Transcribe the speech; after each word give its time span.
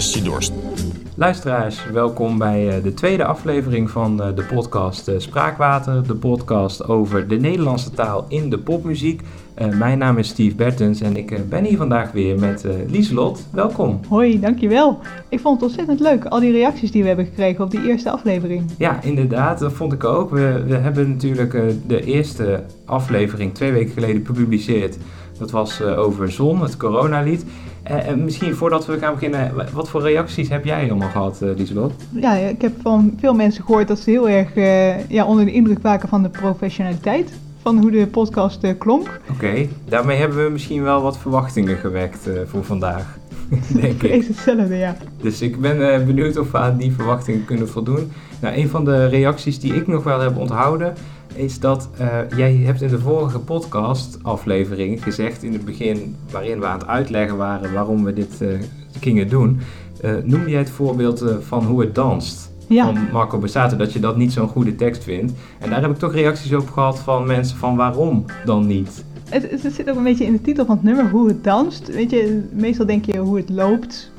Spraakwater 0.00 0.14
lust 0.14 0.14
je 0.14 0.22
dorst. 0.22 0.52
Luisteraars, 1.16 1.90
welkom 1.92 2.38
bij 2.38 2.68
eh, 2.68 2.82
de 2.82 2.94
tweede 2.94 3.24
aflevering 3.24 3.90
van 3.90 4.22
eh, 4.22 4.36
de 4.36 4.42
podcast 4.42 5.08
eh, 5.08 5.14
Spraakwater. 5.18 6.06
De 6.06 6.14
podcast 6.14 6.88
over 6.88 7.28
de 7.28 7.36
Nederlandse 7.36 7.90
taal 7.90 8.24
in 8.28 8.50
de 8.50 8.58
popmuziek. 8.58 9.22
mijn 9.78 9.98
naam 9.98 10.18
is 10.18 10.28
Steve 10.28 10.54
Bertens 10.56 11.00
en 11.00 11.16
ik 11.16 11.48
ben 11.48 11.64
hier 11.64 11.76
vandaag 11.76 12.12
weer 12.12 12.38
met 12.38 12.66
Lieselot. 12.88 13.46
Welkom. 13.52 14.00
Hoi, 14.08 14.40
dankjewel. 14.40 14.98
Ik 15.28 15.40
vond 15.40 15.60
het 15.60 15.68
ontzettend 15.68 16.00
leuk, 16.00 16.24
al 16.24 16.40
die 16.40 16.52
reacties 16.52 16.90
die 16.90 17.02
we 17.02 17.08
hebben 17.08 17.26
gekregen 17.26 17.64
op 17.64 17.70
die 17.70 17.88
eerste 17.88 18.10
aflevering. 18.10 18.70
Ja, 18.78 19.02
inderdaad, 19.02 19.58
dat 19.58 19.72
vond 19.72 19.92
ik 19.92 20.04
ook. 20.04 20.30
We, 20.30 20.62
we 20.66 20.74
hebben 20.74 21.10
natuurlijk 21.10 21.52
de 21.86 22.04
eerste 22.04 22.62
aflevering 22.84 23.54
twee 23.54 23.72
weken 23.72 23.92
geleden 23.92 24.26
gepubliceerd. 24.26 24.96
Dat 25.38 25.50
was 25.50 25.82
over 25.82 26.32
Zon, 26.32 26.62
het 26.62 26.76
coronalied. 26.76 27.44
Uh, 27.90 28.14
misschien 28.14 28.54
voordat 28.54 28.86
we 28.86 28.98
gaan 28.98 29.14
beginnen, 29.14 29.52
wat 29.72 29.88
voor 29.88 30.02
reacties 30.02 30.48
heb 30.48 30.64
jij 30.64 30.90
allemaal 30.90 31.08
gehad, 31.08 31.40
uh, 31.42 31.48
Lieselot? 31.56 31.92
Ja, 32.10 32.34
ik 32.34 32.62
heb 32.62 32.72
van 32.82 33.14
veel 33.20 33.34
mensen 33.34 33.64
gehoord 33.64 33.88
dat 33.88 33.98
ze 33.98 34.10
heel 34.10 34.28
erg 34.28 34.56
uh, 34.56 35.08
ja, 35.08 35.26
onder 35.26 35.44
de 35.44 35.52
indruk 35.52 35.82
waren 35.82 36.08
van 36.08 36.22
de 36.22 36.28
professionaliteit 36.28 37.32
van 37.62 37.78
hoe 37.78 37.90
de 37.90 38.06
podcast 38.06 38.78
klonk. 38.78 39.20
Oké, 39.30 39.66
daarmee 39.88 40.16
hebben 40.16 40.44
we 40.44 40.50
misschien 40.50 40.82
wel 40.82 41.02
wat 41.02 41.18
verwachtingen 41.18 41.76
gewekt 41.76 42.28
voor 42.46 42.64
vandaag. 42.64 43.18
denk 43.80 44.02
ik. 44.02 44.10
Is 44.10 44.28
hetzelfde, 44.28 44.76
ja. 44.76 44.96
Dus 45.20 45.40
ik 45.40 45.60
ben 45.60 46.06
benieuwd 46.06 46.38
of 46.38 46.50
we 46.50 46.58
aan 46.58 46.76
die 46.76 46.92
verwachtingen 46.92 47.44
kunnen 47.44 47.68
voldoen. 47.68 48.12
Nou, 48.40 48.56
een 48.56 48.68
van 48.68 48.84
de 48.84 49.06
reacties 49.06 49.60
die 49.60 49.74
ik 49.74 49.86
nog 49.86 50.04
wel 50.04 50.20
heb 50.20 50.36
onthouden 50.36 50.94
is 51.34 51.60
dat 51.60 51.88
uh, 52.00 52.18
jij 52.36 52.54
hebt 52.54 52.82
in 52.82 52.88
de 52.88 52.98
vorige 52.98 53.38
podcast 53.38 54.18
aflevering 54.22 55.02
gezegd 55.02 55.42
in 55.42 55.52
het 55.52 55.64
begin, 55.64 56.16
waarin 56.30 56.60
we 56.60 56.66
aan 56.66 56.78
het 56.78 56.88
uitleggen 56.88 57.36
waren 57.36 57.72
waarom 57.72 58.04
we 58.04 58.12
dit 58.12 58.38
uh, 58.42 58.48
gingen 59.00 59.28
doen, 59.28 59.60
uh, 60.04 60.12
noemde 60.24 60.50
jij 60.50 60.58
het 60.58 60.70
voorbeeld 60.70 61.24
van 61.40 61.64
hoe 61.64 61.80
het 61.80 61.94
danst. 61.94 62.52
Van 62.68 62.98
Marco 63.12 63.38
Bassato, 63.38 63.76
dat 63.76 63.92
je 63.92 64.00
dat 64.00 64.16
niet 64.16 64.32
zo'n 64.32 64.48
goede 64.48 64.74
tekst 64.74 65.04
vindt. 65.04 65.32
En 65.58 65.70
daar 65.70 65.80
heb 65.82 65.90
ik 65.90 65.98
toch 65.98 66.12
reacties 66.12 66.54
op 66.54 66.70
gehad 66.70 66.98
van 66.98 67.26
mensen 67.26 67.56
van 67.56 67.76
waarom 67.76 68.24
dan 68.44 68.66
niet? 68.66 69.04
Het, 69.28 69.50
het 69.50 69.74
zit 69.74 69.90
ook 69.90 69.96
een 69.96 70.02
beetje 70.02 70.24
in 70.24 70.32
de 70.32 70.40
titel 70.40 70.66
van 70.66 70.74
het 70.74 70.84
nummer, 70.84 71.10
hoe 71.10 71.28
het 71.28 71.44
danst. 71.44 71.86
Weet 71.94 72.10
je, 72.10 72.48
meestal 72.52 72.86
denk 72.86 73.04
je 73.04 73.18
hoe 73.18 73.36
het 73.36 73.50
loopt. 73.50 74.10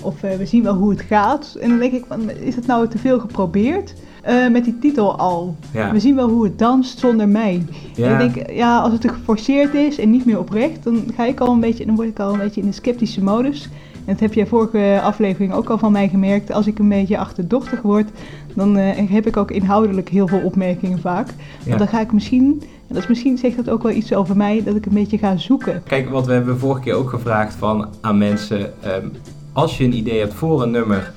Of 0.00 0.20
we 0.20 0.46
zien 0.46 0.62
wel 0.62 0.74
hoe 0.74 0.90
het 0.90 1.00
gaat. 1.00 1.56
En 1.60 1.68
dan 1.68 1.78
denk 1.78 1.92
ik, 1.92 2.04
van, 2.08 2.30
is 2.30 2.54
het 2.54 2.66
nou 2.66 2.88
te 2.88 2.98
veel 2.98 3.20
geprobeerd? 3.20 3.94
Uh, 4.28 4.48
met 4.48 4.64
die 4.64 4.78
titel 4.78 5.18
al. 5.18 5.56
We 5.92 6.00
zien 6.00 6.14
wel 6.14 6.28
hoe 6.28 6.44
het 6.44 6.58
danst 6.58 6.98
zonder 6.98 7.28
mij. 7.28 7.66
Ja. 7.94 8.18
En 8.18 8.26
ik 8.26 8.34
denk, 8.34 8.50
ja, 8.50 8.78
als 8.78 8.92
het 8.92 9.10
geforceerd 9.10 9.74
is 9.74 9.98
en 9.98 10.10
niet 10.10 10.24
meer 10.24 10.38
oprecht, 10.38 10.84
dan 10.84 11.04
ga 11.16 11.24
ik 11.24 11.40
al 11.40 11.52
een 11.52 11.60
beetje, 11.60 11.86
dan 11.86 11.94
word 11.94 12.08
ik 12.08 12.18
al 12.18 12.32
een 12.32 12.38
beetje 12.38 12.60
in 12.60 12.66
de 12.66 12.72
sceptische 12.72 13.22
modus. 13.22 13.68
En 14.04 14.12
dat 14.12 14.20
heb 14.20 14.34
jij 14.34 14.46
vorige 14.46 15.00
aflevering 15.02 15.52
ook 15.52 15.68
al 15.68 15.78
van 15.78 15.92
mij 15.92 16.08
gemerkt. 16.08 16.52
Als 16.52 16.66
ik 16.66 16.78
een 16.78 16.88
beetje 16.88 17.18
achterdochtig 17.18 17.82
word, 17.82 18.10
dan 18.54 18.78
uh, 18.78 18.84
heb 19.10 19.26
ik 19.26 19.36
ook 19.36 19.50
inhoudelijk 19.50 20.08
heel 20.08 20.28
veel 20.28 20.40
opmerkingen 20.40 21.00
vaak. 21.00 21.28
Want 21.66 21.78
dan 21.78 21.88
ga 21.88 22.00
ik 22.00 22.12
misschien, 22.12 22.62
en 22.62 22.94
dat 22.94 23.02
is 23.02 23.08
misschien 23.08 23.38
zegt 23.38 23.56
dat 23.56 23.70
ook 23.70 23.82
wel 23.82 23.92
iets 23.92 24.14
over 24.14 24.36
mij, 24.36 24.62
dat 24.64 24.76
ik 24.76 24.86
een 24.86 24.94
beetje 24.94 25.18
ga 25.18 25.36
zoeken. 25.36 25.82
Kijk, 25.86 26.10
wat 26.10 26.26
we 26.26 26.32
hebben 26.32 26.58
vorige 26.58 26.80
keer 26.80 26.94
ook 26.94 27.10
gevraagd 27.10 27.54
van 27.54 27.88
aan 28.00 28.18
mensen. 28.18 28.60
Um, 28.60 29.12
als 29.52 29.78
je 29.78 29.84
een 29.84 29.96
idee 29.96 30.18
hebt 30.18 30.34
voor 30.34 30.62
een 30.62 30.70
nummer 30.70 31.12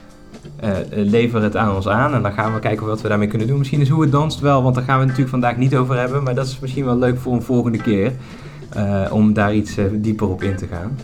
uh, 0.65 0.71
lever 0.89 1.41
het 1.41 1.55
aan 1.55 1.75
ons 1.75 1.87
aan 1.87 2.13
en 2.13 2.21
dan 2.21 2.31
gaan 2.31 2.53
we 2.53 2.59
kijken 2.59 2.85
wat 2.85 3.01
we 3.01 3.07
daarmee 3.07 3.27
kunnen 3.27 3.47
doen. 3.47 3.57
Misschien 3.57 3.81
is 3.81 3.89
hoe 3.89 4.01
het 4.01 4.11
danst 4.11 4.39
wel, 4.39 4.63
want 4.63 4.75
daar 4.75 4.83
gaan 4.83 4.99
we 4.99 5.03
natuurlijk 5.03 5.29
vandaag 5.29 5.57
niet 5.57 5.75
over 5.75 5.97
hebben, 5.97 6.23
maar 6.23 6.35
dat 6.35 6.45
is 6.45 6.59
misschien 6.59 6.85
wel 6.85 6.97
leuk 6.97 7.19
voor 7.19 7.33
een 7.33 7.41
volgende 7.41 7.77
keer 7.77 8.11
uh, 8.77 9.01
om 9.11 9.33
daar 9.33 9.55
iets 9.55 9.77
dieper 9.91 10.27
op 10.29 10.43
in 10.43 10.55
te 10.55 10.67
gaan. 10.67 10.97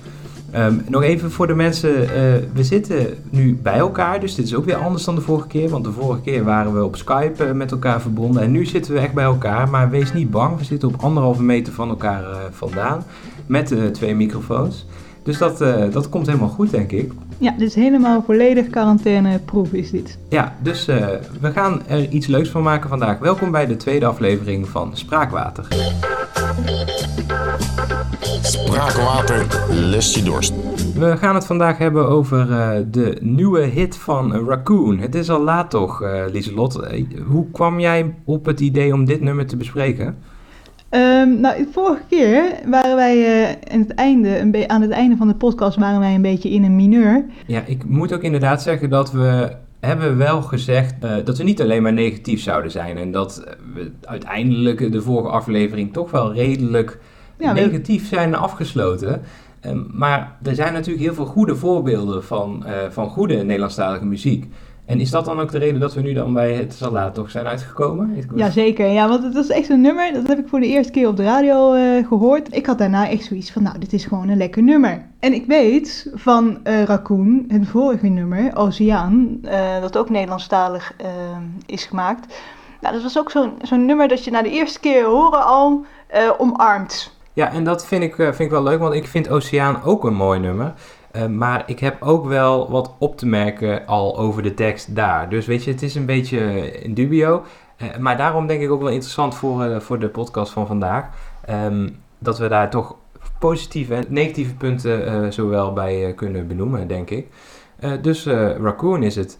Um, 0.55 0.81
nog 0.87 1.03
even 1.03 1.31
voor 1.31 1.47
de 1.47 1.55
mensen, 1.55 1.93
we 2.53 2.63
zitten 2.63 3.07
nu 3.29 3.59
bij 3.63 3.77
elkaar, 3.77 4.19
dus 4.19 4.35
dit 4.35 4.45
is 4.45 4.55
ook 4.55 4.65
weer 4.65 4.75
anders 4.75 5.03
dan 5.03 5.15
de 5.15 5.21
vorige 5.21 5.47
keer, 5.47 5.69
want 5.69 5.83
de 5.83 5.91
vorige 5.91 6.21
keer 6.21 6.43
waren 6.43 6.73
we 6.73 6.83
op 6.83 6.95
Skype 6.95 7.53
met 7.53 7.71
elkaar 7.71 8.01
verbonden 8.01 8.41
en 8.41 8.51
nu 8.51 8.65
zitten 8.65 8.93
we 8.93 8.99
echt 8.99 9.13
bij 9.13 9.23
elkaar, 9.23 9.69
maar 9.69 9.89
wees 9.89 10.13
niet 10.13 10.31
bang, 10.31 10.57
we 10.57 10.63
zitten 10.63 10.87
op 10.87 11.01
anderhalve 11.01 11.43
meter 11.43 11.73
van 11.73 11.89
elkaar 11.89 12.23
vandaan 12.51 13.03
met 13.45 13.75
twee 13.91 14.15
microfoons. 14.15 14.85
Dus 15.23 15.37
dat, 15.37 15.57
dat 15.91 16.09
komt 16.09 16.25
helemaal 16.25 16.49
goed, 16.49 16.71
denk 16.71 16.91
ik. 16.91 17.11
Ja, 17.41 17.51
dit 17.51 17.67
is 17.67 17.75
helemaal 17.75 18.23
volledig 18.23 18.69
quarantaineproof 18.69 19.73
is 19.73 19.91
dit. 19.91 20.17
Ja, 20.29 20.55
dus 20.61 20.87
uh, 20.87 21.07
we 21.41 21.51
gaan 21.51 21.87
er 21.87 22.09
iets 22.09 22.27
leuks 22.27 22.49
van 22.49 22.63
maken 22.63 22.89
vandaag. 22.89 23.19
Welkom 23.19 23.51
bij 23.51 23.65
de 23.67 23.77
tweede 23.77 24.05
aflevering 24.05 24.67
van 24.67 24.97
Spraakwater. 24.97 25.67
Spraakwater, 28.41 29.45
lust 29.69 30.15
je 30.15 30.23
dorst. 30.23 30.53
We 30.95 31.17
gaan 31.17 31.35
het 31.35 31.45
vandaag 31.45 31.77
hebben 31.77 32.07
over 32.07 32.49
uh, 32.49 32.69
de 32.91 33.17
nieuwe 33.21 33.61
hit 33.61 33.97
van 33.97 34.47
Raccoon. 34.47 34.99
Het 34.99 35.15
is 35.15 35.29
al 35.29 35.43
laat 35.43 35.69
toch, 35.69 36.01
uh, 36.01 36.23
Lieselot. 36.31 36.79
hoe 37.27 37.51
kwam 37.51 37.79
jij 37.79 38.13
op 38.25 38.45
het 38.45 38.59
idee 38.59 38.93
om 38.93 39.05
dit 39.05 39.21
nummer 39.21 39.45
te 39.45 39.57
bespreken? 39.57 40.17
Um, 40.91 41.39
nou, 41.39 41.67
vorige 41.71 42.03
keer 42.09 42.43
waren 42.65 42.95
wij 42.95 43.17
uh, 43.17 43.73
aan, 43.73 43.79
het 43.79 43.93
einde, 43.93 44.67
aan 44.67 44.81
het 44.81 44.91
einde 44.91 45.15
van 45.15 45.27
de 45.27 45.35
podcast 45.35 45.77
waren 45.77 45.99
wij 45.99 46.15
een 46.15 46.21
beetje 46.21 46.49
in 46.49 46.63
een 46.63 46.75
mineur. 46.75 47.25
Ja, 47.45 47.63
ik 47.65 47.85
moet 47.85 48.13
ook 48.13 48.21
inderdaad 48.21 48.61
zeggen 48.61 48.89
dat 48.89 49.11
we 49.11 49.55
hebben 49.79 50.17
wel 50.17 50.41
gezegd 50.41 50.93
uh, 51.03 51.11
dat 51.23 51.37
we 51.37 51.43
niet 51.43 51.61
alleen 51.61 51.81
maar 51.81 51.93
negatief 51.93 52.41
zouden 52.41 52.71
zijn. 52.71 52.97
En 52.97 53.11
dat 53.11 53.43
we 53.73 53.91
uiteindelijk 54.03 54.91
de 54.91 55.01
vorige 55.01 55.29
aflevering 55.29 55.93
toch 55.93 56.11
wel 56.11 56.33
redelijk 56.33 56.99
ja, 57.37 57.53
negatief 57.53 58.07
zijn 58.07 58.35
afgesloten. 58.35 59.21
Um, 59.65 59.87
maar 59.93 60.37
er 60.43 60.55
zijn 60.55 60.73
natuurlijk 60.73 61.05
heel 61.05 61.13
veel 61.13 61.25
goede 61.25 61.55
voorbeelden 61.55 62.23
van, 62.23 62.63
uh, 62.65 62.71
van 62.89 63.09
goede 63.09 63.35
Nederlandstalige 63.35 64.05
muziek. 64.05 64.45
En 64.91 64.99
is 64.99 65.09
dat 65.09 65.25
dan 65.25 65.39
ook 65.39 65.51
de 65.51 65.57
reden 65.57 65.79
dat 65.79 65.93
we 65.93 66.01
nu 66.01 66.13
dan 66.13 66.33
bij 66.33 66.53
het 66.53 66.73
Salaat 66.73 67.13
toch 67.13 67.31
zijn 67.31 67.45
uitgekomen? 67.45 68.25
Jazeker, 68.35 68.87
ja, 68.87 69.07
want 69.07 69.23
het 69.23 69.33
was 69.33 69.47
echt 69.47 69.65
zo'n 69.65 69.81
nummer, 69.81 70.13
dat 70.13 70.27
heb 70.27 70.39
ik 70.39 70.47
voor 70.47 70.59
de 70.59 70.67
eerste 70.67 70.91
keer 70.91 71.07
op 71.07 71.17
de 71.17 71.23
radio 71.23 71.73
uh, 71.73 72.07
gehoord. 72.07 72.55
Ik 72.55 72.65
had 72.65 72.77
daarna 72.77 73.09
echt 73.09 73.23
zoiets 73.23 73.51
van, 73.51 73.63
nou, 73.63 73.79
dit 73.79 73.93
is 73.93 74.05
gewoon 74.05 74.29
een 74.29 74.37
lekker 74.37 74.63
nummer. 74.63 75.05
En 75.19 75.33
ik 75.33 75.45
weet 75.45 76.11
van 76.13 76.57
uh, 76.63 76.83
Raccoon, 76.83 77.45
het 77.47 77.67
vorige 77.67 78.07
nummer, 78.07 78.55
Oceaan, 78.55 79.39
uh, 79.43 79.81
dat 79.81 79.97
ook 79.97 80.09
Nederlandstalig 80.09 80.93
is 81.65 81.85
gemaakt. 81.85 82.41
Nou, 82.81 82.93
dat 82.93 83.03
was 83.03 83.17
ook 83.17 83.31
zo'n 83.31 83.51
zo'n 83.61 83.85
nummer 83.85 84.07
dat 84.07 84.23
je 84.23 84.31
na 84.31 84.41
de 84.41 84.51
eerste 84.51 84.79
keer 84.79 85.05
horen 85.05 85.45
al 85.45 85.85
omarmt. 86.37 87.15
Ja, 87.33 87.51
en 87.51 87.63
dat 87.63 87.85
vind 87.85 88.03
ik, 88.03 88.15
vind 88.15 88.39
ik 88.39 88.49
wel 88.49 88.63
leuk, 88.63 88.79
want 88.79 88.93
ik 88.93 89.07
vind 89.07 89.29
Oceaan 89.29 89.83
ook 89.83 90.03
een 90.03 90.15
mooi 90.15 90.39
nummer. 90.39 90.73
Uh, 91.15 91.25
maar 91.25 91.63
ik 91.65 91.79
heb 91.79 92.01
ook 92.01 92.25
wel 92.25 92.69
wat 92.69 92.95
op 92.97 93.17
te 93.17 93.25
merken 93.25 93.85
al 93.85 94.17
over 94.17 94.43
de 94.43 94.53
tekst 94.53 94.95
daar. 94.95 95.29
Dus 95.29 95.45
weet 95.45 95.63
je, 95.63 95.71
het 95.71 95.81
is 95.81 95.95
een 95.95 96.05
beetje 96.05 96.71
in 96.71 96.93
dubio. 96.93 97.43
Uh, 97.77 97.97
maar 97.97 98.17
daarom 98.17 98.47
denk 98.47 98.61
ik 98.61 98.71
ook 98.71 98.81
wel 98.81 98.91
interessant 98.91 99.35
voor, 99.35 99.65
uh, 99.65 99.79
voor 99.79 99.99
de 99.99 100.09
podcast 100.09 100.51
van 100.51 100.67
vandaag. 100.67 101.09
Um, 101.49 101.97
dat 102.19 102.37
we 102.37 102.47
daar 102.47 102.69
toch 102.69 102.95
positieve 103.39 103.95
en 103.95 104.05
negatieve 104.09 104.55
punten 104.55 105.33
zowel 105.33 105.73
bij 105.73 106.13
kunnen 106.13 106.47
benoemen, 106.47 106.87
denk 106.87 107.09
ik. 107.09 107.27
dus 108.01 108.25
Raccoon 108.61 109.03
is 109.03 109.15
het. 109.15 109.37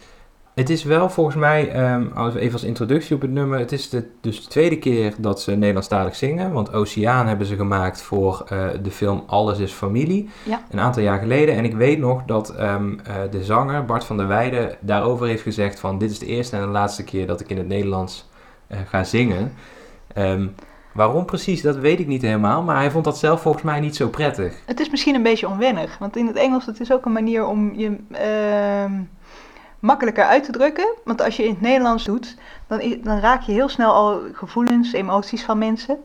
Het 0.54 0.70
is 0.70 0.84
wel 0.84 1.10
volgens 1.10 1.36
mij, 1.36 1.92
um, 1.94 2.12
even 2.36 2.54
als 2.54 2.64
introductie 2.64 3.16
op 3.16 3.22
het 3.22 3.32
nummer, 3.32 3.60
het 3.60 3.72
is 3.72 3.90
de, 3.90 4.10
dus 4.22 4.44
de 4.44 4.50
tweede 4.50 4.78
keer 4.78 5.14
dat 5.18 5.42
ze 5.42 5.52
Nederlandstalig 5.52 6.16
zingen. 6.16 6.52
Want 6.52 6.74
Oceaan 6.74 7.28
hebben 7.28 7.48
ze 7.48 7.56
gemaakt 7.56 8.02
voor 8.02 8.46
uh, 8.54 8.68
de 8.84 8.92
film 8.92 9.24
Alles 9.28 9.60
is 9.60 9.72
Familie, 9.72 10.30
ja. 10.44 10.62
een 10.72 10.80
aantal 10.80 11.04
jaar 11.04 11.20
geleden. 11.20 11.56
En 11.56 11.64
ik 11.64 11.74
weet 11.74 12.00
nog 12.00 12.24
dat 12.26 12.60
um, 12.60 13.00
uh, 13.08 13.16
de 13.32 13.44
zanger 13.44 13.86
Bart 13.86 14.04
van 14.04 14.18
der 14.18 14.28
Weijden 14.28 14.76
daarover 14.80 15.28
heeft 15.28 15.42
gezegd 15.42 15.80
van 15.80 15.98
dit 15.98 16.12
is 16.12 16.20
de 16.20 16.26
eerste 16.26 16.56
en 16.56 16.62
de 16.62 16.68
laatste 16.68 17.04
keer 17.04 17.28
dat 17.28 17.40
ik 17.40 17.50
in 17.50 17.58
het 17.58 17.68
Nederlands 17.68 18.30
uh, 18.72 18.78
ga 18.86 19.04
zingen. 19.04 19.54
Um, 20.18 20.56
waarom 20.94 21.26
precies, 21.26 21.62
dat 21.62 21.78
weet 21.78 22.00
ik 22.00 22.08
niet 22.08 22.22
helemaal, 22.22 22.64
maar 22.64 22.76
hij 22.76 22.92
vond 22.92 23.06
dat 23.06 23.18
zelf 23.18 23.42
volgens 23.42 23.64
mij 23.64 23.80
niet 23.80 23.96
zo 23.96 24.08
prettig. 24.08 24.56
Het 24.66 24.80
is 24.80 24.90
misschien 24.90 25.16
een 25.16 25.24
beetje 25.24 25.48
onwennig, 25.48 25.98
want 25.98 26.16
in 26.16 26.28
het 26.28 26.36
Engels 26.36 26.66
het 26.66 26.80
is 26.80 26.92
ook 26.92 27.06
een 27.06 27.12
manier 27.12 27.46
om 27.46 27.74
je 27.76 27.96
makkelijker 29.82 30.24
uit 30.24 30.44
te 30.44 30.52
drukken. 30.52 30.96
Want 31.04 31.22
als 31.22 31.36
je 31.36 31.44
in 31.44 31.50
het 31.50 31.62
Nederlands 31.62 32.04
doet, 32.04 32.38
dan, 32.68 32.82
dan 33.04 33.20
raak 33.20 33.42
je 33.42 33.52
heel 33.52 33.70
snel 33.70 33.94
al 33.94 34.20
gevoelens, 34.34 34.94
emoties 34.94 35.44
van 35.44 35.58
mensen. 35.58 35.98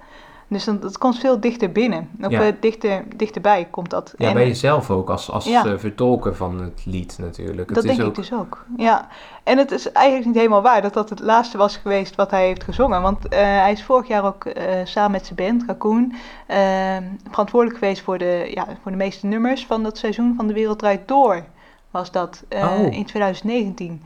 Dus 0.49 0.65
dan, 0.65 0.81
dat 0.81 0.99
komt 0.99 1.19
veel 1.19 1.41
dichter 1.41 1.73
binnen. 1.73 2.11
Ja. 2.29 2.53
dichter, 2.61 3.05
dichterbij 3.17 3.69
komt 3.71 3.91
dat. 3.91 4.15
Ja, 4.17 4.29
en, 4.29 4.35
bij 4.35 4.47
jezelf 4.47 4.91
ook, 4.91 5.11
als, 5.11 5.31
als 5.31 5.45
ja. 5.45 5.65
uh, 5.67 5.79
vertolker 5.79 6.35
van 6.35 6.61
het 6.61 6.83
lied 6.85 7.19
natuurlijk. 7.19 7.75
Dat 7.75 7.83
denk 7.83 8.03
ik 8.03 8.15
dus 8.15 8.33
ook. 8.33 8.65
Ja, 8.77 9.09
en 9.43 9.59
het 9.59 9.71
is 9.71 9.93
eigenlijk 9.93 10.27
niet 10.27 10.37
helemaal 10.37 10.63
waar 10.63 10.83
dat 10.83 10.95
dat 10.95 11.11
het 11.11 11.21
laatste 11.21 11.59
was 11.59 11.77
geweest 11.77 12.15
wat 12.15 12.31
hij 12.31 12.47
heeft 12.47 12.65
gezongen. 12.65 13.03
Want 13.03 13.25
uh, 13.25 13.31
hij 13.39 13.73
is 13.73 13.85
vorig 13.85 14.09
jaar 14.09 14.25
ook 14.25 14.45
uh, 14.45 14.55
samen 14.85 15.11
met 15.11 15.27
zijn 15.27 15.37
band, 15.37 15.65
Raccoon, 15.67 16.15
verantwoordelijk 17.31 17.79
geweest 17.79 18.03
voor 18.03 18.19
de, 18.19 18.51
ja, 18.55 18.67
voor 18.83 18.91
de 18.91 18.97
meeste 18.97 19.27
nummers 19.27 19.67
van 19.67 19.83
dat 19.83 19.99
seizoen 19.99 20.35
van 20.37 20.47
De 20.47 20.55
Wereld 20.55 20.79
Draait 20.79 21.09
Door 21.09 21.45
was 21.91 22.11
dat 22.11 22.43
uh, 22.49 22.83
in 22.91 23.07
2019. 23.07 24.05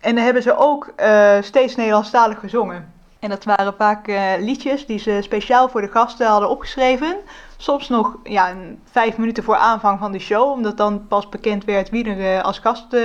En 0.00 0.14
dan 0.14 0.24
hebben 0.24 0.42
ze 0.42 0.56
ook 0.56 0.92
uh, 0.96 1.36
steeds 1.40 1.76
Nederlandstalig 1.76 2.38
gezongen. 2.38 2.92
En 3.18 3.30
dat 3.30 3.44
waren 3.44 3.74
vaak 3.74 4.08
uh, 4.08 4.32
liedjes 4.38 4.86
die 4.86 4.98
ze 4.98 5.18
speciaal 5.22 5.68
voor 5.68 5.80
de 5.80 5.90
gasten 5.90 6.26
hadden 6.26 6.48
opgeschreven. 6.48 7.16
Soms 7.56 7.88
nog 7.88 8.16
ja, 8.24 8.54
vijf 8.90 9.16
minuten 9.16 9.44
voor 9.44 9.56
aanvang 9.56 9.98
van 9.98 10.12
de 10.12 10.18
show, 10.18 10.50
omdat 10.50 10.76
dan 10.76 11.06
pas 11.06 11.28
bekend 11.28 11.64
werd 11.64 11.90
wie 11.90 12.04
er 12.04 12.36
eh, 12.36 12.44
als 12.44 12.58
gast 12.58 12.92
eh, 12.92 13.02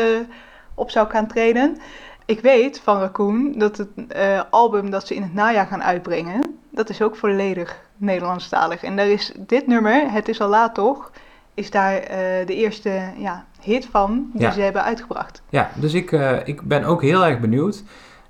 op 0.74 0.92
zou 0.92 1.10
gaan 1.10 1.28
treden. 1.28 1.78
Ik 2.26 2.40
weet 2.40 2.80
van 2.80 3.00
Raccoon 3.00 3.52
dat 3.52 3.78
het 3.78 3.90
eh, 4.08 4.42
album 4.50 4.90
dat 4.90 5.08
ze 5.08 5.16
in 5.16 5.22
het 5.22 5.34
najaar 5.34 5.66
gaan 5.66 5.84
uitbrengen, 5.84 6.60
dat 6.72 6.90
is 6.90 7.02
ook 7.02 7.16
volledig 7.16 7.80
Nederlandstalig. 7.98 8.84
En 8.84 8.96
daar 8.96 9.08
is 9.08 9.32
dit 9.38 9.68
nummer, 9.68 10.12
Het 10.12 10.28
is 10.28 10.42
al 10.42 10.50
laat 10.50 10.76
toch, 10.76 11.12
is 11.54 11.72
daar 11.72 11.94
eh, 11.98 12.18
de 12.48 12.56
eerste 12.56 13.02
ja, 13.18 13.46
hit 13.62 13.88
van 13.92 14.30
die 14.34 14.42
Ja. 14.42 14.52
ze 14.52 14.62
hebben 14.62 14.84
uitgebracht. 14.84 15.42
Ja, 15.50 15.70
dus 15.76 15.94
ik, 15.94 16.12
eh, 16.12 16.32
ik 16.46 16.62
ben 16.62 16.84
ook 16.84 17.02
heel 17.02 17.26
erg 17.26 17.40
benieuwd. 17.40 17.84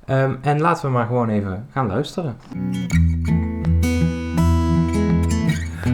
Ehm, 0.06 0.36
en 0.42 0.62
laten 0.62 0.86
we 0.86 0.92
maar 0.92 1.06
gewoon 1.06 1.30
even 1.30 1.68
gaan 1.71 1.88
luisteren. 1.88 2.38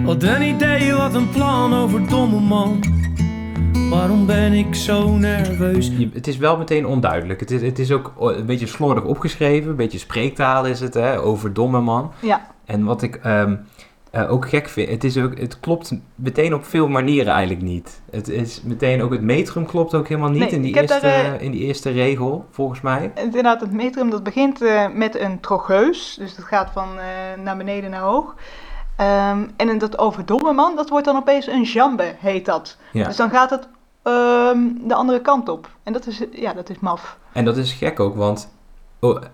Wat 0.06 0.24
een 0.24 0.42
idee, 0.42 0.94
wat 0.94 1.13
een 1.13 1.30
plan 1.30 1.74
over 1.74 2.07
domme 2.10 2.39
man. 2.39 2.83
Waarom 3.89 4.25
ben 4.25 4.54
ik 4.54 4.75
zo 4.75 5.10
nerveus? 5.16 5.88
Je- 5.98 6.10
het 6.13 6.27
is 6.27 6.38
wel 6.38 6.57
meteen 6.57 6.86
onduidelijk. 6.86 7.39
Het 7.39 7.51
is, 7.51 7.62
het 7.62 7.80
is 7.80 7.92
ook 7.92 8.13
o- 8.18 8.30
een 8.30 8.45
beetje 8.45 8.68
slordig 8.68 9.04
opgeschreven. 9.04 9.69
Een 9.69 9.75
beetje 9.75 9.98
spreektaal 9.98 10.66
is 10.66 10.80
het, 10.80 10.94
hè, 10.94 11.19
over 11.19 11.54
domme 11.54 11.81
man. 11.81 12.12
Ja, 12.22 12.42
En 12.66 12.83
wat 12.83 13.01
ik 13.01 13.16
ehm, 13.16 13.56
eh, 14.16 14.32
ook 14.32 14.50
gek 14.50 14.70
vind, 14.70 14.90
het, 14.90 15.04
is 15.04 15.18
ook, 15.18 15.40
het 15.40 15.60
klopt 15.60 15.92
meteen 16.16 16.54
op 16.54 16.66
veel 16.66 16.88
manieren 16.88 17.34
eigenlijk 17.34 17.66
niet. 17.66 18.02
Het 18.12 18.28
is 18.28 18.62
meteen 18.62 19.02
ook 19.02 19.12
het 19.12 19.22
metrum 19.22 19.66
klopt 19.66 19.94
ook 19.94 20.08
helemaal 20.08 20.30
niet 20.30 20.40
Nee, 20.40 20.50
in, 20.50 20.62
die 20.62 20.76
eerste, 20.76 21.00
daar, 21.02 21.34
eh, 21.34 21.42
in 21.42 21.52
die 21.52 21.62
eerste 21.62 21.90
regel, 21.90 22.46
volgens 22.52 22.82
mij. 22.82 23.12
Inderdaad, 23.16 23.62
het 23.62 23.72
metrum 23.72 24.10
dat 24.10 24.24
begint 24.24 24.62
eh, 24.62 24.88
met 24.94 25.20
een 25.20 25.40
trocheus. 25.40 26.16
Dus 26.20 26.36
dat 26.36 26.46
gaat 26.46 26.70
van 26.74 26.88
naar 27.44 27.58
beneden 27.58 27.90
naar 27.90 28.02
hoog. 28.02 28.36
Ehm, 28.96 29.44
en 29.56 29.70
in 29.70 29.78
dat 29.78 29.98
overdomme 29.98 30.54
man, 30.54 30.76
dat 30.76 30.90
wordt 30.90 31.06
dan 31.06 31.16
opeens 31.16 31.48
een 31.48 31.64
jambe, 31.64 32.16
heet 32.20 32.46
dat. 32.46 32.78
Ja. 32.92 33.06
Dus 33.06 33.16
dan 33.16 33.30
gaat 33.30 33.50
het 33.50 33.68
ehm, 34.04 34.58
de 34.82 34.94
andere 34.94 35.22
kant 35.22 35.50
op. 35.50 35.70
En 35.84 35.94
dat 35.94 36.08
is, 36.08 36.24
ja, 36.32 36.54
dat 36.54 36.70
is 36.70 36.80
maf. 36.80 37.18
En 37.32 37.46
dat 37.46 37.58
is 37.58 37.74
gek 37.74 38.00
ook, 38.00 38.16
want 38.16 38.54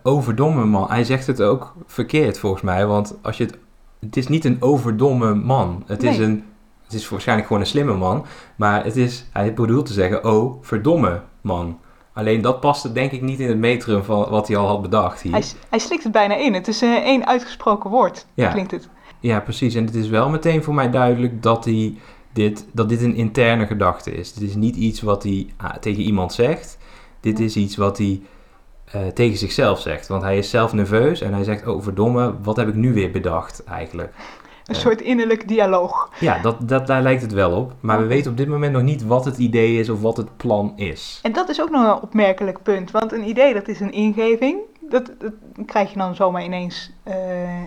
overdomme 0.04 0.66
man, 0.66 0.90
hij 0.90 1.04
zegt 1.04 1.28
het 1.28 1.42
ook 1.42 1.74
verkeerd 1.86 2.40
volgens 2.40 2.62
mij. 2.62 2.86
Want 2.86 3.16
als 3.22 3.38
je 3.38 3.44
het, 3.44 3.58
het 4.06 4.18
is 4.18 4.28
niet 4.28 4.46
een 4.46 4.62
overdomme 4.62 5.34
man. 5.36 5.84
Het 5.86 6.04
is 6.04 6.18
een, 6.18 6.44
het 6.84 6.94
is 6.94 7.10
waarschijnlijk 7.10 7.48
gewoon 7.48 7.62
een 7.62 7.70
slimme 7.70 7.94
man. 7.96 8.26
Maar 8.56 8.84
het 8.84 8.96
is, 8.96 9.26
hij 9.32 9.54
bedoelt 9.54 9.86
te 9.86 9.94
zeggen, 9.94 10.26
oh, 10.26 10.64
verdomme 10.64 11.22
man. 11.42 11.80
Alleen 12.14 12.42
dat 12.42 12.60
paste 12.60 12.92
denk 12.92 13.12
ik 13.12 13.22
niet 13.22 13.40
in 13.40 13.48
het 13.48 13.58
metrum 13.58 14.04
van 14.04 14.30
wat 14.30 14.48
hij 14.48 14.58
al 14.58 14.68
had 14.68 14.82
bedacht 14.82 15.22
hier. 15.22 15.32
Hij, 15.32 15.44
hij 15.70 15.80
slikt 15.80 16.04
het 16.04 16.12
bijna 16.12 16.36
in. 16.36 16.54
Het 16.54 16.68
is 16.68 16.82
eh, 16.82 16.90
één 16.96 17.28
uitgesproken 17.28 17.90
woord, 17.90 18.26
Ja. 18.34 18.52
klinkt 18.52 18.72
het. 18.72 18.90
Ja, 19.20 19.40
precies. 19.40 19.76
En 19.76 19.86
het 19.86 19.96
is 19.96 20.08
wel 20.08 20.30
meteen 20.30 20.64
voor 20.64 20.74
mij 20.74 20.90
duidelijk 20.90 21.44
dat, 21.44 21.66
hij 21.66 21.96
dit, 22.34 22.66
dat 22.72 22.90
dit 22.90 23.02
een 23.02 23.16
interne 23.16 23.68
gedachte 23.68 24.12
is. 24.12 24.34
Dit 24.34 24.50
is 24.50 24.56
niet 24.56 24.76
iets 24.76 25.02
wat 25.02 25.24
hij 25.24 25.48
ah, 25.58 25.74
tegen 25.74 26.04
iemand 26.04 26.34
zegt. 26.34 26.78
Dit 27.20 27.40
is 27.40 27.56
iets 27.56 27.76
wat 27.76 27.98
hij 27.98 28.22
eh, 28.92 29.02
tegen 29.08 29.38
zichzelf 29.38 29.80
zegt. 29.80 30.08
Want 30.08 30.22
hij 30.24 30.38
is 30.38 30.50
zelf 30.50 30.74
nerveus 30.74 31.22
en 31.22 31.34
hij 31.34 31.44
zegt, 31.44 31.68
oh 31.68 31.84
verdomme, 31.84 32.34
wat 32.44 32.56
heb 32.56 32.68
ik 32.68 32.76
nu 32.76 32.94
weer 32.94 33.12
bedacht 33.12 33.64
eigenlijk? 33.64 34.14
Een 34.66 34.76
Ja. 34.76 34.82
soort 34.82 35.02
innerlijk 35.02 35.48
dialoog. 35.48 36.10
Ja, 36.20 36.40
dat, 36.42 36.56
dat, 36.70 36.88
daar 36.88 37.02
lijkt 37.02 37.22
het 37.22 37.34
wel 37.34 37.52
op. 37.52 37.72
Maar 37.80 38.00
we 38.00 38.06
weten 38.06 38.32
op 38.32 38.38
dit 38.38 38.48
moment 38.48 38.74
nog 38.74 38.82
niet 38.82 39.06
wat 39.06 39.26
het 39.26 39.38
idee 39.38 39.80
is 39.80 39.90
of 39.90 40.02
wat 40.02 40.18
het 40.18 40.38
plan 40.38 40.74
is. 40.76 41.20
En 41.24 41.32
dat 41.34 41.50
is 41.50 41.62
ook 41.62 41.70
nog 41.70 41.96
een 41.96 42.02
opmerkelijk 42.02 42.64
punt. 42.64 42.92
Want 42.92 43.12
een 43.12 43.28
idee, 43.28 43.54
dat 43.54 43.68
is 43.68 43.80
een 43.80 43.92
ingeving. 43.92 44.58
Dat, 44.92 45.12
dat 45.20 45.32
krijg 45.66 45.92
je 45.92 45.98
dan 45.98 46.16
zomaar 46.16 46.44
ineens 46.44 46.92
eh, 47.04 47.14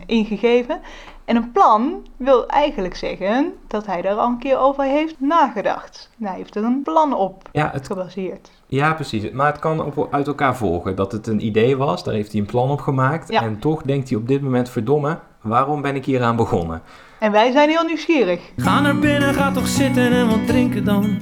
ingegeven. 0.06 0.80
En 1.24 1.36
een 1.36 1.52
plan 1.52 2.06
wil 2.16 2.46
eigenlijk 2.46 2.96
zeggen 2.96 3.52
dat 3.68 3.86
hij 3.86 4.02
daar 4.02 4.14
al 4.14 4.28
een 4.28 4.38
keer 4.38 4.58
over 4.58 4.84
heeft 4.84 5.14
nagedacht. 5.18 6.10
En 6.20 6.26
hij 6.26 6.36
heeft 6.36 6.54
er 6.56 6.64
een 6.64 6.82
plan 6.82 7.14
op 7.14 7.48
Ja, 7.52 7.70
het, 7.72 7.86
gebaseerd. 7.86 8.50
ja, 8.66 8.92
precies. 8.94 9.30
Maar 9.30 9.46
het 9.46 9.58
kan 9.58 9.84
ook 9.96 10.08
uit 10.10 10.26
elkaar 10.26 10.56
volgen. 10.56 10.96
Dat 10.96 11.12
het 11.12 11.26
een 11.26 11.46
idee 11.46 11.76
was, 11.76 12.04
daar 12.04 12.14
heeft 12.14 12.32
hij 12.32 12.40
een 12.40 12.46
plan 12.46 12.70
op 12.70 12.80
gemaakt. 12.80 13.28
Ja. 13.32 13.42
En 13.42 13.58
toch 13.58 13.82
denkt 13.82 14.08
hij 14.08 14.18
op 14.18 14.28
dit 14.28 14.42
moment, 14.42 14.68
verdomme, 14.68 15.18
waarom 15.40 15.82
ben 15.82 15.94
ik 15.94 16.04
hier 16.04 16.22
aan 16.22 16.36
begonnen? 16.36 16.82
En 17.18 17.32
wij 17.32 17.52
zijn 17.52 17.68
heel 17.68 17.84
nieuwsgierig. 17.84 18.40
Ga 18.56 18.80
naar 18.80 18.98
binnen, 18.98 19.34
ga 19.34 19.50
toch 19.52 19.66
zitten 19.68 20.12
en 20.12 20.28
wat 20.28 20.46
drinken 20.46 20.84
dan. 20.84 21.16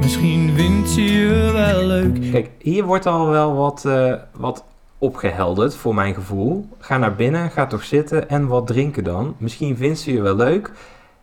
Misschien 0.00 0.52
vindt 0.56 0.88
ze 0.88 1.02
je 1.02 1.50
wel 1.52 1.84
leuk. 1.86 2.30
Kijk, 2.30 2.50
hier 2.58 2.84
wordt 2.84 3.06
al 3.06 3.26
wel 3.28 3.54
wat, 3.54 3.84
eh, 3.84 4.14
wat 4.36 4.64
opgehelderd 5.02 5.76
voor 5.76 5.94
mijn 5.94 6.14
gevoel. 6.14 6.68
Ga 6.78 6.98
naar 6.98 7.14
binnen, 7.14 7.50
ga 7.50 7.66
toch 7.66 7.84
zitten 7.84 8.28
en 8.28 8.46
wat 8.46 8.66
drinken 8.66 9.04
dan. 9.04 9.34
Misschien 9.38 9.76
vindt 9.76 9.98
ze 9.98 10.12
je 10.12 10.22
wel 10.22 10.36
leuk. 10.36 10.70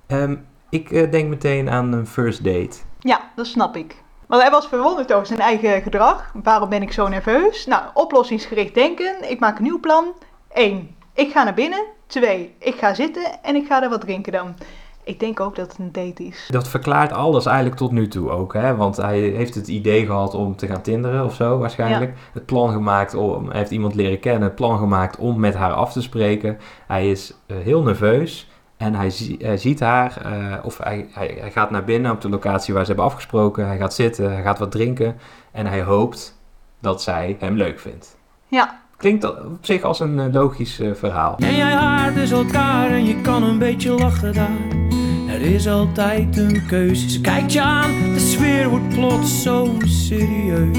Ehm, 0.07 0.35
ik 0.69 0.91
eh, 0.91 1.11
denk 1.11 1.29
meteen 1.29 1.69
aan 1.69 1.91
een 1.91 2.07
first 2.07 2.43
date. 2.43 2.77
Ja, 2.99 3.31
dat 3.35 3.45
snap 3.45 3.75
ik. 3.75 3.95
Want 4.27 4.41
hij 4.41 4.51
was 4.51 4.67
verwonderd 4.67 5.13
over 5.13 5.27
zijn 5.27 5.39
eigen 5.39 5.81
gedrag. 5.81 6.31
Waarom 6.43 6.69
ben 6.69 6.81
ik 6.81 6.91
zo 6.91 7.07
nerveus? 7.07 7.65
Nou, 7.65 7.83
oplossingsgericht 7.93 8.73
denken. 8.73 9.31
Ik 9.31 9.39
maak 9.39 9.57
een 9.57 9.63
nieuw 9.63 9.79
plan. 9.79 10.13
1. 10.51 10.95
Ik 11.13 11.31
ga 11.31 11.43
naar 11.43 11.53
binnen. 11.53 11.85
2. 12.07 12.55
Ik 12.59 12.75
ga 12.75 12.93
zitten 12.93 13.43
en 13.43 13.55
ik 13.55 13.67
ga 13.67 13.83
er 13.83 13.89
wat 13.89 14.01
drinken 14.01 14.31
dan. 14.31 14.55
Ik 15.09 15.19
denk 15.19 15.39
ook 15.39 15.55
dat 15.55 15.67
het 15.71 15.79
een 15.79 15.91
date 15.91 16.23
is. 16.23 16.47
Dat 16.49 16.67
verklaart 16.67 17.11
alles 17.11 17.45
eigenlijk 17.45 17.77
tot 17.77 17.91
nu 17.91 18.07
toe 18.07 18.29
ook. 18.29 18.53
Hè? 18.53 18.75
Want 18.75 18.97
hij 18.97 19.19
heeft 19.19 19.55
het 19.55 19.67
idee 19.67 20.05
gehad 20.05 20.33
om 20.33 20.55
te 20.55 20.67
gaan 20.67 20.81
tinderen 20.81 21.25
of 21.25 21.35
zo 21.35 21.57
waarschijnlijk. 21.57 22.13
Het 22.33 22.45
plan 22.45 22.71
gemaakt 22.71 23.13
om, 23.13 23.47
hij 23.49 23.57
heeft 23.57 23.71
iemand 23.71 23.95
leren 23.95 24.19
kennen. 24.19 24.41
Het 24.43 24.55
plan 24.55 24.77
gemaakt 24.77 25.17
om 25.17 25.39
met 25.39 25.55
haar 25.55 25.71
af 25.73 25.91
te 25.91 26.01
spreken. 26.01 26.57
Hij 26.87 27.09
is 27.11 27.33
eh, 27.45 27.57
heel 27.57 27.83
nerveus. 27.83 28.49
En 28.77 28.93
hij, 28.95 29.09
zie- 29.09 29.37
hij 29.41 29.57
ziet 29.57 29.79
haar, 29.79 30.17
eh, 30.25 30.65
of 30.65 30.77
hij, 30.77 31.07
hij, 31.11 31.37
hij 31.39 31.51
gaat 31.51 31.71
naar 31.71 31.83
binnen 31.83 32.11
op 32.11 32.21
de 32.21 32.29
locatie 32.29 32.73
waar 32.73 32.83
ze 32.83 32.87
hebben 32.91 33.05
afgesproken. 33.05 33.67
Hij 33.67 33.77
gaat 33.77 33.93
zitten, 33.93 34.31
hij 34.33 34.41
gaat 34.41 34.59
wat 34.59 34.71
drinken. 34.71 35.17
En 35.51 35.65
hij 35.65 35.81
hoopt 35.83 36.39
dat 36.81 37.01
zij 37.01 37.35
hem 37.39 37.55
leuk 37.55 37.79
vindt. 37.79 38.17
Ja, 38.47 38.79
Klinkt 38.97 39.23
op 39.23 39.57
zich 39.61 39.83
als 39.83 39.99
een 39.99 40.19
eh, 40.19 40.33
logisch 40.33 40.81
verhaal. 40.93 41.35
En 41.37 41.55
jij 41.55 41.71
haart 41.73 42.15
dus 42.15 42.31
elkaar 42.31 42.89
en 42.89 43.05
je 43.05 43.21
kan 43.21 43.43
een 43.43 43.57
beetje 43.59 43.91
lachen 43.91 44.33
daar. 44.33 44.49
Er 45.39 45.45
is 45.53 45.67
altijd 45.67 46.37
een 46.37 46.65
keuze. 46.67 47.09
Ze 47.09 47.21
kijkt 47.21 47.53
je 47.53 47.61
aan, 47.61 47.91
de 48.13 48.19
sfeer 48.19 48.69
wordt 48.69 48.89
plots 48.89 49.41
zo 49.41 49.75
serieus. 49.85 50.77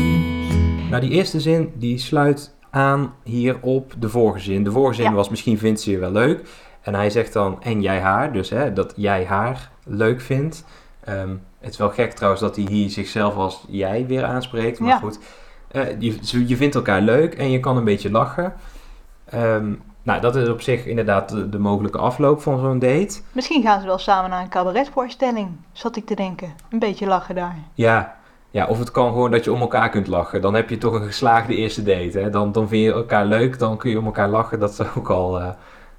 Nou, 0.91 1.01
die 1.01 1.11
eerste 1.11 1.41
zin 1.41 1.73
die 1.75 1.99
sluit 1.99 2.55
aan 2.71 3.15
hier 3.25 3.57
op 3.61 3.93
de 3.99 4.09
vorige 4.09 4.39
zin. 4.41 4.65
De 4.65 4.71
vorige 4.73 4.95
zin 4.95 5.05
Ja. 5.05 5.13
was 5.13 5.29
misschien 5.29 5.59
vindt 5.59 5.81
ze 5.81 5.91
je 5.91 5.99
wel 5.99 6.13
leuk. 6.13 6.49
En 6.83 6.95
hij 6.95 7.11
zegt 7.11 7.33
dan 7.33 7.63
en 7.63 7.83
jij 7.83 8.01
haar, 8.01 8.33
dus 8.33 8.51
hè, 8.51 8.73
dat 8.73 8.93
jij 8.97 9.25
haar 9.25 9.71
leuk 9.85 10.21
vindt. 10.21 10.65
Ehm, 11.05 11.35
het 11.61 11.71
is 11.73 11.79
wel 11.79 11.91
gek 11.91 12.13
trouwens 12.13 12.43
dat 12.43 12.57
hij 12.57 12.65
hier 12.71 12.91
zichzelf 12.91 13.35
als 13.35 13.65
jij 13.69 14.07
weer 14.07 14.25
aanspreekt. 14.25 14.79
Maar 14.79 14.89
Ja. 14.89 14.99
goed, 14.99 15.19
Eh, 15.71 15.83
je, 15.99 16.47
je 16.49 16.57
vindt 16.57 16.75
elkaar 16.75 17.01
leuk 17.01 17.35
en 17.35 17.51
je 17.51 17.61
kan 17.61 17.77
een 17.77 17.85
beetje 17.85 18.11
lachen. 18.11 18.53
Ehm, 19.25 19.73
nou, 20.11 20.23
dat 20.33 20.37
is 20.37 20.49
op 20.49 20.61
zich 20.61 20.87
inderdaad 20.87 21.29
de, 21.29 21.49
de 21.49 21.59
mogelijke 21.59 21.99
afloop 21.99 22.41
van 22.43 22.59
zo'n 22.59 22.79
date. 22.79 23.21
misschien 23.33 23.63
gaan 23.63 23.81
ze 23.81 23.87
wel 23.87 23.99
samen 23.99 24.31
naar 24.31 24.43
een 24.43 24.49
cabaretvoorstelling. 24.49 25.49
Zat 25.73 25.97
ik 25.97 26.07
te 26.07 26.15
denken. 26.15 26.53
Een 26.71 26.79
beetje 26.79 27.07
lachen 27.07 27.35
daar. 27.35 27.57
Ja, 27.75 28.17
ja, 28.51 28.67
of 28.67 28.79
het 28.79 28.91
kan 28.91 29.07
gewoon 29.13 29.31
dat 29.31 29.45
je 29.45 29.53
om 29.53 29.61
elkaar 29.61 29.89
kunt 29.91 30.07
lachen. 30.07 30.41
Dan 30.41 30.55
heb 30.55 30.71
je 30.71 30.79
toch 30.79 30.95
een 30.95 31.07
geslaagde 31.07 31.55
eerste 31.57 31.83
date. 31.83 32.19
Hè? 32.19 32.31
Dan, 32.31 32.53
dan 32.53 32.69
vind 32.69 32.83
je 32.85 32.93
elkaar 32.93 33.27
leuk, 33.27 33.59
dan 33.59 33.77
kun 33.77 33.91
je 33.91 33.99
om 33.99 34.05
elkaar 34.05 34.29
lachen. 34.29 34.61
Dat 34.61 34.75
zou 34.75 34.89
ook 34.99 35.11
al, 35.11 35.41
eh, 35.41 35.49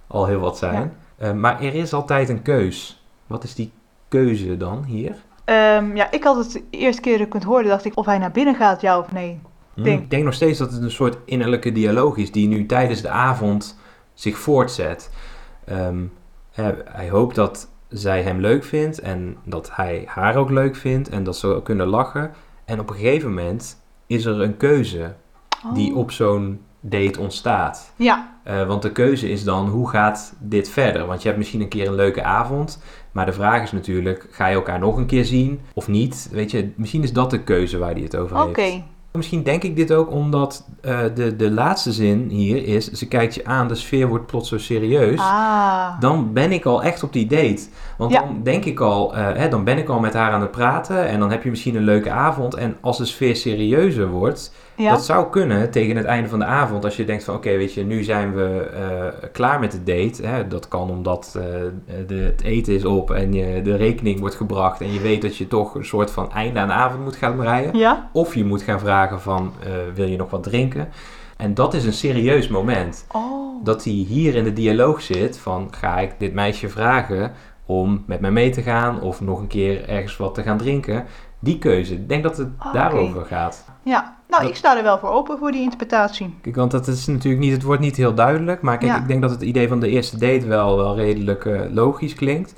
al 0.08 0.26
heel 0.26 0.40
wat 0.40 0.58
zijn. 0.58 0.94
Eh, 1.18 1.32
maar 1.32 1.62
er 1.62 1.74
is 1.76 1.94
altijd 1.94 2.30
een 2.30 2.42
keus. 2.42 3.04
Wat 3.28 3.44
is 3.44 3.56
die 3.56 3.72
keuze 4.08 4.58
dan 4.58 4.84
hier? 4.84 5.16
Ehm, 5.46 5.96
ja, 5.96 6.12
ik 6.12 6.24
had 6.24 6.36
het 6.36 6.52
de 6.52 6.64
eerste 6.70 7.02
keer 7.02 7.18
dat 7.18 7.28
ik 7.28 7.34
het 7.34 7.44
hoorde, 7.44 7.70
dacht 7.70 7.86
ik 7.86 7.98
of 7.98 8.06
hij 8.06 8.18
naar 8.18 8.32
binnen 8.32 8.56
gaat, 8.56 8.82
ja 8.82 9.00
of 9.00 9.12
nee. 9.12 9.40
Hm, 9.74 9.84
Denk- 9.84 10.02
Ik 10.02 10.10
denk 10.10 10.24
nog 10.24 10.34
steeds 10.34 10.60
dat 10.60 10.72
het 10.72 10.82
een 10.82 10.92
soort 10.92 11.18
innerlijke 11.26 11.72
dialoog 11.72 12.18
is 12.18 12.32
die 12.32 12.48
nu 12.48 12.66
tijdens 12.66 13.02
de 13.02 13.10
avond 13.10 13.80
zich 14.22 14.38
voortzet. 14.38 15.10
Ehm, 15.66 16.04
hij, 16.52 17.10
hoopt 17.10 17.36
dat 17.36 17.70
zij 17.90 18.22
hem 18.22 18.40
leuk 18.40 18.64
vindt 18.64 19.00
en 19.00 19.38
dat 19.46 19.70
hij 19.74 20.04
haar 20.08 20.36
ook 20.36 20.50
leuk 20.50 20.76
vindt 20.76 21.10
en 21.10 21.24
dat 21.24 21.38
ze 21.38 21.60
kunnen 21.64 21.88
lachen. 21.88 22.32
En 22.66 22.80
op 22.80 22.90
een 22.90 22.96
gegeven 22.96 23.30
moment 23.30 23.82
is 24.08 24.26
er 24.26 24.42
een 24.42 24.58
keuze 24.58 25.14
die 25.74 25.92
Oh. 25.92 25.98
op 25.98 26.12
zo'n 26.12 26.62
date 26.80 27.20
ontstaat. 27.20 27.94
Ja, 27.96 28.30
Eh, 28.44 28.68
want 28.68 28.82
de 28.82 28.92
keuze 28.92 29.30
is 29.30 29.44
dan, 29.44 29.68
hoe 29.68 29.90
gaat 29.90 30.34
dit 30.40 30.70
verder? 30.70 31.06
Want 31.06 31.22
je 31.22 31.26
hebt 31.28 31.38
misschien 31.40 31.62
een 31.62 31.68
keer 31.68 31.88
een 31.88 31.96
leuke 31.96 32.24
avond, 32.24 32.82
maar 33.12 33.26
de 33.26 33.34
vraag 33.34 33.62
is 33.64 33.72
natuurlijk, 33.72 34.28
ga 34.32 34.48
je 34.48 34.56
elkaar 34.56 34.80
nog 34.80 34.98
een 34.98 35.06
keer 35.06 35.26
zien 35.26 35.60
of 35.74 35.88
niet? 35.88 36.30
Weet 36.32 36.52
je, 36.52 36.72
misschien 36.76 37.04
is 37.04 37.14
dat 37.14 37.30
de 37.30 37.44
keuze 37.44 37.78
waar 37.78 37.92
hij 37.92 38.02
het 38.02 38.16
over 38.16 38.42
oké. 38.44 38.62
heeft. 38.62 38.84
Misschien 39.12 39.44
denk 39.44 39.64
ik 39.64 39.76
dit 39.76 39.94
ook 39.94 40.12
omdat 40.12 40.66
eh, 40.82 41.00
de, 41.16 41.36
de 41.36 41.52
laatste 41.52 41.92
zin 41.92 42.30
hier 42.30 42.66
is, 42.68 42.92
ze 42.92 43.08
kijkt 43.08 43.36
je 43.36 43.46
aan, 43.46 43.68
de 43.68 43.76
sfeer 43.76 44.08
wordt 44.08 44.26
plots 44.26 44.50
zo 44.50 44.58
serieus. 44.58 45.20
Ah, 45.20 46.00
Dan 46.00 46.34
ben 46.34 46.52
ik 46.52 46.66
al 46.66 46.84
echt 46.84 47.04
op 47.04 47.14
die 47.14 47.28
date. 47.28 47.62
Want 47.98 48.12
Ja. 48.12 48.20
dan 48.20 48.40
denk 48.44 48.66
ik 48.66 48.80
al, 48.80 49.16
eh, 49.16 49.28
hè, 49.34 49.48
dan 49.50 49.64
ben 49.64 49.78
ik 49.78 49.90
al 49.90 50.00
met 50.00 50.14
haar 50.14 50.32
aan 50.32 50.42
het 50.42 50.52
praten 50.52 51.08
en 51.08 51.20
dan 51.20 51.32
heb 51.32 51.44
je 51.44 51.50
misschien 51.50 51.76
een 51.76 51.84
leuke 51.84 52.12
avond. 52.12 52.54
En 52.56 52.78
als 52.82 52.98
de 52.98 53.06
sfeer 53.06 53.36
serieuzer 53.36 54.08
wordt, 54.10 54.54
Ja? 54.82 54.92
Dat 54.92 55.06
zou 55.06 55.30
kunnen 55.30 55.72
tegen 55.72 55.96
het 55.96 56.06
einde 56.06 56.30
van 56.30 56.40
de 56.40 56.46
avond. 56.46 56.86
Als 56.86 56.96
je 56.96 57.06
denkt 57.06 57.24
van 57.24 57.36
oké, 57.36 57.58
weet 57.58 57.74
je, 57.74 57.84
nu 57.84 58.04
zijn 58.04 58.34
we 58.34 58.70
eh, 58.74 59.30
klaar 59.32 59.60
met 59.60 59.72
de 59.72 59.84
date. 59.84 60.28
Hè? 60.28 60.48
Dat 60.48 60.68
kan 60.68 60.90
omdat 60.90 61.36
eh, 61.38 61.44
de, 62.08 62.16
het 62.16 62.42
eten 62.42 62.74
is 62.74 62.86
op 62.86 63.12
en 63.12 63.34
je, 63.34 63.62
de 63.62 63.76
rekening 63.76 64.20
wordt 64.20 64.36
gebracht. 64.36 64.82
En 64.82 64.94
je 64.94 65.00
weet 65.00 65.22
dat 65.22 65.38
je 65.38 65.48
toch 65.48 65.76
een 65.76 65.86
soort 65.86 66.12
van 66.12 66.32
einde 66.32 66.60
aan 66.60 66.68
de 66.68 66.74
avond 66.74 67.04
moet 67.04 67.16
gaan 67.16 67.36
breien. 67.36 67.78
Ja? 67.78 68.10
Of 68.14 68.36
je 68.36 68.46
moet 68.46 68.62
gaan 68.62 68.80
vragen 68.80 69.22
van 69.22 69.54
eh, 69.64 69.72
wil 69.94 70.08
je 70.08 70.18
nog 70.18 70.30
wat 70.30 70.44
drinken? 70.44 70.90
En 71.38 71.54
dat 71.54 71.74
is 71.74 71.86
een 71.86 71.94
serieus 71.94 72.48
moment. 72.48 73.06
Oh. 73.12 73.66
Dat 73.66 73.84
hij 73.84 73.94
hier 73.94 74.36
in 74.36 74.44
de 74.44 74.54
dialoog 74.54 75.02
zit 75.02 75.38
van 75.38 75.68
ga 75.72 76.00
ik 76.00 76.12
dit 76.18 76.34
meisje 76.34 76.70
vragen 76.70 77.32
om 77.66 78.04
met 78.08 78.20
mij 78.20 78.32
mee 78.32 78.50
te 78.50 78.62
gaan 78.62 79.02
of 79.02 79.22
nog 79.22 79.40
een 79.40 79.48
keer 79.48 79.90
ergens 79.90 80.18
wat 80.18 80.34
te 80.34 80.42
gaan 80.42 80.58
drinken. 80.58 81.06
Die 81.44 81.58
keuze. 81.58 81.94
Ik 81.94 82.10
denk 82.10 82.24
dat 82.24 82.38
het 82.38 82.48
Ah, 82.58 82.74
daarover 82.74 83.26
gaat. 83.26 83.66
Ja, 83.84 84.18
nou, 84.30 84.42
Dat- 84.42 84.52
ik 84.52 84.58
sta 84.58 84.78
er 84.78 84.84
wel 84.84 85.00
voor 85.00 85.10
open 85.10 85.38
voor 85.38 85.52
die 85.52 85.62
interpretatie. 85.62 86.36
Kijk, 86.42 86.56
want 86.56 86.72
dat 86.72 86.88
is 86.88 87.08
natuurlijk 87.08 87.44
niet, 87.44 87.52
het 87.52 87.64
wordt 87.64 87.82
niet 87.82 87.96
heel 87.96 88.14
duidelijk. 88.14 88.62
Maar 88.62 88.78
kijk, 88.78 88.92
Ja. 88.92 88.98
ik 88.98 89.08
denk 89.08 89.22
dat 89.22 89.30
het 89.32 89.42
idee 89.42 89.68
van 89.68 89.80
de 89.80 89.88
eerste 89.90 90.18
date 90.18 90.48
wel, 90.48 90.78
wel 90.78 90.96
redelijk 90.96 91.46
eh, 91.46 91.62
logisch 91.74 92.14
klinkt. 92.14 92.56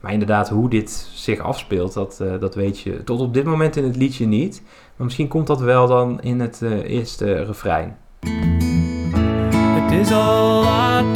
Maar 0.00 0.12
inderdaad, 0.12 0.48
hoe 0.48 0.68
dit 0.68 0.90
zich 1.14 1.38
afspeelt, 1.38 1.92
dat, 1.94 2.20
eh, 2.20 2.40
dat 2.40 2.54
weet 2.54 2.80
je 2.80 3.04
tot 3.04 3.20
op 3.20 3.34
dit 3.34 3.44
moment 3.44 3.76
in 3.76 3.84
het 3.84 3.96
liedje 3.96 4.26
niet. 4.26 4.62
Maar 4.96 5.06
misschien 5.06 5.28
komt 5.28 5.46
dat 5.46 5.60
wel 5.60 5.86
dan 5.86 6.20
in 6.20 6.40
het 6.40 6.62
eh, 6.62 6.70
eerste 6.90 7.32
refrein. 7.42 7.96
Het 9.66 9.92
is 9.92 10.12
al 10.12 10.62
laat 10.62 11.14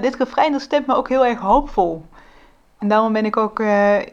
dit 0.00 0.16
refrein 0.16 0.52
dat 0.52 0.60
stemt 0.60 0.86
me 0.86 0.94
ook 0.94 1.08
heel 1.08 1.24
erg 1.26 1.38
hoopvol. 1.38 2.04
En 2.78 2.88
daarom 2.88 3.12
ben 3.12 3.24
ik 3.24 3.36
ook 3.36 3.60
eh, 3.60 3.96
eh, 3.96 4.06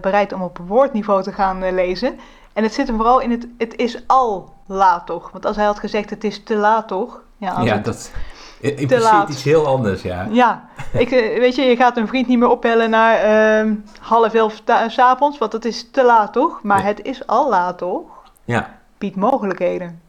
bereid 0.00 0.32
om 0.32 0.42
op 0.42 0.58
woordniveau 0.66 1.22
te 1.22 1.32
gaan 1.32 1.62
eh, 1.62 1.72
lezen. 1.72 2.18
En 2.52 2.62
het 2.62 2.74
zit 2.74 2.86
hem 2.86 2.96
vooral 2.96 3.20
in 3.20 3.30
het, 3.30 3.46
het 3.58 3.76
is 3.76 4.02
al 4.06 4.52
laat 4.66 5.06
toch. 5.06 5.30
Want 5.30 5.46
als 5.46 5.56
hij 5.56 5.64
had 5.64 5.78
gezegd 5.78 6.10
het 6.10 6.24
is 6.24 6.42
te 6.42 6.54
laat 6.56 6.88
toch. 6.88 7.22
Ja, 7.36 7.60
ja, 7.60 7.76
dat 7.76 8.12
impliceert 8.60 9.02
laat. 9.02 9.28
iets 9.28 9.42
heel 9.42 9.66
anders, 9.66 10.02
ja. 10.02 10.26
ja. 10.30 10.68
Ik, 10.92 11.10
eh, 11.10 11.38
weet 11.38 11.54
je, 11.54 11.62
je 11.62 11.76
gaat 11.76 11.96
een 11.96 12.08
vriend 12.08 12.26
niet 12.26 12.38
meer 12.38 12.48
opbellen 12.48 12.90
naar 12.90 13.16
ehm, 13.16 13.74
half 14.00 14.34
elf 14.34 14.60
ta- 14.64 14.88
's 14.88 14.98
avonds, 14.98 15.38
want 15.38 15.52
dat 15.52 15.64
is 15.64 15.90
te 15.90 16.04
laat 16.04 16.32
toch. 16.32 16.62
Maar 16.62 16.78
Nee. 16.78 16.86
het 16.86 17.02
is 17.02 17.26
al 17.26 17.48
laat 17.48 17.78
toch. 17.78 18.02
Ja, 18.44 18.78
Biedt 18.98 19.16
mogelijkheden. 19.16 20.02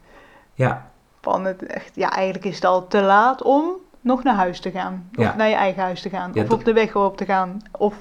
ja, 0.54 0.90
Van 1.20 1.44
het 1.44 1.66
echt, 1.66 1.90
ja, 1.94 2.10
eigenlijk 2.10 2.44
is 2.44 2.54
het 2.54 2.64
al 2.64 2.86
te 2.86 3.00
laat 3.02 3.42
om 3.42 3.64
nog 4.02 4.22
naar 4.22 4.34
huis 4.34 4.60
te 4.60 4.70
gaan. 4.70 5.08
Of 5.16 5.24
Ja. 5.24 5.34
naar 5.36 5.48
je 5.48 5.54
eigen 5.54 5.82
huis 5.82 6.02
te 6.02 6.08
gaan. 6.08 6.30
Ja, 6.34 6.42
of 6.42 6.48
dat- 6.48 6.58
op 6.58 6.64
de 6.64 6.72
weg 6.72 6.96
op 6.96 7.16
te 7.16 7.24
gaan. 7.24 7.56
Of 7.78 7.94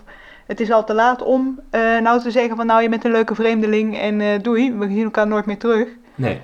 het 0.47 0.59
is 0.59 0.71
al 0.71 0.83
te 0.83 0.93
laat 0.93 1.21
om 1.23 1.59
eh, 1.69 1.81
nou 1.97 2.21
te 2.21 2.31
zeggen 2.31 2.55
van 2.55 2.65
nou 2.65 2.81
je 2.81 2.89
bent 2.89 3.05
een 3.05 3.11
leuke 3.11 3.35
vreemdeling 3.35 3.97
en 3.99 4.21
eh, 4.21 4.41
doei, 4.41 4.73
we 4.73 4.87
zien 4.87 5.03
elkaar 5.03 5.27
nooit 5.27 5.45
meer 5.45 5.57
terug. 5.57 5.87
nee. 6.15 6.41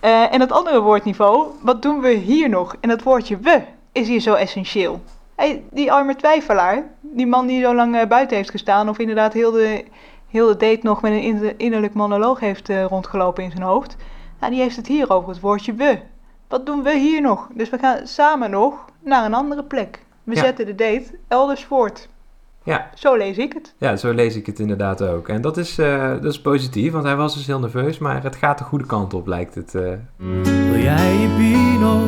Eh, 0.00 0.32
en 0.34 0.40
het 0.40 0.52
andere 0.52 0.80
woordniveau, 0.80 1.46
wat 1.62 1.82
doen 1.82 2.00
we 2.00 2.08
hier 2.10 2.48
nog? 2.48 2.76
En 2.80 2.88
dat 2.88 3.02
woordje 3.02 3.38
we 3.38 3.60
is 3.92 4.08
hier 4.08 4.20
zo 4.20 4.34
essentieel. 4.34 5.00
Hey, 5.34 5.62
die 5.70 5.92
arme 5.92 6.16
twijfelaar, 6.16 6.82
die 7.00 7.26
man 7.26 7.46
die 7.46 7.62
zo 7.62 7.74
lang 7.74 8.08
buiten 8.08 8.36
heeft 8.36 8.50
gestaan, 8.50 8.88
of 8.88 8.98
inderdaad 8.98 9.32
heel 9.32 9.50
de, 9.50 9.84
heel 10.28 10.46
de 10.46 10.56
date 10.56 10.78
nog 10.82 11.02
met 11.02 11.12
een 11.12 11.20
inner- 11.22 11.54
innerlijk 11.56 11.94
monoloog 11.94 12.40
heeft 12.40 12.68
rondgelopen 12.88 13.44
in 13.44 13.50
zijn 13.50 13.62
hoofd, 13.62 13.96
nou, 14.40 14.52
die 14.52 14.60
heeft 14.62 14.76
het 14.76 14.86
hier 14.86 15.10
over 15.12 15.28
het 15.28 15.40
woordje 15.40 15.72
we. 15.74 15.98
Wat 16.50 16.66
doen 16.66 16.82
we 16.82 16.98
hier 16.98 17.20
nog? 17.20 17.48
Dus 17.54 17.70
we 17.70 17.78
gaan 17.78 18.06
samen 18.06 18.50
nog 18.50 18.84
naar 19.04 19.24
een 19.24 19.34
andere 19.34 19.64
plek. 19.64 19.98
We 20.24 20.34
Ja. 20.34 20.40
zetten 20.40 20.66
de 20.66 20.74
date 20.74 21.04
elders 21.28 21.64
voort. 21.64 22.08
Ja, 22.64 22.90
Zo 22.94 23.14
lees 23.16 23.36
ik 23.38 23.52
het. 23.52 23.74
ja, 23.78 23.96
zo 23.96 24.12
lees 24.12 24.36
ik 24.36 24.46
het 24.46 24.58
inderdaad 24.58 25.02
ook. 25.02 25.28
En 25.28 25.40
dat 25.40 25.56
is, 25.56 25.78
eh, 25.78 26.08
dat 26.10 26.24
is 26.32 26.40
positief, 26.40 26.92
want 26.92 27.04
hij 27.04 27.16
was 27.16 27.34
dus 27.34 27.46
heel 27.46 27.58
nerveus, 27.58 27.98
maar 27.98 28.22
het 28.22 28.36
gaat 28.36 28.58
de 28.58 28.64
goede 28.64 28.86
kant 28.86 29.14
op, 29.14 29.26
lijkt 29.26 29.54
het. 29.54 29.74
eh. 29.74 29.82
Wil 30.70 30.80
jij 30.80 31.12
je 31.14 31.28
Pino? 31.38 32.04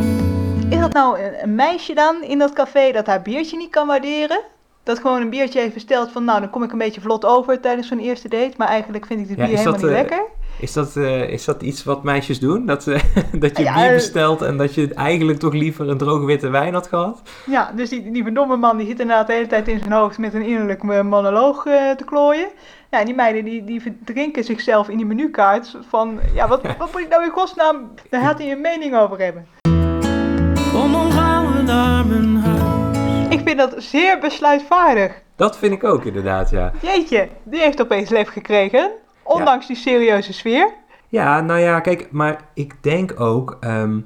Is 0.77 0.81
dat 0.81 0.93
nou 0.93 1.19
een, 1.21 1.43
een 1.43 1.55
meisje 1.55 1.95
dan 1.95 2.23
in 2.23 2.39
dat 2.39 2.53
café 2.53 2.93
dat 2.93 3.07
haar 3.07 3.23
biertje 3.23 3.57
niet 3.57 3.71
kan 3.71 3.87
waarderen? 3.87 4.41
Dat 4.83 4.99
gewoon 4.99 5.21
een 5.21 5.31
biertje 5.31 5.61
heeft 5.61 5.75
besteld 5.75 6.11
van, 6.13 6.25
nou, 6.25 6.41
dan 6.41 6.51
kom 6.51 6.63
ik 6.63 6.73
een 6.73 6.79
beetje 6.79 7.01
vlot 7.01 7.25
over 7.25 7.61
tijdens 7.61 7.89
zo'n 7.89 7.99
eerste 7.99 8.29
date. 8.29 8.55
Maar 8.57 8.69
eigenlijk 8.69 9.07
vind 9.07 9.21
ik 9.21 9.29
dit 9.29 9.37
Ja, 9.37 9.45
bier 9.47 9.57
helemaal 9.57 9.81
dat, 9.81 9.83
niet 9.83 9.91
eh, 9.93 9.97
lekker. 9.97 10.23
Is 10.59 10.73
dat, 10.73 10.97
eh, 10.97 11.29
is 11.29 11.45
dat 11.45 11.63
iets 11.63 11.85
wat 11.85 12.03
meisjes 12.03 12.41
doen? 12.41 12.67
Dat, 12.67 12.83
ze 12.83 13.01
dat 13.33 13.57
je 13.57 13.63
Ja, 13.63 13.75
bier 13.75 13.87
eh, 13.87 13.95
bestelt 13.95 14.43
en 14.43 14.57
dat 14.57 14.75
je 14.75 14.95
eigenlijk 14.95 15.39
toch 15.39 15.53
liever 15.53 15.89
een 15.89 15.99
droge 15.99 16.25
witte 16.25 16.49
wijn 16.49 16.75
had 16.75 16.87
gehad? 16.87 17.23
Ja, 17.47 17.73
dus 17.77 17.89
die, 17.89 18.11
die 18.11 18.23
verdomme 18.23 18.57
man 18.57 18.77
die 18.77 18.87
zit 18.87 19.01
inderdaad 19.01 19.27
de 19.27 19.33
hele 19.33 19.47
tijd 19.47 19.69
in 19.69 19.79
zijn 19.79 19.93
hoofd 19.93 20.19
met 20.19 20.35
een 20.35 20.43
innerlijk 20.43 20.83
eh, 20.83 21.03
monoloog 21.03 21.63
te 21.63 22.05
klooien. 22.05 22.49
Ja, 22.91 22.99
en 22.99 23.05
die 23.05 23.15
meiden 23.15 23.45
die, 23.45 23.65
die 23.65 23.83
verdrinken 23.83 24.45
zichzelf 24.45 24.89
in 24.89 24.97
die 24.97 25.07
menukaart 25.07 25.77
van, 25.89 26.21
ja, 26.35 26.49
wat, 26.49 26.63
wat 26.79 26.93
moet 26.93 27.01
ik 27.01 27.09
nou 27.09 27.25
in 27.25 27.31
godsnaam, 27.31 27.91
daar 28.11 28.23
gaat 28.23 28.39
hij 28.39 28.53
een 28.53 28.61
mening 28.61 28.97
over 28.97 29.19
hebben. 29.19 29.47
Kom 30.73 30.93
dan 30.93 31.13
gaan 31.13 31.57
we 31.57 31.63
naar 31.63 32.07
mijn 32.07 32.37
huis. 32.37 32.63
Ik 33.29 33.41
vind 33.45 33.59
dat 33.59 33.75
zeer 33.77 34.19
besluitvaardig. 34.19 35.23
Dat 35.37 35.59
vind 35.59 35.73
ik 35.73 35.85
ook 35.85 36.05
inderdaad, 36.05 36.51
ja. 36.51 36.73
Jeetje, 36.81 37.29
die 37.43 37.61
heeft 37.61 37.81
opeens 37.81 38.09
lef 38.09 38.29
gekregen, 38.29 38.91
ondanks 39.25 39.67
die 39.67 39.77
serieuze 39.77 40.33
sfeer. 40.33 40.73
Ja, 41.09 41.41
nou 41.41 41.61
ja, 41.61 41.81
kijk, 41.81 42.09
maar 42.11 42.41
ik 42.55 42.75
denk 42.81 43.21
ook 43.21 43.57
ehm, 43.61 43.99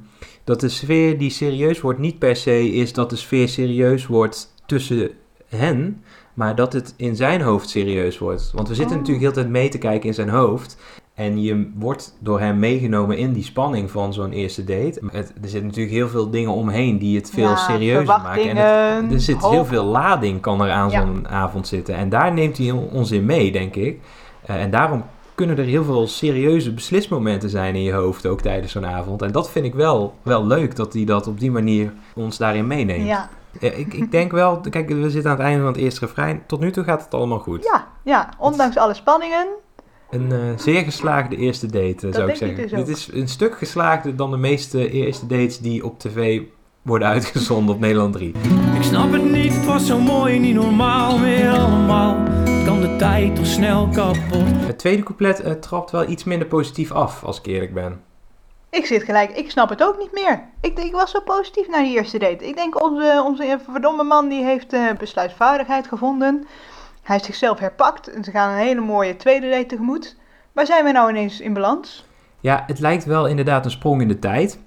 dat 0.44 0.60
de 0.60 0.68
sfeer 0.68 1.18
die 1.18 1.30
serieus 1.30 1.80
wordt 1.80 1.98
niet 1.98 2.18
per 2.18 2.36
se 2.36 2.72
is 2.72 2.92
dat 2.92 3.10
de 3.10 3.16
sfeer 3.16 3.48
serieus 3.48 4.06
wordt 4.06 4.54
tussen 4.66 5.10
hen, 5.48 6.04
maar 6.34 6.54
dat 6.54 6.72
het 6.72 6.94
in 6.96 7.16
zijn 7.16 7.40
hoofd 7.40 7.68
serieus 7.68 8.18
wordt. 8.18 8.50
Want 8.54 8.68
we 8.68 8.74
zitten 8.74 8.92
Oh. 8.96 9.00
natuurlijk 9.02 9.24
heel 9.26 9.34
de 9.34 9.40
tijd 9.40 9.52
mee 9.52 9.68
te 9.68 9.78
kijken 9.78 10.08
in 10.08 10.14
zijn 10.14 10.28
hoofd. 10.28 10.76
En 11.14 11.42
je 11.42 11.70
wordt 11.74 12.16
door 12.20 12.40
hem 12.40 12.58
meegenomen 12.58 13.18
in 13.18 13.32
die 13.32 13.42
spanning 13.44 13.90
van 13.90 14.12
zo'n 14.12 14.32
eerste 14.32 14.64
date. 14.64 15.00
Het, 15.12 15.28
er 15.42 15.48
zitten 15.48 15.66
natuurlijk 15.66 15.94
heel 15.94 16.08
veel 16.08 16.30
dingen 16.30 16.50
omheen 16.52 16.98
die 16.98 17.16
het 17.16 17.30
veel 17.30 17.48
Ja, 17.48 17.56
serieuzer 17.56 18.06
maken. 18.22 18.56
En 18.56 18.56
het, 19.04 19.12
er 19.12 19.20
zit 19.20 19.36
hoop. 19.36 19.52
heel 19.52 19.64
veel 19.64 19.84
lading 19.84 20.40
kan 20.40 20.62
er 20.62 20.70
aan 20.70 20.90
Ja. 20.90 21.00
zo'n 21.00 21.28
avond 21.28 21.66
zitten. 21.66 21.94
En 21.94 22.08
daar 22.08 22.32
neemt 22.32 22.58
hij 22.58 22.70
ons 22.70 23.10
in 23.10 23.24
mee, 23.24 23.52
denk 23.52 23.74
ik. 23.74 24.00
Eh, 24.46 24.62
en 24.62 24.70
daarom 24.70 25.04
kunnen 25.34 25.58
er 25.58 25.64
heel 25.64 25.84
veel 25.84 26.06
serieuze 26.06 26.72
beslismomenten 26.72 27.50
zijn 27.50 27.74
in 27.74 27.82
je 27.82 27.92
hoofd, 27.92 28.26
ook 28.26 28.40
tijdens 28.40 28.72
zo'n 28.72 28.86
avond. 28.86 29.22
En 29.22 29.32
dat 29.32 29.50
vind 29.50 29.66
ik 29.66 29.74
wel, 29.74 30.14
wel 30.22 30.46
leuk, 30.46 30.76
dat 30.76 30.92
hij 30.92 31.04
dat 31.04 31.26
op 31.26 31.40
die 31.40 31.50
manier 31.50 31.92
ons 32.14 32.36
daarin 32.36 32.66
meeneemt. 32.66 33.06
Ja, 33.06 33.28
Ja, 33.60 33.70
ik, 33.70 33.94
ik 33.94 34.10
denk 34.10 34.32
wel, 34.32 34.60
kijk, 34.70 34.88
we 34.88 35.10
zitten 35.10 35.30
aan 35.30 35.36
het 35.36 35.46
einde 35.46 35.62
van 35.62 35.72
het 35.72 35.80
eerste 35.80 36.00
refrein. 36.06 36.42
Tot 36.46 36.60
nu 36.60 36.70
toe 36.70 36.84
gaat 36.84 37.04
het 37.04 37.14
allemaal 37.14 37.38
goed. 37.38 37.64
ja, 37.64 37.86
ja, 38.02 38.28
ondanks 38.38 38.76
alle 38.76 38.94
spanningen. 38.94 39.46
Een 40.10 40.32
eh, 40.32 40.38
zeer 40.56 40.82
geslaagde 40.82 41.36
eerste 41.36 41.66
date, 41.66 42.06
eh, 42.08 42.14
zou 42.14 42.30
ik 42.30 42.38
denk 42.38 42.50
ik 42.50 42.56
zeggen. 42.56 42.68
dus 42.68 42.78
ook. 42.78 42.86
Dit 42.86 42.96
is 42.96 43.08
een 43.12 43.28
stuk 43.28 43.58
geslaagder 43.58 44.16
dan 44.16 44.30
de 44.30 44.36
meeste 44.36 44.90
eerste 44.90 45.26
dates 45.26 45.58
die 45.58 45.84
op 45.84 45.98
tv 45.98 46.42
worden 46.82 47.08
uitgezonden 47.08 47.74
op 47.74 47.80
Nederland 47.80 48.12
3. 48.12 48.32
Ik 48.74 48.82
snap 48.82 49.12
het 49.12 49.30
niet, 49.30 49.54
het 49.54 49.64
was 49.64 49.86
zo 49.86 49.98
mooi, 49.98 50.38
niet 50.38 50.54
normaal 50.54 51.18
meer 51.18 51.50
allemaal. 51.50 52.16
Kan 52.66 52.80
de 52.80 52.96
tijd 52.96 53.36
toch 53.36 53.46
snel 53.46 53.88
kapot? 53.88 54.48
Het 54.48 54.78
tweede 54.78 55.02
couplet 55.02 55.40
eh, 55.40 55.52
trapt 55.52 55.90
wel 55.90 56.08
iets 56.08 56.24
minder 56.24 56.48
positief 56.48 56.92
af, 56.92 57.24
als 57.24 57.38
ik 57.38 57.46
eerlijk 57.46 57.74
ben. 57.74 58.00
Ik 58.70 58.86
zit 58.86 59.02
gelijk, 59.02 59.30
ik 59.30 59.50
snap 59.50 59.68
het 59.68 59.82
ook 59.82 59.98
niet 59.98 60.12
meer. 60.12 60.44
Ik, 60.60 60.76
denk, 60.76 60.88
ik 60.88 60.94
was 60.94 61.10
zo 61.10 61.20
positief 61.20 61.68
naar 61.68 61.82
die 61.82 61.96
eerste 61.96 62.18
date. 62.18 62.48
Ik 62.48 62.56
denk, 62.56 62.82
onze, 62.82 63.22
onze 63.24 63.58
verdomme 63.70 64.04
man 64.04 64.28
die 64.28 64.44
heeft 64.44 64.72
eh, 64.72 64.92
besluitvaardigheid 64.98 65.86
gevonden. 65.86 66.34
Hij 67.02 67.14
heeft 67.14 67.24
zichzelf 67.24 67.58
herpakt 67.58 68.08
en 68.08 68.24
ze 68.24 68.30
gaan 68.30 68.50
een 68.50 68.66
hele 68.66 68.80
mooie 68.80 69.16
tweede 69.16 69.50
date 69.50 69.66
tegemoet. 69.66 70.16
Waar 70.52 70.66
zijn 70.66 70.84
we 70.84 70.92
nou 70.92 71.10
ineens 71.10 71.40
in 71.40 71.52
balans? 71.52 72.06
Ja, 72.40 72.64
het 72.66 72.78
lijkt 72.78 73.04
wel 73.04 73.26
inderdaad 73.26 73.64
een 73.64 73.70
sprong 73.70 74.00
in 74.00 74.08
de 74.08 74.18
tijd. 74.18 74.58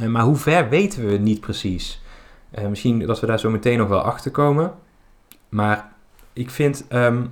Eh, 0.00 0.06
maar 0.06 0.22
hoe 0.22 0.36
ver 0.36 0.68
weten 0.68 1.06
we 1.06 1.16
niet 1.16 1.40
precies. 1.40 2.02
Eh, 2.50 2.66
misschien 2.66 3.06
dat 3.06 3.20
we 3.20 3.26
daar 3.26 3.38
zo 3.38 3.50
meteen 3.50 3.78
nog 3.78 3.88
wel 3.88 4.00
achter 4.00 4.30
komen. 4.30 4.74
Maar 5.48 5.96
ik 6.38 6.50
vind, 6.50 6.84
ehm, 6.88 7.24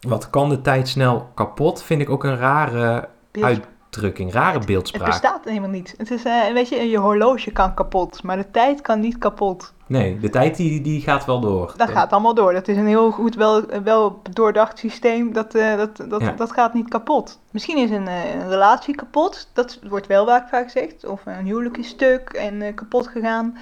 wat 0.00 0.30
kan 0.30 0.48
de 0.48 0.60
tijd 0.60 0.88
snel 0.88 1.28
kapot, 1.34 1.82
vind 1.82 2.00
ik 2.00 2.10
ook 2.10 2.24
een 2.24 2.36
rare 2.36 3.08
Beeld- 3.30 3.44
uitdrukking, 3.46 4.32
rare 4.32 4.56
het 4.58 4.66
beeldspraak. 4.66 5.06
bestaat 5.06 5.44
helemaal 5.44 5.68
niet. 5.70 5.94
Het 5.96 6.10
is, 6.10 6.24
eh, 6.24 6.52
weet 6.52 6.68
je, 6.68 6.76
je 6.90 6.98
horloge 6.98 7.50
kan 7.50 7.74
kapot, 7.74 8.22
maar 8.22 8.36
de 8.36 8.50
tijd 8.50 8.80
kan 8.80 9.00
niet 9.00 9.18
kapot. 9.18 9.72
Nee, 9.86 10.18
de 10.18 10.30
tijd 10.30 10.56
die, 10.56 10.80
die 10.80 11.00
gaat 11.00 11.24
wel 11.24 11.40
door. 11.40 11.72
Dat 11.76 11.90
gaat 11.90 12.12
allemaal 12.12 12.34
door. 12.34 12.52
Dat 12.52 12.68
is 12.68 12.76
een 12.76 12.86
heel 12.86 13.10
goed, 13.10 13.34
wel, 13.34 13.62
wel 13.84 14.20
doordacht 14.30 14.78
systeem. 14.78 15.32
Dat, 15.32 15.54
eh, 15.54 15.76
dat, 15.76 15.96
dat, 16.08 16.20
Ja. 16.20 16.30
dat 16.30 16.52
gaat 16.52 16.74
niet 16.74 16.88
kapot. 16.88 17.40
Misschien 17.50 17.78
is 17.78 17.90
een, 17.90 18.08
eh, 18.08 18.34
een 18.34 18.48
relatie 18.48 18.94
kapot. 18.94 19.48
Dat 19.52 19.78
wordt 19.88 20.06
wel 20.06 20.26
vaak 20.26 20.48
vaak 20.48 20.64
gezegd. 20.64 21.06
Of 21.06 21.20
een 21.24 21.44
huwelijk 21.44 21.76
is 21.76 21.88
stuk 21.88 22.28
en 22.28 22.74
kapot 22.74 23.06
gegaan. 23.08 23.56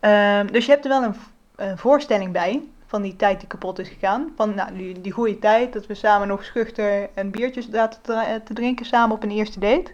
Ehm, 0.00 0.46
dus 0.46 0.64
je 0.66 0.72
hebt 0.72 0.84
er 0.84 0.90
wel 0.90 1.02
een, 1.02 1.14
een 1.56 1.78
voorstelling 1.78 2.32
bij 2.32 2.62
van 2.92 3.02
die 3.02 3.16
tijd 3.16 3.38
die 3.38 3.48
kapot 3.48 3.78
is 3.78 3.88
gegaan. 3.88 4.32
Van 4.36 4.54
nou, 4.54 4.76
die, 4.76 5.00
die 5.00 5.12
goede 5.12 5.38
tijd 5.38 5.72
dat 5.72 5.86
we 5.86 5.94
samen 5.94 6.28
nog 6.28 6.44
schuchter 6.44 7.08
een 7.14 7.30
biertje 7.30 7.62
zaten 7.72 8.00
te, 8.44 8.54
drinken 8.54 8.86
samen 8.86 9.16
op 9.16 9.22
een 9.22 9.30
eerste 9.30 9.60
date. 9.60 9.92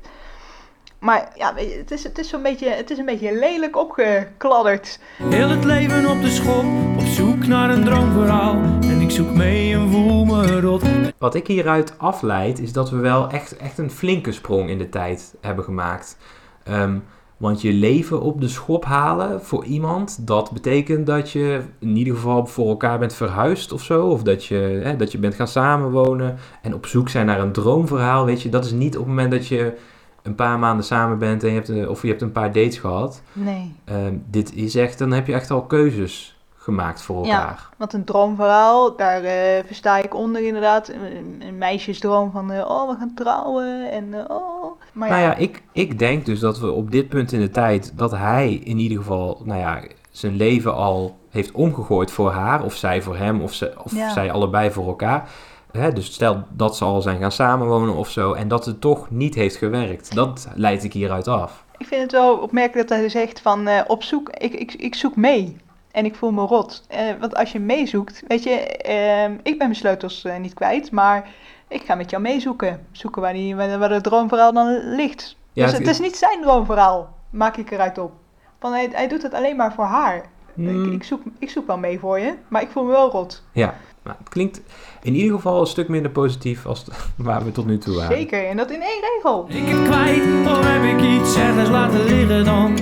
Maar 0.99 1.33
ja, 1.35 1.55
weet 1.55 1.71
je, 1.71 1.76
het 1.76 1.90
is, 1.90 2.02
het 2.02 2.19
is 2.19 2.28
zo'n 2.28 2.43
beetje, 2.43 2.69
het 2.69 2.90
is 2.90 2.99
een 2.99 3.05
beetje 3.05 3.38
lelijk 3.38 3.76
opgekladderd. 3.76 5.00
Heel 5.23 5.49
het 5.49 5.64
leven 5.64 6.11
op 6.11 6.21
de 6.21 6.31
schop, 6.31 6.64
op 6.99 7.07
zoek 7.07 7.47
naar 7.47 7.71
een 7.71 7.85
droomverhaal 7.85 8.55
en 8.81 9.00
ik 9.00 9.11
zoek 9.11 9.31
mee 9.31 9.75
en 9.75 9.90
voel 9.90 10.25
me 10.25 10.61
rot. 10.61 10.83
Wat 11.19 11.35
ik 11.35 11.47
hieruit 11.47 11.99
afleid 11.99 12.59
is 12.59 12.73
dat 12.73 12.90
we 12.90 12.97
wel 12.97 13.31
echt, 13.31 13.57
echt 13.57 13.78
een 13.78 13.90
flinke 13.90 14.33
sprong 14.33 14.69
in 14.69 14.78
de 14.78 14.88
tijd 14.88 15.35
hebben 15.40 15.64
gemaakt. 15.64 16.17
Ehm, 16.64 16.99
want 17.38 17.61
je 17.62 17.73
leven 17.73 18.21
op 18.21 18.40
de 18.40 18.49
schop 18.49 18.85
halen 18.85 19.42
voor 19.42 19.64
iemand, 19.64 20.26
dat 20.26 20.50
betekent 20.50 21.07
dat 21.07 21.30
je 21.30 21.61
in 21.78 21.97
ieder 21.97 22.14
geval 22.14 22.47
voor 22.47 22.68
elkaar 22.68 22.99
bent 22.99 23.14
verhuisd 23.14 23.73
of 23.73 23.83
zo. 23.83 24.07
Of 24.07 24.23
dat 24.23 24.45
je, 24.45 24.80
hè, 24.83 24.97
dat 24.97 25.12
je 25.12 25.18
bent 25.18 25.35
gaan 25.35 25.49
samenwonen 25.49 26.37
en 26.62 26.75
op 26.75 26.87
zoek 26.87 27.09
zijn 27.09 27.26
naar 27.26 27.40
een 27.40 27.52
droomverhaal. 27.52 28.25
Weet 28.25 28.42
je, 28.42 28.49
dat 28.49 28.64
is 28.64 28.73
niet 28.73 28.95
op 28.95 29.00
het 29.00 29.09
moment 29.09 29.30
dat 29.30 29.47
je 29.47 29.76
een 30.23 30.35
paar 30.35 30.59
maanden 30.59 30.85
samen 30.85 31.18
bent 31.18 31.42
en 31.42 31.49
je 31.49 31.54
hebt 31.54 31.68
een, 31.68 31.88
of 31.88 32.02
je 32.02 32.09
hebt 32.09 32.23
een 32.23 32.33
paar 32.33 32.52
dates 32.52 32.78
gehad. 32.78 33.23
Nee. 33.33 33.75
Ehm, 33.85 34.14
dit 34.30 34.54
is 34.54 34.75
echt, 34.75 34.99
dan 34.99 35.12
heb 35.12 35.26
je 35.26 35.33
echt 35.33 35.50
al 35.50 35.62
keuzes 35.62 36.37
gemaakt 36.57 37.02
voor 37.02 37.26
Ja. 37.26 37.40
elkaar. 37.40 37.68
Want 37.76 37.92
een 37.92 38.04
droomverhaal, 38.04 38.97
daar 38.97 39.23
eh, 39.23 39.64
versta 39.66 39.97
ik 39.99 40.14
onder 40.14 40.47
inderdaad. 40.47 40.88
Een, 40.88 41.42
een 41.47 41.59
meisjesdroom 41.59 42.30
van, 42.30 42.52
eh, 42.52 42.71
oh, 42.71 42.90
we 42.90 42.97
gaan 42.99 43.14
trouwen 43.14 43.90
en 43.90 44.14
eh, 44.14 44.37
oh. 44.37 44.77
Maar 44.99 45.09
Nou 45.09 45.21
ja, 45.23 45.35
ik, 45.35 45.62
ik 45.73 45.99
denk 45.99 46.26
dus 46.26 46.40
dat 46.40 46.59
we 46.59 46.71
op 46.71 46.90
dit 46.90 47.09
punt 47.09 47.33
in 47.33 47.40
de 47.40 47.50
tijd, 47.50 47.93
dat 47.97 48.11
hij 48.11 48.52
in 48.64 48.78
ieder 48.78 48.99
geval, 48.99 49.40
nou 49.45 49.61
ja, 49.61 49.83
zijn 50.11 50.37
leven 50.37 50.75
al 50.75 51.17
heeft 51.31 51.52
omgegooid 51.52 52.11
voor 52.11 52.31
haar, 52.31 52.64
of 52.64 52.75
zij 52.75 53.02
voor 53.02 53.17
hem, 53.17 53.40
of, 53.40 53.52
ze, 53.55 53.73
of 53.85 53.95
Ja. 53.95 54.12
zij 54.12 54.33
allebei 54.33 54.71
voor 54.71 54.87
elkaar. 54.87 55.31
Hè, 55.73 55.93
dus 55.93 56.12
stel 56.12 56.43
dat 56.50 56.76
ze 56.76 56.85
al 56.85 57.02
zijn 57.02 57.21
gaan 57.21 57.33
samenwonen 57.33 57.95
of 57.95 58.11
zo, 58.11 58.33
en 58.33 58.49
dat 58.49 58.64
het 58.64 58.81
toch 58.81 59.11
niet 59.11 59.35
heeft 59.35 59.57
gewerkt. 59.57 60.14
Dat 60.14 60.49
leid 60.55 60.85
ik 60.85 60.93
hieruit 60.93 61.28
af. 61.28 61.64
Ik 61.78 61.87
vind 61.87 62.02
het 62.02 62.12
wel 62.12 62.37
opmerkelijk 62.37 62.88
dat 62.88 62.99
hij 62.99 63.09
zegt 63.09 63.40
van 63.40 63.67
eh, 63.69 63.81
op 63.87 64.02
zoek, 64.02 64.28
ik, 64.31 64.55
ik, 64.55 64.75
ik 64.75 64.95
zoek 64.95 65.17
mee. 65.17 65.57
En 65.90 66.05
ik 66.05 66.14
voel 66.14 66.31
me 66.31 66.43
rot. 66.47 66.85
Eh, 66.88 67.00
want 67.21 67.35
als 67.37 67.52
je 67.52 67.59
meezoekt, 67.61 68.23
weet 68.28 68.43
je, 68.43 68.50
ehm, 68.76 69.33
ik 69.33 69.43
ben 69.45 69.57
mijn 69.59 69.75
sleutels 69.75 70.25
eh, 70.25 70.37
niet 70.38 70.55
kwijt, 70.55 70.90
maar 70.90 71.28
ik 71.68 71.82
ga 71.84 71.94
met 71.94 72.10
jou 72.10 72.22
meezoeken. 72.22 72.87
Zoeken 72.92 73.22
waar, 73.22 73.32
die, 73.32 73.56
waar, 73.56 73.90
het 73.90 74.02
droomverhaal 74.04 74.52
dan 74.52 74.94
ligt. 74.94 75.37
Ja, 75.52 75.64
dus 75.64 75.72
het- 75.72 75.80
het 75.82 75.90
is 75.90 76.00
niet 76.00 76.16
zijn 76.16 76.40
droomverhaal, 76.42 77.16
maak 77.30 77.56
ik 77.56 77.70
eruit 77.70 77.98
op. 77.98 78.12
Van 78.60 78.72
hij, 78.72 78.88
hij 78.92 79.08
doet 79.08 79.22
het 79.22 79.34
alleen 79.34 79.56
maar 79.56 79.72
voor 79.72 79.84
haar. 79.84 80.25
Hmm. 80.54 80.84
Ik, 80.84 80.92
ik, 80.92 81.04
zoek, 81.04 81.22
ik 81.38 81.50
zoek 81.50 81.66
wel 81.66 81.78
mee 81.78 81.98
voor 81.98 82.18
je, 82.18 82.34
maar 82.48 82.62
ik 82.62 82.68
voel 82.70 82.84
me 82.84 82.90
wel 82.90 83.10
rot. 83.10 83.42
Ja, 83.52 83.75
maar 84.02 84.16
het 84.18 84.28
klinkt 84.28 84.60
in 85.02 85.14
ieder 85.14 85.37
geval 85.37 85.60
een 85.60 85.66
stuk 85.66 85.88
minder 85.88 86.10
positief 86.10 86.66
als 86.66 86.84
waar 87.16 87.44
we 87.44 87.52
tot 87.52 87.66
nu 87.66 87.78
toe 87.78 87.94
waren. 87.96 88.16
Zeker, 88.16 88.46
en 88.48 88.56
dat 88.56 88.70
in 88.70 88.82
één 88.82 89.00
regel. 89.14 89.46
Ik 89.48 89.68
het 89.68 89.82
kwijt, 89.88 90.46
of 90.58 90.60
heb 90.66 90.82
ik 90.98 91.20
iets 91.20 91.37
ergens 91.37 91.68
laten 91.68 92.04
liggen 92.04 92.44
dan? 92.44 92.76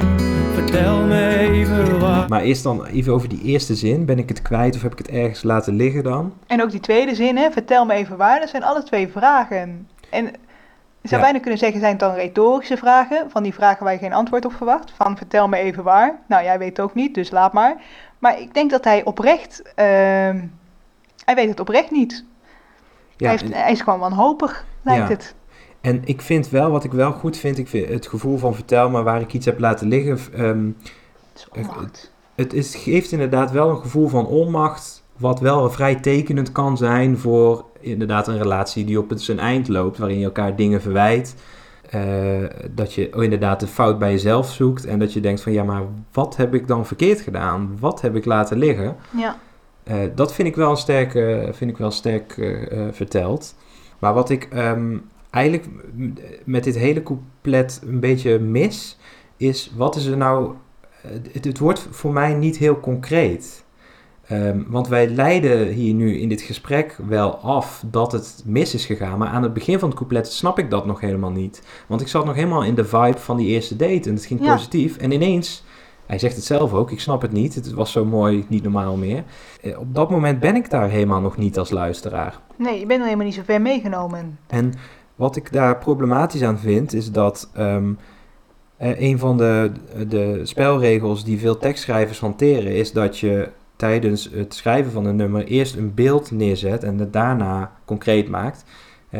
Vertel 0.66 1.04
me 1.04 1.36
even 1.38 2.00
waar. 2.00 2.28
Maar 2.28 2.40
eerst 2.40 2.62
dan 2.62 2.84
even 2.84 3.12
over 3.12 3.28
die 3.28 3.42
eerste 3.42 3.74
zin. 3.74 4.04
Ben 4.04 4.18
ik 4.18 4.28
het 4.28 4.42
kwijt 4.42 4.74
of 4.76 4.82
heb 4.82 4.92
ik 4.92 4.98
het 4.98 5.08
ergens 5.08 5.42
laten 5.42 5.74
liggen 5.76 6.02
dan? 6.02 6.32
En 6.46 6.62
ook 6.62 6.70
die 6.70 6.80
tweede 6.80 7.14
zin, 7.14 7.36
hè, 7.36 7.50
vertel 7.50 7.84
me 7.84 7.94
even 7.94 8.16
waar, 8.16 8.40
dat 8.40 8.48
zijn 8.48 8.62
alle 8.62 8.82
twee 8.82 9.08
vragen. 9.08 9.88
En 10.10 10.24
je 11.00 11.08
zou 11.08 11.20
Ja. 11.20 11.26
bijna 11.26 11.38
kunnen 11.38 11.58
zeggen, 11.58 11.78
zijn 11.80 11.92
het 11.92 12.00
dan 12.00 12.14
retorische 12.14 12.76
vragen? 12.76 13.30
Van 13.30 13.42
die 13.42 13.54
vragen 13.54 13.84
waar 13.84 13.92
je 13.92 13.98
geen 13.98 14.12
antwoord 14.12 14.44
op 14.44 14.52
verwacht? 14.52 14.92
Van 14.96 15.16
vertel 15.16 15.48
me 15.48 15.56
even 15.56 15.82
waar. 15.82 16.18
Nou, 16.28 16.44
jij 16.44 16.58
weet 16.58 16.68
het 16.76 16.80
ook 16.80 16.94
niet, 16.94 17.14
dus 17.14 17.30
laat 17.30 17.52
maar. 17.52 17.76
Maar 18.18 18.40
ik 18.40 18.54
denk 18.54 18.70
dat 18.70 18.84
hij 18.84 19.04
oprecht, 19.04 19.62
ehm, 19.74 20.40
hij 21.24 21.34
weet 21.34 21.48
het 21.48 21.60
oprecht 21.60 21.90
niet. 21.90 22.24
Ja, 23.16 23.28
hij, 23.28 23.38
heeft, 23.40 23.54
hij 23.54 23.72
is 23.72 23.80
gewoon 23.80 23.98
wanhopig, 23.98 24.64
lijkt 24.82 25.02
Ja. 25.08 25.14
het. 25.14 25.34
En 25.80 26.00
ik 26.04 26.22
vind 26.22 26.48
wel, 26.48 26.70
wat 26.70 26.84
ik 26.84 26.92
wel 26.92 27.12
goed 27.12 27.36
vind, 27.36 27.58
ik 27.58 27.68
vind 27.68 27.88
het 27.88 28.06
gevoel 28.06 28.38
van 28.38 28.54
vertel 28.54 28.90
me 28.90 29.02
waar 29.02 29.20
ik 29.20 29.32
iets 29.32 29.46
heb 29.46 29.58
laten 29.58 29.88
liggen. 29.88 30.18
ehm, 30.34 30.66
Het 31.32 31.34
is 31.34 31.48
onmacht. 31.52 32.12
het 32.34 32.52
is, 32.52 32.74
geeft 32.74 33.12
inderdaad 33.12 33.50
wel 33.50 33.70
een 33.70 33.80
gevoel 33.80 34.08
van 34.08 34.26
onmacht, 34.26 35.04
wat 35.16 35.40
wel 35.40 35.70
vrij 35.70 35.94
tekenend 35.94 36.52
kan 36.52 36.76
zijn 36.76 37.18
voor 37.18 37.64
inderdaad 37.80 38.28
een 38.28 38.38
relatie 38.38 38.84
die 38.84 38.98
op 38.98 39.12
zijn 39.14 39.38
eind 39.38 39.68
loopt, 39.68 39.98
waarin 39.98 40.18
je 40.18 40.24
elkaar 40.24 40.56
dingen 40.56 40.80
verwijt. 40.82 41.34
Eh, 41.90 42.44
dat 42.70 42.92
je 42.94 43.10
oh, 43.16 43.22
inderdaad 43.22 43.60
de 43.60 43.66
fout 43.66 43.98
bij 43.98 44.10
jezelf 44.10 44.50
zoekt 44.50 44.84
en 44.84 44.98
dat 44.98 45.12
je 45.12 45.20
denkt 45.20 45.40
van 45.40 45.52
ja, 45.52 45.62
maar 45.64 45.82
wat 46.12 46.36
heb 46.36 46.54
ik 46.54 46.68
dan 46.68 46.86
verkeerd 46.86 47.20
gedaan? 47.20 47.76
Wat 47.80 48.00
heb 48.00 48.16
ik 48.16 48.24
laten 48.24 48.58
liggen? 48.58 48.96
Ja, 49.16 49.36
Eh, 49.84 49.96
dat 50.14 50.34
vind 50.34 50.48
ik 50.48 50.56
wel 50.56 50.76
sterk, 50.76 51.14
eh, 51.14 51.52
vind 51.52 51.70
ik 51.70 51.76
wel 51.76 51.90
sterk 51.90 52.36
eh, 52.38 52.72
eh, 52.86 52.92
verteld. 52.92 53.54
Maar 53.98 54.14
wat 54.14 54.30
ik 54.30 54.44
ehm, 54.50 54.96
eigenlijk 55.36 55.66
met 56.44 56.64
dit 56.64 56.76
hele 56.76 57.02
couplet 57.02 57.80
een 57.86 58.00
beetje 58.00 58.38
mis, 58.38 58.98
is 59.36 59.72
wat 59.76 59.96
is 59.96 60.06
er 60.06 60.16
nou. 60.16 60.52
eh, 61.02 61.10
Het, 61.32 61.44
het 61.44 61.58
wordt 61.58 61.88
voor 61.90 62.12
mij 62.12 62.34
niet 62.34 62.56
heel 62.56 62.80
concreet. 62.80 63.64
Ehm, 64.26 64.62
want 64.66 64.88
wij 64.88 65.08
leiden 65.08 65.66
hier 65.68 65.94
nu 65.94 66.18
in 66.18 66.28
dit 66.28 66.40
gesprek 66.42 66.98
wel 67.08 67.36
af 67.36 67.84
dat 67.90 68.12
het 68.12 68.42
mis 68.46 68.74
is 68.74 68.86
gegaan. 68.86 69.18
Maar 69.18 69.28
aan 69.28 69.42
het 69.42 69.52
begin 69.52 69.78
van 69.78 69.88
het 69.88 69.98
couplet 69.98 70.32
snap 70.32 70.58
ik 70.58 70.70
dat 70.70 70.86
nog 70.86 71.00
helemaal 71.00 71.30
niet. 71.30 71.62
Want 71.86 72.00
ik 72.00 72.08
zat 72.08 72.24
nog 72.24 72.34
helemaal 72.34 72.64
in 72.64 72.74
de 72.74 72.84
vibe 72.84 73.18
van 73.18 73.36
die 73.36 73.46
eerste 73.48 73.76
date 73.76 74.08
en 74.08 74.14
het 74.14 74.24
ging 74.26 74.44
Ja. 74.44 74.52
positief. 74.54 74.96
En 74.96 75.10
ineens, 75.10 75.64
hij 76.06 76.18
zegt 76.18 76.36
het 76.36 76.44
zelf 76.44 76.72
ook, 76.74 76.90
ik 76.90 77.00
snap 77.00 77.22
het 77.22 77.32
niet. 77.32 77.54
Het 77.54 77.72
was 77.72 77.92
zo 77.92 78.04
mooi, 78.04 78.44
niet 78.48 78.62
normaal 78.62 78.96
meer. 78.96 79.24
Eh, 79.62 79.78
Op 79.78 79.94
dat 79.94 80.10
moment 80.10 80.40
ben 80.40 80.56
ik 80.56 80.70
daar 80.70 80.88
helemaal 80.88 81.20
nog 81.20 81.36
niet 81.36 81.58
als 81.58 81.70
luisteraar. 81.70 82.40
nee, 82.56 82.78
je 82.78 82.86
bent 82.86 82.98
nog 82.98 83.04
helemaal 83.04 83.26
niet 83.26 83.34
zo 83.34 83.42
ver 83.44 83.60
meegenomen. 83.62 84.38
En 84.46 84.72
wat 85.16 85.36
ik 85.36 85.52
daar 85.52 85.78
problematisch 85.78 86.42
aan 86.42 86.58
vind, 86.58 86.92
is 86.92 87.12
dat 87.12 87.50
ehm, 87.54 87.92
eh, 88.76 89.00
een 89.00 89.18
van 89.18 89.36
de, 89.36 89.70
de 90.08 90.40
spelregels 90.42 91.24
die 91.24 91.38
veel 91.38 91.58
tekstschrijvers 91.58 92.20
hanteren, 92.20 92.74
is 92.74 92.92
dat 92.92 93.18
je 93.18 93.48
tijdens 93.76 94.30
het 94.32 94.54
schrijven 94.54 94.92
van 94.92 95.04
een 95.04 95.16
nummer 95.16 95.44
eerst 95.44 95.76
een 95.76 95.94
beeld 95.94 96.30
neerzet 96.30 96.84
en 96.84 96.98
het 96.98 97.12
daarna 97.12 97.72
concreet 97.84 98.28
maakt. 98.28 98.64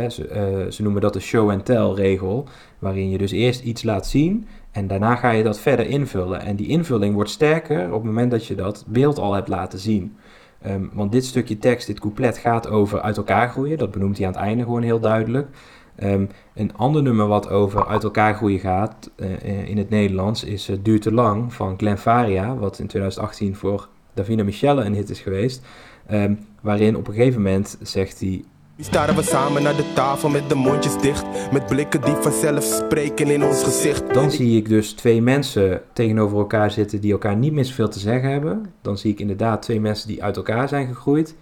Ze, 0.09 0.29
eh, 0.29 0.71
ze 0.71 0.83
noemen 0.83 1.03
dat 1.03 1.13
de 1.13 1.21
show-and-tell 1.21 1.91
regel, 1.91 2.49
waarin 2.79 3.11
je 3.11 3.19
dus 3.19 3.31
eerst 3.31 3.63
iets 3.63 3.83
laat 3.83 4.07
zien 4.07 4.47
en 4.71 4.87
daarna 4.87 5.17
ga 5.17 5.31
je 5.31 5.43
dat 5.43 5.59
verder 5.59 5.87
invullen. 5.87 6.41
En 6.41 6.57
die 6.57 6.69
invulling 6.69 7.15
wordt 7.15 7.31
sterker 7.31 7.87
op 7.87 7.93
het 7.93 8.05
moment 8.05 8.31
dat 8.31 8.47
je 8.47 8.55
dat 8.55 8.85
beeld 8.87 9.19
al 9.19 9.35
hebt 9.35 9.49
laten 9.49 9.79
zien. 9.79 10.17
Ehm, 10.63 10.85
want 10.93 11.13
dit 11.13 11.25
stukje 11.25 11.59
tekst, 11.59 11.87
dit 11.87 12.01
couplet, 12.01 12.39
gaat 12.39 12.69
over 12.69 13.01
uit 13.01 13.17
elkaar 13.17 13.49
groeien. 13.49 13.79
Dat 13.79 13.91
benoemt 13.91 14.17
hij 14.19 14.27
aan 14.27 14.33
het 14.33 14.43
einde 14.43 14.63
gewoon 14.63 14.83
heel 14.83 15.01
duidelijk. 15.01 15.49
Ehm, 15.97 16.27
een 16.55 16.77
ander 16.77 17.03
nummer 17.03 17.27
wat 17.27 17.49
over 17.49 17.87
uit 17.87 18.05
elkaar 18.05 18.35
groeien 18.35 18.61
gaat 18.61 19.11
eh, 19.17 19.33
eh, 19.33 19.69
in 19.69 19.79
het 19.79 19.91
Nederlands 19.91 20.45
is 20.45 20.69
eh, 20.69 20.77
Duurt 20.83 21.03
te 21.03 21.13
lang 21.13 21.53
van 21.53 21.75
Glenn 21.77 21.99
Faria, 21.99 22.57
wat 22.57 22.79
in 22.79 22.87
2018 22.87 23.57
voor 23.57 23.89
Davina 24.15 24.45
Michelle 24.45 24.85
een 24.85 24.95
hit 24.95 25.11
is 25.11 25.21
geweest. 25.21 25.63
Ehm, 26.07 26.35
waarin 26.61 26.97
op 26.97 27.09
een 27.09 27.15
gegeven 27.15 27.43
moment 27.43 27.79
zegt 27.83 28.21
hij 28.21 28.45
staren 28.79 29.15
we 29.15 29.23
samen 29.23 29.63
naar 29.63 29.77
de 29.77 29.93
tafel 29.95 30.29
met 30.29 30.49
de 30.49 30.55
mondjes 30.55 31.01
dicht. 31.01 31.25
Met 31.53 31.67
blikken 31.67 32.01
die 32.01 32.15
vanzelf 32.15 32.65
spreken 32.65 33.27
in 33.27 33.45
ons 33.45 33.63
gezicht. 33.65 34.15
Dan 34.15 34.31
zie 34.31 34.57
ik 34.57 34.69
dus 34.69 34.93
twee 34.93 35.23
mensen 35.23 35.83
tegenover 35.93 36.39
elkaar 36.39 36.71
zitten 36.71 37.01
die 37.01 37.13
elkaar 37.13 37.37
niet 37.37 37.53
meer 37.53 37.65
zoveel 37.65 37.89
te 37.89 37.99
zeggen 37.99 38.31
hebben. 38.31 38.73
Dan 38.83 38.99
zie 38.99 39.13
ik 39.13 39.21
inderdaad 39.21 39.63
twee 39.63 39.81
mensen 39.81 40.09
die 40.09 40.23
uit 40.23 40.37
elkaar 40.37 40.69
zijn 40.69 40.87
gegroeid. 40.87 41.35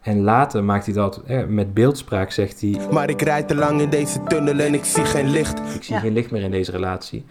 En 0.00 0.20
later 0.22 0.64
maakt 0.64 0.84
hij 0.84 0.94
dat 0.94 1.22
eh, 1.26 1.44
met 1.46 1.74
beeldspraak, 1.74 2.30
zegt 2.30 2.60
hij: 2.60 2.76
Maar 2.92 3.08
ik 3.10 3.22
rijd 3.22 3.48
te 3.48 3.54
lang 3.54 3.80
in 3.80 3.90
deze 3.90 4.22
tunnel 4.28 4.58
en 4.58 4.74
ik 4.74 4.84
zie 4.84 5.04
geen 5.04 5.30
licht. 5.30 5.58
Ik 5.74 5.82
zie 5.82 5.94
Ja. 5.94 6.00
geen 6.00 6.12
licht 6.12 6.30
meer 6.30 6.42
in 6.42 6.50
deze 6.50 6.70
relatie. 6.70 7.24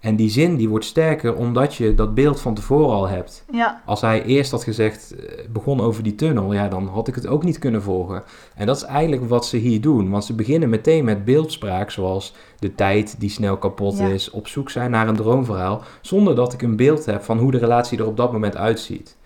En 0.00 0.16
die 0.16 0.30
zin 0.30 0.56
die 0.56 0.68
wordt 0.68 0.84
sterker 0.84 1.34
omdat 1.34 1.74
je 1.74 1.94
dat 1.94 2.14
beeld 2.14 2.40
van 2.40 2.54
tevoren 2.54 2.94
al 2.94 3.08
hebt. 3.08 3.44
Ja, 3.52 3.82
Als 3.86 4.00
hij 4.00 4.22
eerst 4.24 4.50
had 4.50 4.64
gezegd, 4.64 5.14
eh, 5.16 5.44
begon 5.52 5.80
over 5.80 6.02
die 6.02 6.14
tunnel, 6.14 6.52
ja, 6.52 6.68
dan 6.68 6.86
had 6.86 7.08
ik 7.08 7.14
het 7.14 7.26
ook 7.26 7.44
niet 7.44 7.58
kunnen 7.58 7.82
volgen. 7.82 8.22
En 8.54 8.66
dat 8.66 8.76
is 8.76 8.82
eigenlijk 8.82 9.28
wat 9.28 9.46
ze 9.46 9.56
hier 9.56 9.80
doen. 9.80 10.10
Want 10.10 10.24
ze 10.24 10.34
beginnen 10.34 10.68
meteen 10.68 11.04
met 11.04 11.24
beeldspraak, 11.24 11.90
zoals 11.90 12.34
de 12.58 12.74
tijd 12.74 13.14
die 13.20 13.30
snel 13.30 13.56
kapot 13.56 13.98
Ja. 13.98 14.06
is, 14.06 14.30
op 14.30 14.48
zoek 14.48 14.70
zijn 14.70 14.90
naar 14.90 15.08
een 15.08 15.16
droomverhaal, 15.16 15.82
zonder 16.00 16.34
dat 16.34 16.52
ik 16.52 16.62
een 16.62 16.76
beeld 16.76 17.04
heb 17.06 17.22
van 17.22 17.38
hoe 17.38 17.50
de 17.50 17.58
relatie 17.58 17.98
er 17.98 18.06
op 18.06 18.16
dat 18.16 18.32
moment 18.32 18.56
uitziet. 18.56 19.16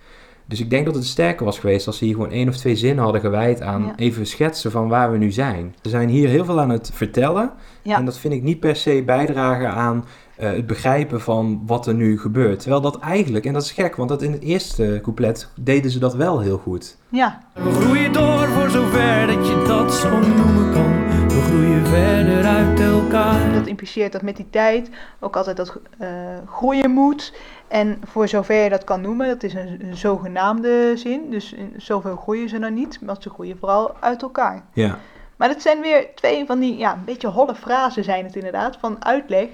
Dus 0.48 0.60
ik 0.60 0.70
denk 0.70 0.86
dat 0.86 0.94
het 0.94 1.04
sterker 1.06 1.44
was 1.44 1.58
geweest 1.58 1.86
als 1.86 1.98
ze 1.98 2.04
hier 2.04 2.14
gewoon 2.14 2.30
één 2.30 2.48
of 2.48 2.56
twee 2.56 2.76
zinnen 2.76 3.04
hadden 3.04 3.20
gewijd 3.20 3.62
aan 3.62 3.82
Ja. 3.84 3.92
even 3.96 4.26
schetsen 4.26 4.70
van 4.70 4.88
waar 4.88 5.10
we 5.12 5.18
nu 5.18 5.30
zijn. 5.32 5.74
Ze 5.82 5.88
zijn 5.88 6.08
hier 6.08 6.28
heel 6.28 6.44
veel 6.44 6.60
aan 6.60 6.70
het 6.70 6.90
vertellen. 6.94 7.50
Ja. 7.82 7.96
En 7.96 8.04
dat 8.04 8.18
vind 8.18 8.34
ik 8.34 8.42
niet 8.42 8.60
per 8.60 8.76
se 8.76 9.02
bijdragen 9.06 9.70
aan 9.70 10.04
eh, 10.36 10.50
het 10.50 10.66
begrijpen 10.66 11.20
van 11.20 11.62
wat 11.66 11.86
er 11.86 11.94
nu 11.94 12.18
gebeurt. 12.20 12.60
Terwijl 12.60 12.80
dat 12.80 12.98
eigenlijk, 12.98 13.44
en 13.44 13.52
dat 13.52 13.62
is 13.62 13.70
gek, 13.72 13.96
want 13.96 14.08
dat 14.08 14.22
in 14.22 14.32
het 14.32 14.42
eerste 14.42 14.98
couplet 15.02 15.48
deden 15.60 15.90
ze 15.90 15.98
dat 15.98 16.14
wel 16.14 16.40
heel 16.40 16.58
goed. 16.58 16.96
ja, 17.08 17.40
We 17.54 17.70
groeien 17.70 18.12
door 18.12 18.48
voor 18.48 18.70
zover 18.70 19.26
dat 19.26 19.46
je 19.46 19.64
dat 19.66 19.94
zo 19.94 20.10
noemen 20.18 20.72
kan. 20.72 21.07
Groeien 21.48 21.86
verder 21.86 22.44
uit 22.44 22.80
elkaar. 22.80 23.52
dat 23.52 23.66
impliceert 23.66 24.12
dat 24.12 24.22
met 24.22 24.36
die 24.36 24.50
tijd 24.50 24.90
ook 25.20 25.36
altijd 25.36 25.56
dat 25.56 25.80
eh, 25.98 26.08
groeien 26.46 26.90
moet. 26.90 27.32
En 27.68 28.00
voor 28.04 28.28
zover 28.28 28.62
je 28.62 28.68
dat 28.68 28.84
kan 28.84 29.00
noemen, 29.00 29.26
dat 29.26 29.42
is 29.42 29.54
een, 29.54 29.78
een 29.80 29.96
zogenaamde 29.96 30.92
zin. 30.96 31.30
Dus 31.30 31.52
in, 31.52 31.74
zoveel 31.76 32.16
groeien 32.16 32.48
ze 32.48 32.58
dan 32.58 32.74
niet, 32.74 32.98
want 33.00 33.22
ze 33.22 33.30
groeien 33.30 33.58
vooral 33.58 33.96
uit 34.00 34.22
elkaar. 34.22 34.64
Ja, 34.72 34.98
Maar 35.36 35.48
dat 35.48 35.62
zijn 35.62 35.80
weer 35.80 36.06
twee 36.14 36.46
van 36.46 36.58
die, 36.58 36.76
ja, 36.76 36.92
een 36.92 37.04
beetje 37.04 37.28
holle 37.28 37.54
frasen 37.54 38.04
zijn 38.04 38.24
het 38.24 38.36
inderdaad, 38.36 38.76
van 38.80 39.04
uitleg. 39.04 39.48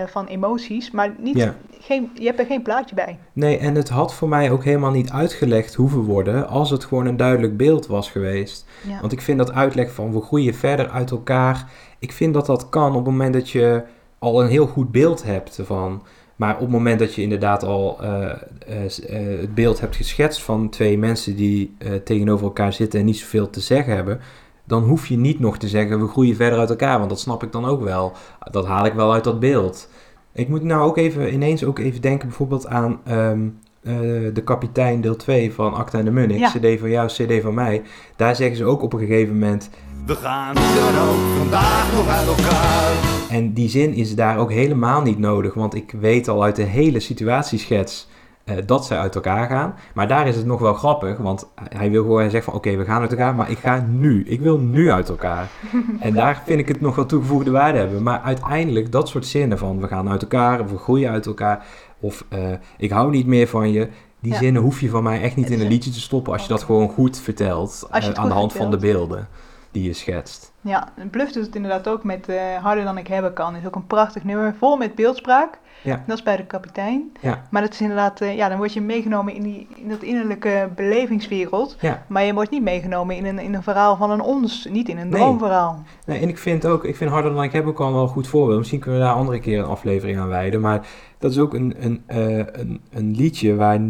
Eh, 0.00 0.06
van 0.06 0.26
emoties, 0.26 0.90
maar 0.90 1.14
niet, 1.18 1.36
Ja. 1.36 1.54
geen, 1.80 2.10
je 2.14 2.24
hebt 2.24 2.38
er 2.38 2.46
geen 2.46 2.62
plaatje 2.62 2.94
bij. 2.94 3.18
Nee, 3.32 3.58
en 3.58 3.74
het 3.74 3.88
had 3.88 4.14
voor 4.14 4.28
mij 4.28 4.50
ook 4.50 4.64
helemaal 4.64 4.90
niet 4.90 5.10
uitgelegd 5.10 5.74
hoeven 5.74 6.00
worden 6.00 6.48
als 6.48 6.70
het 6.70 6.84
gewoon 6.84 7.06
een 7.06 7.16
duidelijk 7.16 7.56
beeld 7.56 7.86
was 7.86 8.10
geweest. 8.10 8.66
Ja. 8.88 9.00
Want 9.00 9.12
ik 9.12 9.20
vind 9.20 9.38
dat 9.38 9.52
uitleg 9.52 9.92
van 9.92 10.12
we 10.12 10.20
groeien 10.20 10.54
verder 10.54 10.88
uit 10.88 11.10
elkaar, 11.10 11.70
ik 11.98 12.12
vind 12.12 12.34
dat 12.34 12.46
dat 12.46 12.68
kan 12.68 12.88
op 12.88 12.94
het 12.94 13.04
moment 13.04 13.34
dat 13.34 13.50
je 13.50 13.82
al 14.18 14.42
een 14.42 14.48
heel 14.48 14.66
goed 14.66 14.90
beeld 14.92 15.22
hebt 15.22 15.58
ervan. 15.58 16.02
Maar 16.36 16.54
op 16.54 16.60
het 16.60 16.70
moment 16.70 16.98
dat 16.98 17.14
je 17.14 17.22
inderdaad 17.22 17.62
al 17.62 17.98
eh, 18.02 18.30
eh, 18.30 19.40
het 19.40 19.54
beeld 19.54 19.80
hebt 19.80 19.96
geschetst 19.96 20.42
van 20.42 20.68
twee 20.68 20.98
mensen 20.98 21.36
die 21.36 21.76
tegenover 22.04 22.44
elkaar 22.44 22.72
zitten 22.72 23.00
en 23.00 23.06
niet 23.06 23.18
zoveel 23.18 23.50
te 23.50 23.60
zeggen 23.60 23.94
hebben, 23.94 24.20
dan 24.64 24.82
hoef 24.82 25.06
je 25.06 25.16
niet 25.16 25.40
nog 25.40 25.58
te 25.58 25.68
zeggen 25.68 26.00
we 26.00 26.08
groeien 26.08 26.36
verder 26.36 26.58
uit 26.58 26.70
elkaar, 26.70 26.98
want 26.98 27.10
dat 27.10 27.20
snap 27.20 27.42
ik 27.42 27.52
dan 27.52 27.64
ook 27.64 27.82
wel. 27.82 28.12
Dat 28.50 28.66
haal 28.66 28.84
ik 28.86 28.92
wel 28.92 29.12
uit 29.12 29.24
dat 29.24 29.40
beeld. 29.40 29.88
Ik 30.32 30.48
moet 30.48 30.62
nou 30.62 30.82
ook 30.82 30.96
even 30.96 31.32
ineens 31.32 31.64
ook 31.64 31.78
even 31.78 32.00
denken 32.00 32.28
bijvoorbeeld 32.28 32.66
aan 32.66 33.00
ehm, 33.04 33.40
eh, 33.82 33.92
de 34.34 34.42
kapitein 34.44 35.00
deel 35.00 35.16
2 35.16 35.52
van 35.52 35.74
Acta 35.74 35.98
en 35.98 36.04
de 36.04 36.10
Munnik, 36.10 36.38
Ja. 36.38 36.48
CD 36.50 36.80
van 36.80 36.90
jou, 36.90 37.08
CD 37.08 37.42
van 37.42 37.54
mij. 37.54 37.82
Daar 38.16 38.36
zeggen 38.36 38.56
ze 38.56 38.64
ook 38.64 38.82
op 38.82 38.92
een 38.92 38.98
gegeven 38.98 39.32
moment, 39.38 39.70
We 40.06 40.14
gaan 40.14 40.56
er 40.56 41.08
ook 41.08 41.36
vandaag 41.38 41.92
nog 41.96 42.08
uit 42.08 42.26
elkaar. 42.26 42.92
en 43.30 43.52
die 43.52 43.68
zin 43.68 43.92
is 43.94 44.14
daar 44.14 44.38
ook 44.38 44.50
helemaal 44.52 45.02
niet 45.02 45.18
nodig, 45.18 45.54
want 45.54 45.74
ik 45.74 45.94
weet 46.00 46.28
al 46.28 46.42
uit 46.42 46.56
de 46.56 46.62
hele 46.62 47.00
situatieschets 47.00 48.08
eh, 48.44 48.56
dat 48.66 48.86
ze 48.86 48.96
uit 48.96 49.14
elkaar 49.14 49.48
gaan. 49.48 49.74
Maar 49.94 50.08
daar 50.08 50.26
is 50.26 50.36
het 50.36 50.46
nog 50.46 50.60
wel 50.60 50.74
grappig, 50.74 51.16
want 51.18 51.48
hij 51.68 51.90
wil 51.90 52.02
gewoon 52.02 52.30
zegt 52.30 52.44
van 52.44 52.54
oké, 52.54 52.76
we 52.76 52.84
gaan 52.84 53.00
uit 53.00 53.10
elkaar, 53.10 53.34
maar 53.34 53.50
ik 53.50 53.58
ga 53.58 53.84
nu. 53.88 54.24
Ik 54.26 54.40
wil 54.40 54.58
nu 54.58 54.90
uit 54.90 55.08
elkaar. 55.08 55.48
en 56.00 56.14
daar 56.14 56.42
vind 56.44 56.60
ik 56.60 56.68
het 56.68 56.80
nog 56.80 56.94
wel 56.96 57.06
toegevoegde 57.06 57.50
waarde 57.50 57.78
hebben. 57.78 58.02
Maar 58.02 58.20
uiteindelijk 58.20 58.92
dat 58.92 59.08
soort 59.08 59.26
zinnen 59.26 59.58
van 59.58 59.80
we 59.80 59.86
gaan 59.88 60.08
uit 60.08 60.22
elkaar, 60.22 60.60
of 60.60 60.70
we 60.70 60.78
groeien 60.78 61.10
uit 61.10 61.26
elkaar, 61.26 61.66
of 62.00 62.24
eh, 62.28 62.38
ik 62.78 62.90
hou 62.90 63.10
niet 63.10 63.26
meer 63.26 63.48
van 63.48 63.72
je. 63.72 63.88
Die 64.20 64.32
Ja. 64.32 64.38
zinnen 64.38 64.62
hoef 64.62 64.80
je 64.80 64.88
van 64.88 65.02
mij 65.02 65.22
echt 65.22 65.36
niet 65.36 65.50
in 65.50 65.60
een 65.60 65.68
liedje 65.68 65.90
te 65.90 66.00
stoppen 66.00 66.32
als 66.32 66.42
je 66.42 66.48
dat 66.48 66.62
gewoon 66.62 66.88
goed 66.88 67.20
vertelt 67.20 67.88
eh, 67.90 68.08
aan 68.12 68.28
de 68.28 68.34
hand 68.34 68.52
van 68.52 68.70
de 68.70 68.76
beelden 68.76 69.28
die 69.70 69.82
je 69.84 69.92
schetst. 69.92 70.52
Ja, 70.60 70.88
en 70.96 71.10
Bluff 71.10 71.32
doet 71.32 71.46
het 71.46 71.54
inderdaad 71.54 71.88
ook 71.88 72.04
met 72.04 72.26
Harder 72.60 72.84
dan 72.84 72.98
ik 72.98 73.06
hebben 73.06 73.32
kan. 73.32 73.56
is 73.56 73.66
ook 73.66 73.74
een 73.74 73.86
prachtig 73.86 74.24
nummer, 74.24 74.54
vol 74.58 74.76
met 74.76 74.94
beeldspraak. 74.94 75.58
Ja. 75.84 76.02
Dat 76.06 76.16
is 76.16 76.22
bij 76.22 76.36
de 76.36 76.44
kapitein. 76.46 77.12
Ja. 77.20 77.42
Maar 77.50 77.62
dat 77.62 77.72
is 77.72 77.80
inderdaad, 77.80 78.20
eh, 78.20 78.36
ja, 78.36 78.48
dan 78.48 78.58
word 78.58 78.72
je 78.72 78.80
meegenomen 78.80 79.34
in, 79.34 79.42
die, 79.42 79.66
in 79.76 79.88
dat 79.88 80.02
innerlijke 80.02 80.68
belevingswereld. 80.76 81.76
Ja. 81.80 82.04
Maar 82.08 82.24
je 82.24 82.34
wordt 82.34 82.50
niet 82.50 82.62
meegenomen 82.62 83.16
in 83.16 83.24
een, 83.24 83.38
in 83.38 83.54
een 83.54 83.62
verhaal 83.62 83.96
van 83.96 84.10
een 84.10 84.20
ons, 84.20 84.68
niet 84.70 84.88
in 84.88 84.98
een 84.98 85.08
Nee. 85.08 85.20
droomverhaal. 85.20 85.82
Nee, 86.06 86.20
en 86.20 86.28
ik 86.28 86.38
vind 86.38 86.66
ook, 86.66 86.84
ik 86.84 86.96
vind 86.96 87.10
Harder 87.10 87.34
dan 87.34 87.42
ik 87.42 87.52
heb 87.52 87.66
ook 87.66 87.80
al 87.80 87.92
wel 87.92 88.02
een 88.02 88.08
goed 88.08 88.26
voorbeeld. 88.28 88.58
Misschien 88.58 88.80
kunnen 88.80 89.00
we 89.00 89.06
daar 89.06 89.14
andere 89.14 89.40
keer 89.40 89.58
een 89.58 89.64
aflevering 89.64 90.18
aan 90.18 90.28
wijden. 90.28 90.60
Maar 90.60 90.86
dat 91.18 91.30
is 91.30 91.38
ook 91.38 91.54
een, 91.54 91.74
een, 91.78 92.02
eh, 92.06 92.36
een, 92.36 92.80
een 92.90 93.10
liedje 93.16 93.54
waar, 93.54 93.80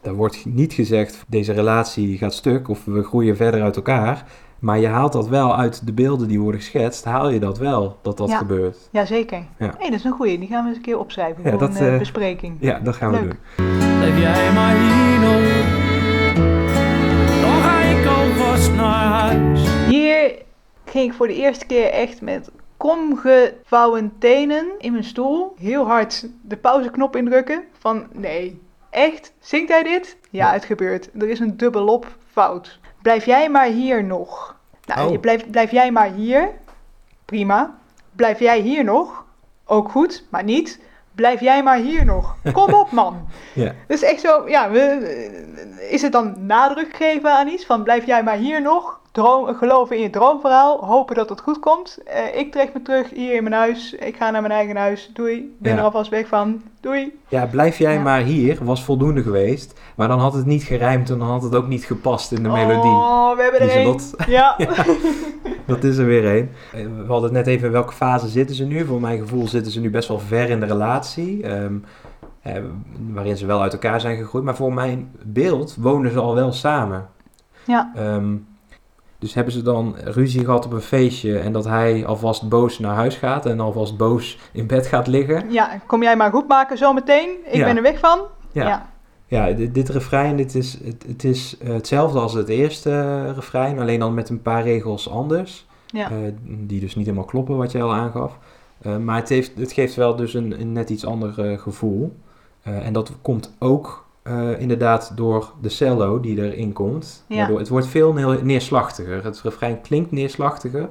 daar 0.00 0.14
wordt 0.14 0.44
niet 0.46 0.72
gezegd, 0.72 1.24
deze 1.28 1.52
relatie 1.52 2.18
gaat 2.18 2.34
stuk 2.34 2.68
of 2.68 2.84
we 2.84 3.02
groeien 3.02 3.36
verder 3.36 3.62
uit 3.62 3.76
elkaar. 3.76 4.24
Maar 4.62 4.78
je 4.78 4.86
haalt 4.86 5.12
dat 5.12 5.28
wel 5.28 5.56
uit 5.56 5.86
de 5.86 5.92
beelden 5.92 6.28
die 6.28 6.40
worden 6.40 6.60
geschetst, 6.60 7.04
haal 7.04 7.28
je 7.28 7.40
dat 7.40 7.58
wel, 7.58 7.98
dat 8.02 8.16
dat 8.16 8.28
Ja. 8.28 8.36
gebeurt. 8.38 8.88
Jazeker. 8.90 9.44
Ja. 9.58 9.74
Hey, 9.78 9.90
dat 9.90 9.98
is 9.98 10.04
een 10.04 10.12
goeie, 10.12 10.38
die 10.38 10.48
gaan 10.48 10.62
we 10.62 10.68
eens 10.68 10.76
een 10.76 10.82
keer 10.82 10.98
opschrijven 10.98 11.42
Ja, 11.44 11.50
voor 11.50 11.58
dat, 11.58 11.68
een 11.70 11.76
eh, 11.76 11.92
eh, 11.92 11.98
bespreking. 11.98 12.56
Ja, 12.60 12.78
dat 12.78 12.96
gaan 12.96 13.10
we 13.12 13.18
doen. 13.18 13.38
Blijf 13.98 14.18
jij 14.18 14.52
maar 14.52 14.74
hier 14.74 15.18
nog. 15.20 15.40
Dan 17.40 17.62
ga 17.62 17.80
ik 17.80 18.06
alvast 18.06 18.72
naar 18.72 19.06
huis. 19.06 19.60
Hier 19.88 20.34
ging 20.84 21.10
ik 21.10 21.16
voor 21.16 21.26
de 21.26 21.34
eerste 21.36 21.66
keer 21.66 21.90
echt 21.90 22.20
met 22.20 22.50
kromgevouwen 22.76 24.12
tenen 24.18 24.66
in 24.78 24.92
mijn 24.92 25.04
stoel. 25.04 25.54
Heel 25.58 25.86
hard 25.86 26.28
de 26.42 26.56
pauzeknop 26.56 27.16
indrukken. 27.16 27.62
Van 27.78 28.06
nee, 28.12 28.60
echt? 28.90 29.32
Zingt 29.40 29.68
hij 29.68 29.82
dit? 29.82 30.16
Ja, 30.30 30.52
het 30.52 30.64
gebeurt. 30.64 31.10
Er 31.18 31.28
is 31.28 31.40
een 31.40 31.56
dubbelop 31.56 32.06
fout. 32.32 32.80
Blijf 33.02 33.24
jij 33.24 33.48
maar 33.48 33.66
hier 33.66 34.04
nog. 34.04 34.56
Nou, 34.86 35.12
Oh. 35.12 35.20
blijf, 35.20 35.50
blijf 35.50 35.70
jij 35.70 35.90
maar 35.90 36.10
hier. 36.10 36.48
Prima. 37.24 37.74
Blijf 38.16 38.38
jij 38.38 38.60
hier 38.60 38.84
nog. 38.84 39.24
Ook 39.64 39.90
goed, 39.90 40.24
maar 40.30 40.44
niet. 40.44 40.80
Blijf 41.14 41.40
jij 41.40 41.62
maar 41.62 41.76
hier 41.76 42.04
nog. 42.04 42.36
Kom 42.52 42.74
op, 42.74 42.90
man. 42.90 43.28
Ja. 43.54 43.72
Dus 43.86 44.02
echt 44.02 44.20
zo, 44.20 44.48
ja, 44.48 44.70
we, 44.70 45.86
is 45.90 46.02
het 46.02 46.12
dan 46.12 46.46
nadruk 46.46 46.96
geven 46.96 47.30
aan 47.32 47.48
iets? 47.48 47.66
Van 47.66 47.82
blijf 47.82 48.06
jij 48.06 48.22
maar 48.22 48.36
hier 48.36 48.62
nog, 48.62 49.00
droom, 49.12 49.54
geloven 49.54 49.96
in 49.96 50.02
je 50.02 50.10
droomverhaal, 50.10 50.84
hopen 50.84 51.14
dat 51.14 51.28
het 51.28 51.40
goed 51.40 51.58
komt. 51.58 51.98
Eh, 52.06 52.38
ik 52.40 52.52
trek 52.52 52.70
me 52.74 52.82
terug 52.82 53.10
hier 53.10 53.34
in 53.34 53.42
mijn 53.42 53.54
huis, 53.54 53.92
ik 53.94 54.16
ga 54.16 54.30
naar 54.30 54.40
mijn 54.40 54.52
eigen 54.52 54.76
huis, 54.76 55.10
doei, 55.14 55.56
ben 55.58 55.72
Ja. 55.72 55.78
er 55.78 55.84
alvast 55.84 56.10
weg 56.10 56.26
van, 56.26 56.62
doei. 56.80 57.18
Ja, 57.28 57.46
blijf 57.46 57.78
jij 57.78 57.92
Ja. 57.94 58.00
maar 58.00 58.20
hier, 58.20 58.58
was 58.64 58.84
voldoende 58.84 59.22
geweest. 59.22 59.80
Maar 59.96 60.08
dan 60.08 60.18
had 60.18 60.32
het 60.34 60.46
niet 60.46 60.62
gerijmd 60.62 61.10
en 61.10 61.18
dan 61.18 61.28
had 61.28 61.42
het 61.42 61.54
ook 61.54 61.66
niet 61.68 61.84
gepast 61.84 62.32
in 62.32 62.42
de 62.42 62.48
melodie. 62.48 62.90
Oh, 62.90 63.36
we 63.36 63.42
hebben 63.42 63.60
er 63.60 63.68
één. 63.70 64.00
Ja. 64.26 64.56
Dat 65.66 65.84
is 65.84 65.96
er 65.96 66.06
weer 66.06 66.24
een. 66.36 66.50
Eh, 66.72 66.80
We 66.84 67.04
hadden 67.12 67.22
het 67.22 67.32
net 67.32 67.46
even 67.46 67.66
in 67.66 67.72
welke 67.72 67.92
fase 67.92 68.28
zitten 68.28 68.56
ze 68.56 68.64
nu. 68.64 68.84
Voor 68.84 69.00
mijn 69.00 69.18
gevoel 69.18 69.48
zitten 69.48 69.72
ze 69.72 69.80
nu 69.80 69.90
best 69.90 70.08
wel 70.08 70.18
ver 70.18 70.50
in 70.50 70.60
de 70.60 70.66
relatie. 70.66 71.42
ehm, 71.42 71.74
eh, 72.42 72.54
waarin 73.12 73.36
ze 73.36 73.46
wel 73.46 73.62
uit 73.62 73.72
elkaar 73.72 74.00
zijn 74.00 74.16
gegroeid. 74.16 74.44
Maar 74.44 74.56
voor 74.56 74.72
mijn 74.74 75.10
beeld 75.24 75.76
wonen 75.78 76.10
ze 76.12 76.18
al 76.20 76.34
wel 76.34 76.52
samen. 76.52 77.08
Ja. 77.66 77.92
Ehm, 77.94 78.34
dus 79.22 79.34
hebben 79.34 79.52
ze 79.52 79.62
dan 79.62 79.96
ruzie 80.04 80.44
gehad 80.44 80.64
op 80.64 80.72
een 80.72 80.80
feestje 80.80 81.38
en 81.38 81.52
dat 81.52 81.64
hij 81.64 82.06
alvast 82.06 82.48
boos 82.48 82.78
naar 82.78 82.94
huis 82.94 83.16
gaat 83.16 83.46
en 83.46 83.60
alvast 83.60 83.96
boos 83.96 84.38
in 84.52 84.66
bed 84.66 84.86
gaat 84.86 85.06
liggen. 85.06 85.52
ja, 85.52 85.80
kom 85.86 86.02
jij 86.02 86.16
maar 86.16 86.30
goed 86.30 86.48
maken 86.48 86.78
zometeen, 86.78 87.28
ik 87.44 87.54
Ja. 87.54 87.64
ben 87.64 87.76
er 87.76 87.82
weg 87.82 87.98
van. 87.98 88.20
Ja, 88.52 88.68
ja. 88.68 88.88
ja. 89.26 89.52
dit, 89.52 89.74
dit 89.74 89.88
refrein 89.88 90.36
dit 90.36 90.54
is, 90.54 90.78
het, 90.84 91.04
het 91.06 91.24
is 91.24 91.56
eh, 91.58 91.72
hetzelfde 91.72 92.18
als 92.18 92.32
het 92.32 92.48
eerste 92.48 92.90
eh, 92.90 93.34
refrein, 93.34 93.78
alleen 93.78 93.98
dan 93.98 94.14
met 94.14 94.28
een 94.28 94.42
paar 94.42 94.62
regels 94.62 95.10
anders. 95.10 95.66
Ja. 95.86 96.10
Eh, 96.10 96.16
die 96.44 96.80
dus 96.80 96.94
niet 96.94 97.06
helemaal 97.06 97.26
kloppen, 97.26 97.56
wat 97.56 97.72
jij 97.72 97.82
al 97.82 97.94
aangaf. 97.94 98.38
Maar 99.00 99.16
het, 99.16 99.28
heeft, 99.28 99.52
het 99.56 99.72
geeft 99.72 99.94
wel 99.94 100.16
dus 100.16 100.34
een, 100.34 100.60
een 100.60 100.72
net 100.72 100.90
iets 100.90 101.06
ander 101.06 101.58
gevoel. 101.58 102.16
En 102.62 102.92
dat 102.92 103.12
komt 103.22 103.54
ook 103.58 104.06
eh, 104.22 104.60
inderdaad 104.60 105.12
door 105.16 105.52
de 105.60 105.68
cello 105.68 106.20
die 106.20 106.42
erin 106.44 106.72
komt. 106.72 107.24
Ja. 107.26 107.36
Waardoor, 107.36 107.58
het 107.58 107.68
wordt 107.68 107.86
veel 107.86 108.12
neer- 108.12 108.44
neerslachtiger. 108.44 109.24
Het 109.24 109.40
refrein 109.40 109.80
klinkt 109.80 110.10
neerslachtiger. 110.12 110.88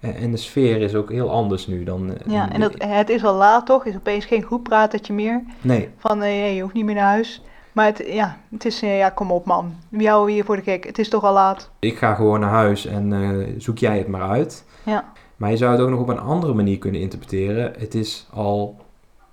Eh, 0.00 0.22
en 0.22 0.30
de 0.30 0.36
sfeer 0.36 0.80
is 0.80 0.94
ook 0.94 1.10
heel 1.10 1.30
anders 1.30 1.66
nu 1.66 1.84
dan... 1.84 2.10
eh, 2.14 2.32
ja, 2.32 2.52
en 2.52 2.60
dat, 2.60 2.74
het 2.78 3.08
is 3.08 3.24
al 3.24 3.34
laat 3.34 3.66
toch, 3.66 3.84
is 3.86 3.96
opeens 3.96 4.24
geen 4.24 4.42
goed 4.42 4.62
pratertje 4.62 5.12
meer. 5.12 5.42
Nee, 5.60 5.88
Van 5.98 6.18
hey, 6.20 6.54
je 6.54 6.62
hoeft 6.62 6.74
niet 6.74 6.84
meer 6.84 6.94
naar 6.94 7.04
huis. 7.04 7.42
Maar 7.72 7.86
het, 7.86 8.02
ja, 8.06 8.36
het 8.50 8.64
is, 8.64 8.80
ja, 8.80 9.10
kom 9.10 9.30
op 9.30 9.44
man. 9.46 9.74
Wie 9.88 10.06
houden 10.06 10.26
we 10.26 10.32
hier 10.32 10.44
voor 10.44 10.56
de 10.56 10.62
gek? 10.62 10.84
Het 10.84 10.98
is 10.98 11.08
toch 11.08 11.24
al 11.24 11.32
laat. 11.32 11.70
ik 11.78 11.98
ga 11.98 12.14
gewoon 12.14 12.40
naar 12.40 12.50
huis 12.50 12.86
en 12.86 13.54
zoek 13.58 13.78
jij 13.78 13.98
het 13.98 14.08
maar 14.08 14.28
uit. 14.28 14.64
Ja. 14.82 15.12
Maar 15.36 15.50
je 15.50 15.56
zou 15.56 15.72
het 15.72 15.80
ook 15.80 15.90
nog 15.90 16.00
op 16.00 16.08
een 16.08 16.18
andere 16.20 16.54
manier 16.54 16.78
kunnen 16.78 17.00
interpreteren. 17.00 17.72
Het 17.78 17.94
is 17.94 18.26
al 18.32 18.76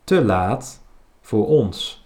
te 0.03 0.25
laat 0.25 0.79
voor 1.21 1.47
ons. 1.47 2.02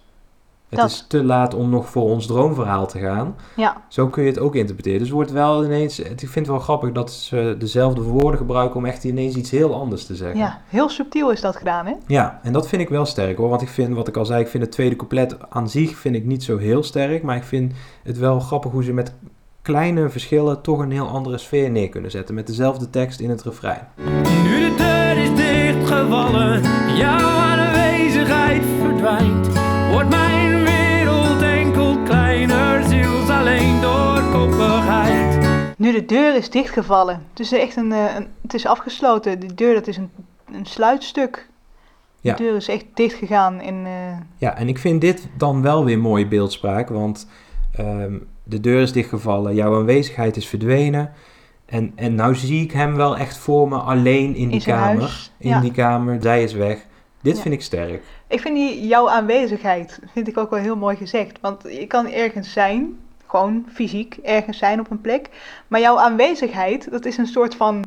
Het 0.68 0.78
Dat. 0.78 0.88
is 0.90 1.04
te 1.08 1.24
laat 1.24 1.54
om 1.54 1.70
nog 1.70 1.88
voor 1.88 2.02
ons 2.02 2.26
droomverhaal 2.26 2.86
te 2.86 2.98
gaan. 2.98 3.36
Ja, 3.56 3.76
Zo 3.88 4.06
kun 4.08 4.22
je 4.22 4.28
het 4.28 4.38
ook 4.38 4.54
interpreteren. 4.54 4.98
Dus 4.98 5.06
het 5.08 5.16
wordt 5.16 5.30
wel 5.30 5.64
ineens... 5.64 5.98
Ik 5.98 6.18
vind 6.18 6.34
het 6.34 6.46
wel 6.46 6.58
grappig 6.58 6.92
dat 6.92 7.12
ze 7.12 7.54
dezelfde 7.58 8.02
woorden 8.02 8.38
gebruiken 8.38 8.76
om 8.76 8.84
echt 8.86 9.04
ineens 9.04 9.34
iets 9.36 9.50
heel 9.50 9.74
anders 9.74 10.06
te 10.06 10.14
zeggen. 10.14 10.38
ja, 10.38 10.60
heel 10.68 10.88
subtiel 10.88 11.30
is 11.30 11.40
dat 11.40 11.56
gedaan, 11.56 11.86
hè? 11.86 11.92
Ja, 12.06 12.40
en 12.42 12.52
dat 12.52 12.68
vind 12.68 12.82
ik 12.82 12.88
wel 12.88 13.04
sterk 13.04 13.36
hoor. 13.36 13.48
Want 13.48 13.62
ik 13.62 13.68
vind, 13.68 13.94
wat 13.94 14.08
ik 14.08 14.16
al 14.16 14.24
zei, 14.26 14.40
ik 14.40 14.48
vind 14.48 14.62
het 14.62 14.72
tweede 14.72 14.96
couplet 14.96 15.36
aan 15.50 15.68
zich 15.68 15.96
vind 15.96 16.14
ik 16.14 16.24
niet 16.24 16.44
zo 16.44 16.56
heel 16.58 16.82
sterk. 16.82 17.22
Maar 17.22 17.36
ik 17.36 17.44
vind 17.44 17.72
het 18.02 18.18
wel 18.18 18.40
grappig 18.40 18.70
hoe 18.70 18.84
ze 18.84 18.92
met 18.92 19.12
kleine 19.62 20.08
verschillen 20.08 20.60
toch 20.60 20.78
een 20.78 20.90
heel 20.92 21.08
andere 21.08 21.38
sfeer 21.38 21.70
neer 21.70 21.88
kunnen 21.88 22.10
zetten. 22.10 22.34
Met 22.34 22.46
dezelfde 22.46 22.90
tekst 22.90 23.20
in 23.20 23.30
het 23.30 23.42
refrein. 23.42 23.88
Nu 24.42 24.68
de 24.68 24.74
deur 24.76 25.16
is 25.22 25.34
dichtgevallen, 25.36 26.62
jouw 26.96 27.18
aanwezigheid 27.38 28.62
verdwijnt. 28.80 29.67
Nu 35.78 35.92
de 35.92 36.04
deur 36.04 36.34
is 36.36 36.50
dichtgevallen. 36.50 37.22
Het 37.30 37.40
is 37.40 37.52
echt 37.52 37.76
een, 37.76 37.92
eh, 37.92 38.14
een 38.14 38.26
het 38.42 38.54
is 38.54 38.66
afgesloten. 38.66 39.40
De 39.40 39.54
deur, 39.54 39.74
dat 39.74 39.86
is 39.86 39.96
een, 39.96 40.10
een 40.52 40.66
sluitstuk. 40.66 41.48
Ja. 42.20 42.34
De 42.34 42.42
deur 42.42 42.56
is 42.56 42.68
echt 42.68 42.84
dicht 42.94 43.14
gegaan 43.14 43.60
en 43.60 43.86
eh, 43.86 44.16
Ja, 44.36 44.56
en 44.56 44.68
ik 44.68 44.78
vind 44.78 45.00
dit 45.00 45.28
dan 45.36 45.62
wel 45.62 45.84
weer 45.84 45.98
mooie 45.98 46.26
beeldspraak. 46.28 46.88
Want 46.88 47.28
ehm, 47.72 48.18
de 48.44 48.60
deur 48.60 48.82
is 48.82 48.92
dichtgevallen, 48.92 49.54
jouw 49.54 49.74
aanwezigheid 49.78 50.36
is 50.36 50.48
verdwenen. 50.48 51.12
En, 51.66 51.92
en 51.94 52.14
nou 52.14 52.34
zie 52.34 52.62
ik 52.62 52.72
hem 52.72 52.96
wel 52.96 53.16
echt 53.16 53.36
voor 53.38 53.68
me 53.68 53.76
alleen 53.76 54.34
in 54.34 54.48
die 54.48 54.60
zijn 54.60 54.76
kamer. 54.76 54.98
huis, 55.00 55.32
In 55.38 55.48
ja. 55.48 55.60
die 55.60 55.72
kamer, 55.72 56.16
zij 56.22 56.42
is 56.42 56.52
weg. 56.52 56.86
Dit 57.22 57.36
Ja. 57.36 57.42
vind 57.42 57.54
ik 57.54 57.62
sterk. 57.62 58.02
ik 58.26 58.40
vind 58.40 58.54
die, 58.54 58.86
jouw 58.86 59.08
aanwezigheid, 59.10 59.98
vind 60.12 60.28
ik 60.28 60.38
ook 60.38 60.50
wel 60.50 60.60
heel 60.60 60.76
mooi 60.76 60.96
gezegd. 60.96 61.38
Want 61.40 61.62
je 61.62 61.86
kan 61.86 62.06
ergens 62.06 62.52
zijn, 62.52 62.96
gewoon 63.28 63.64
fysiek 63.72 64.16
ergens 64.22 64.58
zijn 64.58 64.80
op 64.80 64.90
een 64.90 65.00
plek. 65.00 65.28
Maar 65.68 65.80
jouw 65.80 65.98
aanwezigheid, 65.98 66.90
dat 66.90 67.04
is 67.04 67.16
een 67.16 67.26
soort 67.26 67.54
van 67.54 67.84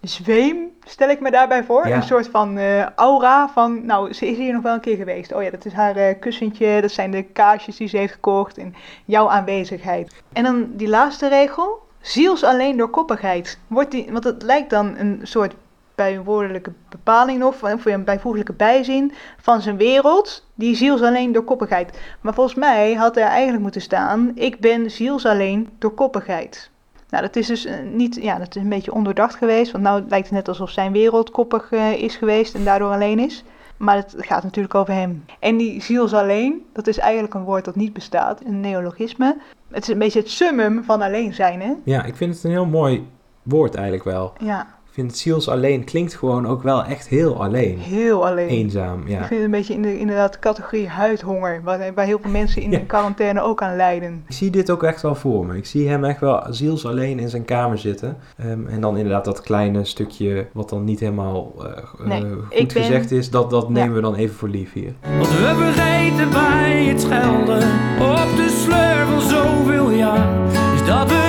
zweem, 0.00 0.70
stel 0.84 1.08
ik 1.08 1.20
me 1.20 1.30
daarbij 1.30 1.64
voor. 1.64 1.88
Ja. 1.88 1.96
Een 1.96 2.02
soort 2.02 2.28
van 2.28 2.58
eh, 2.58 2.86
aura 2.90 3.48
van, 3.48 3.86
nou, 3.86 4.12
ze 4.12 4.26
is 4.26 4.36
hier 4.36 4.52
nog 4.52 4.62
wel 4.62 4.74
een 4.74 4.80
keer 4.80 4.96
geweest. 4.96 5.34
Oh 5.34 5.42
ja, 5.42 5.50
dat 5.50 5.64
is 5.64 5.72
haar 5.72 5.96
eh, 5.96 6.18
kussentje, 6.20 6.80
dat 6.80 6.90
zijn 6.90 7.10
de 7.10 7.22
kaarsjes 7.22 7.76
die 7.76 7.88
ze 7.88 7.96
heeft 7.96 8.12
gekocht 8.12 8.58
en 8.58 8.74
jouw 9.04 9.28
aanwezigheid. 9.28 10.22
En 10.32 10.42
dan 10.42 10.66
die 10.72 10.88
laatste 10.88 11.28
regel, 11.28 11.82
ziels 12.00 12.44
alleen 12.44 12.76
door 12.76 12.90
koppigheid. 12.90 13.58
Wordt 13.66 13.90
die, 13.90 14.08
want 14.12 14.24
het 14.24 14.42
lijkt 14.42 14.70
dan 14.70 14.96
een 14.96 15.20
soort 15.22 15.54
bijwoordelijke 15.94 16.72
bepaling 16.88 17.38
nog, 17.38 17.62
of 17.62 17.84
een 17.84 18.04
bijvoeglijke 18.04 18.52
bijzin 18.52 19.12
van 19.40 19.62
zijn 19.62 19.76
wereld, 19.76 20.46
die 20.54 20.76
ziels 20.76 21.02
alleen 21.02 21.32
door 21.32 21.44
koppigheid. 21.44 22.00
Maar 22.20 22.34
volgens 22.34 22.56
mij 22.56 22.94
had 22.94 23.16
er 23.16 23.22
eigenlijk 23.22 23.62
moeten 23.62 23.80
staan, 23.80 24.32
ik 24.34 24.60
ben 24.60 24.90
ziels 24.90 25.26
alleen 25.26 25.68
door 25.78 25.94
koppigheid. 25.94 26.70
Nou, 27.08 27.24
dat 27.24 27.36
is 27.36 27.46
dus 27.46 27.64
eh, 27.64 27.74
niet, 27.92 28.18
ja, 28.20 28.38
dat 28.38 28.56
is 28.56 28.62
een 28.62 28.68
beetje 28.68 28.92
ondoordacht 28.92 29.34
geweest, 29.34 29.72
want 29.72 29.84
nou 29.84 30.02
lijkt 30.08 30.26
het 30.26 30.36
net 30.36 30.48
alsof 30.48 30.70
zijn 30.70 30.92
wereld 30.92 31.30
koppig 31.30 31.72
eh, 31.72 31.92
is 31.92 32.16
geweest 32.16 32.54
en 32.54 32.64
daardoor 32.64 32.92
alleen 32.92 33.18
is. 33.18 33.44
Maar 33.76 33.96
het 33.96 34.14
gaat 34.18 34.42
natuurlijk 34.42 34.74
over 34.74 34.94
hem. 34.94 35.24
En 35.38 35.56
die 35.56 35.82
ziels 35.82 36.12
alleen, 36.14 36.66
dat 36.72 36.86
is 36.86 36.98
eigenlijk 36.98 37.34
een 37.34 37.44
woord 37.44 37.64
dat 37.64 37.76
niet 37.76 37.92
bestaat, 37.92 38.44
een 38.44 38.60
neologisme. 38.60 39.36
Het 39.70 39.82
is 39.82 39.88
een 39.88 39.98
beetje 39.98 40.18
het 40.18 40.30
summum 40.30 40.84
van 40.84 41.02
alleen 41.02 41.34
zijn, 41.34 41.60
hè? 41.60 41.72
Ja, 41.84 42.04
ik 42.04 42.16
vind 42.16 42.34
het 42.34 42.44
een 42.44 42.50
heel 42.50 42.66
mooi 42.66 43.06
woord 43.42 43.74
eigenlijk 43.74 44.04
wel. 44.04 44.32
Ja, 44.38 44.66
vind 44.92 45.16
ziels 45.16 45.48
alleen 45.48 45.84
klinkt 45.84 46.14
gewoon 46.14 46.46
ook 46.46 46.62
wel 46.62 46.84
echt 46.84 47.08
heel 47.08 47.42
alleen. 47.42 47.78
heel 47.78 48.26
alleen. 48.26 48.48
Eenzaam, 48.48 49.02
Ik 49.02 49.08
ja. 49.08 49.16
vind 49.18 49.30
het 49.30 49.40
een 49.40 49.50
beetje 49.50 49.74
in 49.74 49.82
de 49.82 49.98
inderdaad 49.98 50.38
categorie 50.38 50.88
huidhonger, 50.88 51.60
waar, 51.64 51.94
waar 51.94 52.04
heel 52.04 52.18
veel 52.22 52.30
mensen 52.30 52.62
in 52.62 52.70
Ja. 52.70 52.78
de 52.78 52.84
quarantaine 52.86 53.40
ook 53.42 53.62
aan 53.62 53.76
lijden. 53.76 54.24
Ik 54.28 54.34
zie 54.34 54.50
dit 54.50 54.70
ook 54.70 54.82
echt 54.82 55.02
wel 55.02 55.14
voor 55.14 55.46
me. 55.46 55.56
Ik 55.56 55.66
zie 55.66 55.88
hem 55.88 56.04
echt 56.04 56.20
wel 56.20 56.42
ziels 56.50 56.86
alleen 56.86 57.18
in 57.18 57.28
zijn 57.28 57.44
kamer 57.44 57.78
zitten. 57.78 58.16
Ehm, 58.36 58.66
en 58.66 58.80
dan 58.80 58.96
inderdaad 58.96 59.24
dat 59.24 59.40
kleine 59.40 59.84
stukje 59.84 60.46
wat 60.52 60.68
dan 60.68 60.84
niet 60.84 61.00
helemaal 61.00 61.52
eh, 61.58 61.64
eh, 61.66 61.84
goed 61.84 62.42
ik 62.48 62.72
ben- 62.72 62.82
gezegd 62.82 63.10
is, 63.10 63.30
dat, 63.30 63.50
dat 63.50 63.68
nemen 63.68 63.94
we 63.94 64.00
dan 64.00 64.14
even 64.14 64.34
voor 64.36 64.48
lief 64.48 64.72
hier. 64.72 64.94
Want 65.16 65.28
we 65.28 65.54
vergeten 65.56 66.30
bij 66.30 66.84
het 66.84 67.00
schelden 67.00 67.62
op 68.00 68.36
de 68.36 68.62
sleur 68.64 69.06
van 69.06 69.20
zoveel 69.20 69.90
jaar. 69.90 70.28
Is 70.74 70.86
dat 70.86 71.08
we 71.08 71.21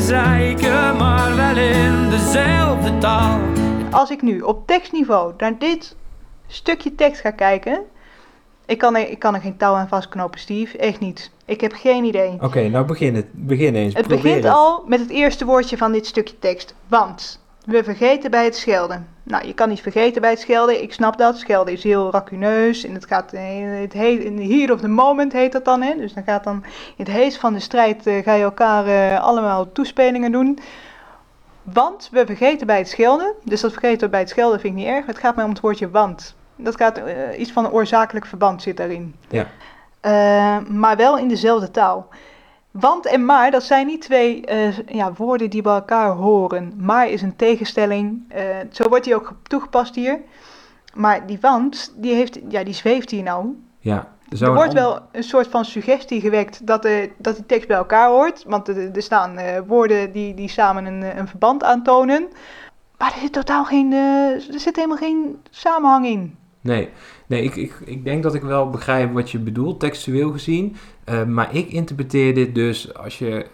zeiken, 0.00 0.96
maar 0.96 1.36
wel 1.36 1.56
in 1.56 2.10
dezelfde 2.10 2.98
taal. 2.98 3.40
Als 3.90 4.10
ik 4.10 4.22
nu 4.22 4.40
op 4.40 4.66
tekstniveau 4.66 5.32
naar 5.36 5.58
dit 5.58 5.96
stukje 6.46 6.94
tekst 6.94 7.20
ga 7.20 7.30
kijken, 7.30 7.80
ik 8.66 8.78
kan 8.78 8.96
er, 8.96 9.10
ik 9.10 9.18
kan 9.18 9.34
er 9.34 9.40
geen 9.40 9.56
touw 9.56 9.74
aan 9.74 9.88
vastknopen, 9.88 10.40
Steve. 10.40 10.78
Echt 10.78 11.00
niet. 11.00 11.30
Ik 11.44 11.60
heb 11.60 11.72
geen 11.72 12.04
idee. 12.04 12.36
Oké, 12.40 12.68
nou 12.68 12.86
begin, 12.86 13.14
het, 13.14 13.26
begin 13.32 13.74
eens. 13.74 13.94
Het 13.94 14.06
Probeer 14.06 14.22
begint 14.22 14.44
al 14.54 14.84
met 14.86 15.00
het 15.00 15.10
eerste 15.10 15.44
woordje 15.44 15.76
van 15.76 15.92
dit 15.92 16.06
stukje 16.06 16.38
tekst. 16.38 16.74
Want 16.88 17.40
we 17.68 17.84
vergeten 17.84 18.30
bij 18.30 18.44
het 18.44 18.56
schelden. 18.56 19.08
Nou, 19.22 19.46
je 19.46 19.54
kan 19.54 19.68
niet 19.68 19.80
vergeten 19.80 20.20
bij 20.20 20.30
het 20.30 20.40
schelden. 20.40 20.82
Ik 20.82 20.92
snap 20.92 21.18
dat. 21.18 21.38
Schelden 21.38 21.72
is 21.72 21.82
heel 21.82 22.10
racuneus. 22.10 22.84
En 22.84 22.94
het 22.94 23.06
gaat 23.06 23.30
het 23.30 23.92
heet, 23.92 24.24
in 24.24 24.36
the 24.36 24.54
heat 24.54 24.70
of 24.70 24.80
the 24.80 24.88
moment 24.88 25.32
heet 25.32 25.52
dat 25.52 25.64
dan. 25.64 25.82
Hè? 25.82 25.94
Dus 25.96 26.12
dan 26.12 26.22
gaat 26.22 26.44
dan 26.44 26.64
in 26.96 27.04
het 27.04 27.08
heest 27.08 27.38
van 27.38 27.52
de 27.52 27.60
strijd 27.60 28.06
eh, 28.06 28.22
ga 28.22 28.34
je 28.34 28.42
elkaar 28.42 28.86
eh, 28.86 29.20
allemaal 29.20 29.72
toespelingen 29.72 30.32
doen. 30.32 30.58
Want 31.62 32.08
we 32.12 32.26
vergeten 32.26 32.66
bij 32.66 32.78
het 32.78 32.88
schelden. 32.88 33.34
Dus 33.44 33.60
dat 33.60 33.72
vergeten 33.72 34.10
bij 34.10 34.20
het 34.20 34.28
schelden 34.28 34.60
vind 34.60 34.72
ik 34.72 34.78
niet 34.78 34.88
erg. 34.88 35.06
Het 35.06 35.18
gaat 35.18 35.34
mij 35.34 35.44
om 35.44 35.50
het 35.50 35.60
woordje 35.60 35.90
want. 35.90 36.34
Dat 36.56 36.76
gaat 36.76 36.98
eh, 36.98 37.40
iets 37.40 37.52
van 37.52 37.64
een 37.64 37.72
oorzakelijk 37.72 38.26
verband 38.26 38.62
zit 38.62 38.76
daarin. 38.76 39.14
Ja. 39.28 39.46
Maar 40.68 40.96
wel 40.96 41.18
in 41.18 41.28
dezelfde 41.28 41.70
taal. 41.70 42.08
Want 42.80 43.06
en 43.06 43.24
maar, 43.24 43.50
dat 43.50 43.62
zijn 43.62 43.86
niet 43.86 44.00
twee 44.02 44.44
eh, 44.44 44.78
ja, 44.86 45.12
woorden 45.12 45.50
die 45.50 45.62
bij 45.62 45.74
elkaar 45.74 46.10
horen. 46.10 46.72
Maar 46.76 47.08
is 47.08 47.22
een 47.22 47.36
tegenstelling. 47.36 48.22
eh, 48.28 48.44
zo 48.70 48.88
wordt 48.88 49.04
die 49.04 49.14
ook 49.14 49.26
ge- 49.26 49.34
toegepast 49.42 49.94
hier. 49.94 50.20
Maar 50.94 51.26
die 51.26 51.38
want, 51.40 51.94
die, 51.96 52.14
heeft, 52.14 52.38
ja, 52.48 52.64
die 52.64 52.74
zweeft 52.74 53.10
hier 53.10 53.22
nou. 53.22 53.46
Ja. 53.78 54.08
Er 54.40 54.54
wordt 54.54 54.72
wel 54.72 55.00
een 55.12 55.22
soort 55.22 55.46
van 55.46 55.64
suggestie 55.64 56.20
gewekt 56.20 56.66
dat, 56.66 56.82
de, 56.82 57.10
dat 57.18 57.34
die 57.36 57.46
tekst 57.46 57.68
bij 57.68 57.76
elkaar 57.76 58.08
hoort. 58.08 58.44
Want 58.46 58.68
er, 58.68 58.90
er 58.92 59.02
staan 59.02 59.36
eh, 59.38 59.60
woorden 59.66 60.12
die, 60.12 60.34
die 60.34 60.48
samen 60.48 60.84
een, 60.84 61.18
een 61.18 61.28
verband 61.28 61.64
aantonen. 61.64 62.28
Maar 62.98 63.12
er 63.14 63.20
zit 63.20 63.32
totaal 63.32 63.64
geen, 63.64 63.92
er 63.92 64.40
zit 64.48 64.76
helemaal 64.76 64.96
geen 64.96 65.36
samenhang 65.50 66.06
in. 66.06 66.36
Nee, 66.60 66.88
nee 67.26 67.42
ik, 67.42 67.56
ik, 67.56 67.80
ik 67.84 68.04
denk 68.04 68.22
dat 68.22 68.34
ik 68.34 68.42
wel 68.42 68.70
begrijp 68.70 69.12
wat 69.12 69.30
je 69.30 69.38
bedoelt, 69.38 69.80
textueel 69.80 70.30
gezien. 70.30 70.76
Eh, 71.08 71.24
maar 71.24 71.54
ik 71.54 71.72
interpreteer 71.72 72.34
dit 72.34 72.54
dus 72.54 72.94
als 72.94 73.18
je. 73.18 73.46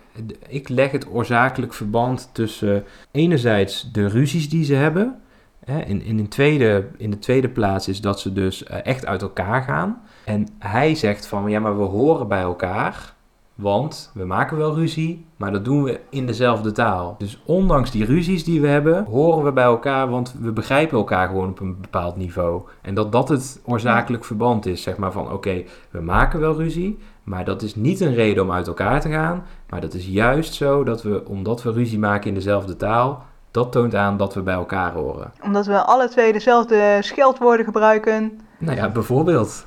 Ik 0.49 0.69
leg 0.69 0.91
het 0.91 1.09
oorzakelijk 1.11 1.75
verband 1.75 2.31
tussen 2.33 2.85
enerzijds 3.11 3.93
de 3.93 4.09
ruzies 4.09 4.49
die 4.49 4.65
ze 4.65 4.75
hebben. 4.75 5.21
Hè, 5.65 5.81
in, 5.81 6.03
in, 6.03 6.19
een 6.19 6.29
tweede, 6.29 6.87
in 6.97 7.11
de 7.11 7.19
tweede 7.19 7.49
plaats 7.49 7.89
is 7.89 8.01
dat 8.01 8.21
ze 8.21 8.33
dus 8.33 8.65
eh, 8.65 8.87
echt 8.87 9.07
uit 9.07 9.23
elkaar 9.23 9.63
gaan. 9.63 10.03
En 10.25 10.49
hij 10.59 10.95
zegt 10.95 11.27
van 11.27 11.51
ja, 11.51 11.61
maar 11.61 11.79
we 11.79 11.85
horen 11.85 12.29
bij 12.29 12.41
elkaar. 12.41 13.15
Want 13.55 14.11
we 14.15 14.25
maken 14.25 14.57
wel 14.57 14.75
ruzie, 14.75 15.27
maar 15.37 15.53
dat 15.53 15.65
doen 15.65 15.83
we 15.83 16.01
in 16.11 16.27
dezelfde 16.27 16.73
taal. 16.73 17.15
Dus 17.19 17.43
ondanks 17.45 17.91
die 17.91 18.05
ruzies 18.05 18.45
die 18.45 18.61
we 18.61 18.67
hebben, 18.67 19.05
horen 19.05 19.45
we 19.45 19.53
bij 19.53 19.65
elkaar, 19.65 20.09
want 20.09 20.35
we 20.41 20.53
begrijpen 20.53 20.99
elkaar 20.99 21.29
gewoon 21.29 21.49
op 21.49 21.61
een 21.61 21.81
bepaald 21.81 22.17
niveau. 22.17 22.63
En 22.83 22.95
dat 22.95 23.13
dat 23.13 23.29
het 23.29 23.61
oorzakelijk 23.65 24.25
verband 24.25 24.67
is, 24.67 24.83
zeg 24.83 24.97
maar 24.97 25.13
van 25.13 25.33
oké, 25.33 25.63
we 25.91 26.01
maken 26.01 26.41
wel 26.41 26.57
ruzie, 26.57 26.99
maar 27.25 27.45
dat 27.45 27.63
is 27.63 27.75
niet 27.75 28.01
een 28.01 28.15
reden 28.15 28.43
om 28.43 28.53
uit 28.53 28.67
elkaar 28.67 29.01
te 29.01 29.09
gaan. 29.11 29.45
Maar 29.69 29.81
dat 29.81 29.95
is 29.95 30.07
juist 30.07 30.55
zo 30.55 30.85
dat 30.85 31.03
we, 31.03 31.23
omdat 31.27 31.63
we 31.63 31.73
ruzie 31.73 31.99
maken 31.99 32.29
in 32.29 32.35
dezelfde 32.35 32.77
taal, 32.77 33.25
dat 33.51 33.73
toont 33.73 33.95
aan 33.95 34.17
dat 34.17 34.35
we 34.35 34.41
bij 34.43 34.55
elkaar 34.55 34.93
horen. 34.93 35.33
Omdat 35.43 35.67
we 35.67 35.83
alle 35.83 36.09
twee 36.09 36.33
dezelfde 36.33 36.99
scheldwoorden 37.01 37.65
gebruiken. 37.65 38.41
Nou 38.59 38.77
ja, 38.77 38.89
bijvoorbeeld. 38.89 39.65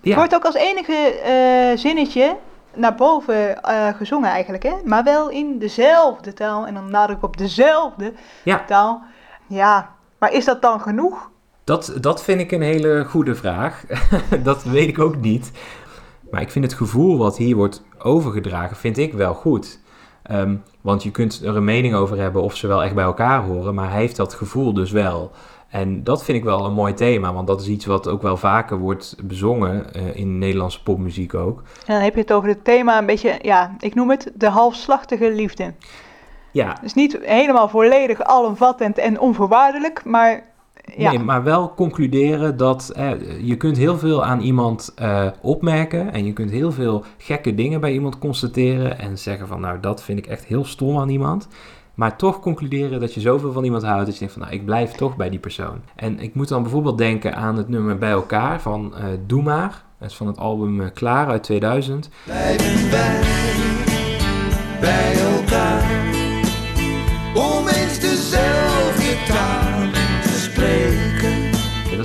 Ja, 0.00 0.14
wordt 0.16 0.34
ook 0.34 0.44
als 0.44 0.54
enige 0.54 1.20
eh, 1.20 1.78
zinnetje 1.78 2.36
naar 2.74 2.94
boven 2.94 3.62
eh, 3.62 3.88
gezongen 3.96 4.30
eigenlijk, 4.30 4.62
hè? 4.62 4.72
Maar 4.84 5.04
wel 5.04 5.30
in 5.30 5.58
dezelfde 5.58 6.32
taal. 6.32 6.66
En 6.66 6.74
dan 6.74 6.90
nadruk 6.90 7.22
op 7.22 7.36
dezelfde 7.36 8.12
Ja. 8.44 8.64
taal. 8.66 9.02
Ja, 9.46 9.90
maar 10.18 10.32
is 10.32 10.44
dat 10.44 10.62
dan 10.62 10.80
genoeg? 10.80 11.30
Dat, 11.64 11.92
dat 12.00 12.22
vind 12.22 12.40
ik 12.40 12.52
een 12.52 12.62
hele 12.62 13.04
goede 13.08 13.34
vraag. 13.34 13.84
dat 14.42 14.62
weet 14.62 14.88
ik 14.88 14.98
ook 14.98 15.16
niet. 15.16 15.50
Maar 16.34 16.42
ik 16.42 16.50
vind 16.50 16.64
het 16.64 16.74
gevoel 16.74 17.18
wat 17.18 17.36
hier 17.36 17.56
wordt 17.56 17.82
overgedragen, 17.98 18.76
vind 18.76 18.98
ik 18.98 19.12
wel 19.12 19.34
goed. 19.34 19.80
Ehm, 20.22 20.56
want 20.80 21.02
je 21.02 21.10
kunt 21.10 21.40
er 21.44 21.56
een 21.56 21.64
mening 21.64 21.94
over 21.94 22.18
hebben 22.18 22.42
of 22.42 22.56
ze 22.56 22.66
wel 22.66 22.84
echt 22.84 22.94
bij 22.94 23.04
elkaar 23.04 23.42
horen, 23.42 23.74
maar 23.74 23.90
hij 23.90 24.00
heeft 24.00 24.16
dat 24.16 24.34
gevoel 24.34 24.72
dus 24.72 24.90
wel. 24.90 25.30
En 25.68 26.04
dat 26.04 26.24
vind 26.24 26.38
ik 26.38 26.44
wel 26.44 26.64
een 26.64 26.72
mooi 26.72 26.94
thema, 26.94 27.32
want 27.32 27.46
dat 27.46 27.60
is 27.60 27.68
iets 27.68 27.86
wat 27.86 28.08
ook 28.08 28.22
wel 28.22 28.36
vaker 28.36 28.78
wordt 28.78 29.16
bezongen 29.22 29.94
eh, 29.94 30.16
in 30.16 30.38
Nederlandse 30.38 30.82
popmuziek 30.82 31.34
ook. 31.34 31.58
En 31.58 31.94
dan 31.94 32.02
heb 32.02 32.14
je 32.14 32.20
het 32.20 32.32
over 32.32 32.48
het 32.48 32.64
thema 32.64 32.98
een 32.98 33.06
beetje, 33.06 33.38
ja, 33.42 33.76
ik 33.78 33.94
noem 33.94 34.10
het 34.10 34.32
de 34.34 34.48
halfslachtige 34.48 35.32
liefde. 35.32 35.74
Ja, 36.50 36.78
Dus 36.82 36.94
niet 36.94 37.18
helemaal 37.22 37.68
volledig 37.68 38.22
alomvattend 38.22 38.98
en 38.98 39.20
onvoorwaardelijk, 39.20 40.04
maar 40.04 40.53
ja, 40.96 41.10
Nee, 41.10 41.18
maar 41.18 41.42
wel 41.42 41.74
concluderen 41.74 42.56
dat 42.56 42.88
eh, 42.88 43.10
je 43.40 43.56
kunt 43.56 43.76
heel 43.76 43.98
veel 43.98 44.24
aan 44.24 44.40
iemand 44.40 44.92
eh, 44.96 45.26
opmerken 45.40 46.12
en 46.12 46.24
je 46.24 46.32
kunt 46.32 46.50
heel 46.50 46.72
veel 46.72 47.04
gekke 47.18 47.54
dingen 47.54 47.80
bij 47.80 47.92
iemand 47.92 48.18
constateren 48.18 48.98
en 48.98 49.18
zeggen 49.18 49.48
van 49.48 49.60
nou 49.60 49.80
dat 49.80 50.02
vind 50.02 50.18
ik 50.18 50.26
echt 50.26 50.44
heel 50.44 50.64
stom 50.64 50.98
aan 50.98 51.08
iemand. 51.08 51.48
Maar 51.94 52.16
toch 52.16 52.40
concluderen 52.40 53.00
dat 53.00 53.14
je 53.14 53.20
zoveel 53.20 53.52
van 53.52 53.64
iemand 53.64 53.82
houdt 53.82 54.04
dat 54.04 54.12
je 54.12 54.18
denkt 54.18 54.34
van 54.34 54.42
nou 54.42 54.54
ik 54.54 54.64
blijf 54.64 54.92
toch 54.92 55.16
bij 55.16 55.30
die 55.30 55.38
persoon. 55.38 55.80
En 55.96 56.20
ik 56.20 56.34
moet 56.34 56.48
dan 56.48 56.62
bijvoorbeeld 56.62 56.98
denken 56.98 57.36
aan 57.36 57.56
het 57.56 57.68
nummer 57.68 57.98
Bij 57.98 58.10
elkaar 58.10 58.60
van 58.60 58.94
eh 58.96 59.04
Doe 59.26 59.42
maar. 59.42 59.84
Dat 59.98 60.10
is 60.10 60.16
van 60.16 60.26
het 60.26 60.38
album 60.38 60.92
Klaar 60.92 61.26
uit 61.26 61.42
2000. 61.42 62.08
Blijven 62.24 62.90
wij 62.90 63.20
bij 64.80 65.14
elkaar 65.36 66.02
om 67.34 67.73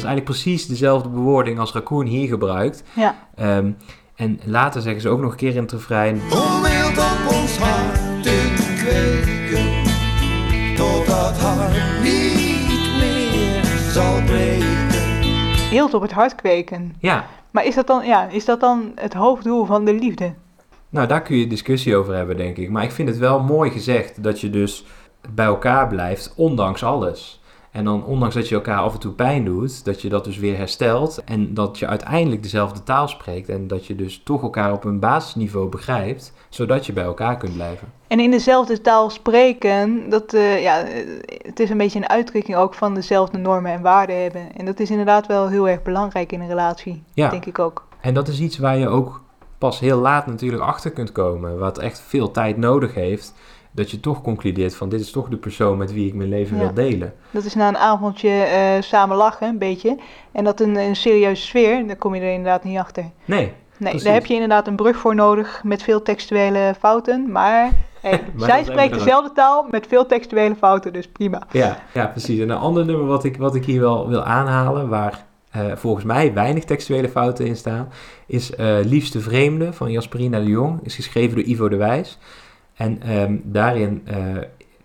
eigenlijk 0.10 0.40
precies 0.40 0.68
dezelfde 0.68 1.10
bewoording 1.10 1.60
als 1.60 1.74
Raccoon 1.74 2.06
hier 2.06 2.28
gebruikt. 2.28 2.84
ja. 2.94 3.16
Ehm, 3.36 3.72
en 4.16 4.40
later 4.46 4.82
zeggen 4.82 5.02
ze 5.02 5.10
ook 5.10 5.20
nog 5.20 5.32
een 5.32 5.38
keer 5.38 5.56
in 5.56 5.62
het 5.62 5.72
refrein 5.72 6.16
Om 6.16 6.62
wild 6.62 6.98
op 6.98 7.34
ons 7.34 7.58
hart 7.58 8.24
te 8.24 8.54
kweken, 8.78 9.84
totdat 10.76 11.38
hart 11.38 12.04
niet 12.04 12.98
meer 13.00 13.64
zal 13.92 14.24
breken. 14.24 15.68
Hield 15.70 15.94
op 15.94 16.02
het 16.02 16.12
hart 16.12 16.36
kweken. 16.36 16.96
ja, 17.00 17.26
Maar 17.52 17.66
is 17.66 17.76
dat 17.76 17.88
dan, 17.88 18.06
ja, 18.06 18.28
is 18.28 18.46
dat 18.46 18.60
dan 18.60 18.92
het 18.96 19.14
hoofddoel 19.14 19.66
van 19.66 19.86
de 19.86 19.94
liefde? 19.94 20.34
Nou, 20.90 21.08
daar 21.08 21.22
kun 21.22 21.38
je 21.38 21.48
discussie 21.48 21.96
over 21.96 22.16
hebben, 22.16 22.38
denk 22.38 22.58
ik. 22.58 22.70
Maar 22.70 22.84
ik 22.84 22.92
vind 22.92 23.10
het 23.10 23.18
wel 23.18 23.40
mooi 23.40 23.72
gezegd 23.72 24.24
dat 24.24 24.42
je 24.42 24.50
dus 24.50 24.86
bij 25.34 25.46
elkaar 25.46 25.88
blijft, 25.88 26.34
ondanks 26.36 26.84
alles. 26.84 27.42
En 27.72 27.84
dan, 27.86 28.06
ondanks 28.06 28.36
dat 28.36 28.50
je 28.50 28.56
elkaar 28.56 28.80
af 28.80 28.94
en 28.94 29.00
toe 29.00 29.12
pijn 29.12 29.46
doet, 29.46 29.86
dat 29.86 30.02
je 30.02 30.10
dat 30.10 30.24
dus 30.24 30.38
weer 30.38 30.58
herstelt. 30.58 31.24
En 31.26 31.54
dat 31.54 31.80
je 31.80 31.88
uiteindelijk 31.88 32.44
dezelfde 32.44 32.84
taal 32.84 33.08
spreekt. 33.08 33.50
En 33.50 33.68
dat 33.68 33.86
je 33.86 33.96
dus 33.96 34.22
toch 34.24 34.42
elkaar 34.42 34.74
op 34.74 34.84
een 34.84 35.00
basisniveau 35.00 35.70
begrijpt, 35.70 36.34
zodat 36.50 36.86
je 36.86 36.94
bij 36.94 37.04
elkaar 37.04 37.38
kunt 37.38 37.54
blijven. 37.54 37.88
En 38.08 38.20
in 38.20 38.32
dezelfde 38.32 38.82
taal 38.82 39.10
spreken, 39.10 40.10
dat, 40.10 40.34
eh, 40.34 40.62
ja, 40.62 40.86
het 41.42 41.60
is 41.60 41.70
een 41.70 41.78
beetje 41.78 42.00
een 42.00 42.10
uitdrukking 42.10 42.58
ook 42.58 42.74
van 42.74 42.94
dezelfde 42.94 43.38
normen 43.38 43.72
en 43.72 43.82
waarden 43.82 44.22
hebben. 44.22 44.56
En 44.56 44.66
dat 44.66 44.80
is 44.80 44.90
inderdaad 44.90 45.28
wel 45.28 45.48
heel 45.48 45.68
erg 45.70 45.82
belangrijk 45.82 46.32
in 46.32 46.42
een 46.42 46.48
relatie, 46.48 47.04
Ja. 47.14 47.30
denk 47.30 47.46
ik 47.46 47.60
ook. 47.60 47.88
En 48.02 48.14
dat 48.14 48.28
is 48.28 48.40
iets 48.40 48.58
waar 48.58 48.78
je 48.78 48.88
ook 48.88 49.22
pas 49.58 49.80
heel 49.80 50.00
laat 50.00 50.28
natuurlijk 50.28 50.64
achter 50.64 50.92
kunt 50.92 51.12
komen. 51.12 51.60
Wat 51.60 51.78
echt 51.78 52.00
veel 52.00 52.32
tijd 52.32 52.58
nodig 52.58 52.94
heeft. 52.94 53.34
Dat 53.80 53.92
je 53.92 54.00
toch 54.00 54.22
concludeert 54.22 54.76
van 54.76 54.90
dit 54.90 55.00
is 55.00 55.12
toch 55.12 55.30
de 55.30 55.38
persoon 55.38 55.78
met 55.78 55.94
wie 55.94 56.08
ik 56.08 56.14
mijn 56.14 56.30
leven 56.30 56.58
Ja. 56.58 56.64
wil 56.64 56.74
delen. 56.74 57.14
Dat 57.32 57.44
is 57.44 57.56
na 57.56 57.68
een 57.68 57.78
avondje 57.78 58.30
eh, 58.30 58.82
samen 58.82 59.18
lachen, 59.18 59.48
een 59.48 59.58
beetje. 59.58 59.98
En 60.32 60.44
dat 60.44 60.60
een, 60.60 60.76
een 60.76 60.96
serieuze 60.96 61.42
sfeer, 61.42 61.88
daar 61.88 61.96
kom 61.96 62.16
je 62.16 62.22
er 62.22 62.34
inderdaad 62.34 62.64
niet 62.64 62.78
achter. 62.78 63.04
Nee, 63.26 63.40
Nee, 63.40 63.90
Precies. 63.90 64.04
daar 64.04 64.14
heb 64.14 64.26
je 64.26 64.34
inderdaad 64.34 64.68
een 64.68 64.76
brug 64.76 64.98
voor 64.98 65.16
nodig 65.16 65.62
met 65.64 65.84
veel 65.84 66.02
textuele 66.02 66.76
fouten. 66.80 67.32
Maar, 67.32 67.70
hey, 68.02 68.22
Maar 68.36 68.50
zij 68.50 68.64
spreekt 68.64 68.94
dezelfde 68.94 69.32
taal 69.32 69.66
met 69.72 69.88
veel 69.88 70.06
textuele 70.06 70.56
fouten, 70.56 70.94
dus 70.94 71.08
prima. 71.08 71.42
Ja, 71.52 71.78
ja, 71.94 72.06
precies. 72.06 72.40
En 72.40 72.50
een 72.50 72.58
ander 72.58 72.86
nummer 72.86 73.06
wat 73.06 73.24
ik, 73.24 73.38
wat 73.38 73.56
ik 73.56 73.66
hier 73.66 73.80
wel 73.80 74.08
wil 74.10 74.24
aanhalen, 74.24 74.90
waar 74.90 75.26
eh, 75.52 75.62
volgens 75.76 76.06
mij 76.06 76.34
weinig 76.34 76.64
textuele 76.64 77.10
fouten 77.10 77.46
in 77.46 77.56
staan, 77.56 77.88
is 78.28 78.56
eh, 78.56 78.76
Liefste 78.84 79.20
Vreemde 79.20 79.74
van 79.74 79.92
Jasperina 79.92 80.40
de 80.40 80.46
Jong. 80.46 80.80
Is 80.84 80.96
geschreven 80.96 81.36
door 81.36 81.46
Ivo 81.46 81.70
de 81.70 81.76
Wijs. 81.78 82.18
En 82.80 83.02
ehm, 83.02 83.38
daarin 83.44 84.02
eh, 84.06 84.18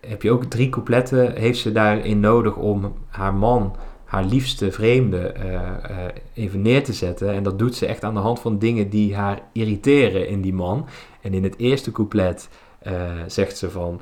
heb 0.01 0.23
je 0.23 0.31
ook 0.31 0.45
drie 0.45 0.69
coupletten, 0.69 1.37
heeft 1.37 1.59
ze 1.59 1.73
daarin 1.73 2.21
nodig 2.21 2.57
om 2.57 2.93
haar 3.09 3.35
man, 3.35 3.77
haar 4.05 4.25
liefste 4.25 4.73
vreemde, 4.73 5.19
eh, 5.19 5.55
eh, 5.55 5.61
even 6.35 6.63
neer 6.63 6.85
te 6.85 6.93
zetten. 6.93 7.33
En 7.35 7.43
dat 7.43 7.59
doet 7.59 7.75
ze 7.75 7.87
echt 7.87 8.05
aan 8.05 8.15
de 8.15 8.21
hand 8.21 8.41
van 8.41 8.59
dingen 8.59 8.89
die 8.89 9.15
haar 9.17 9.41
irriteren 9.53 10.29
in 10.29 10.41
die 10.41 10.55
man. 10.55 10.87
En 11.21 11.35
in 11.35 11.43
het 11.43 11.59
eerste 11.59 11.93
couplet 11.93 12.49
zegt 13.27 13.57
ze 13.59 13.71
van, 13.71 14.01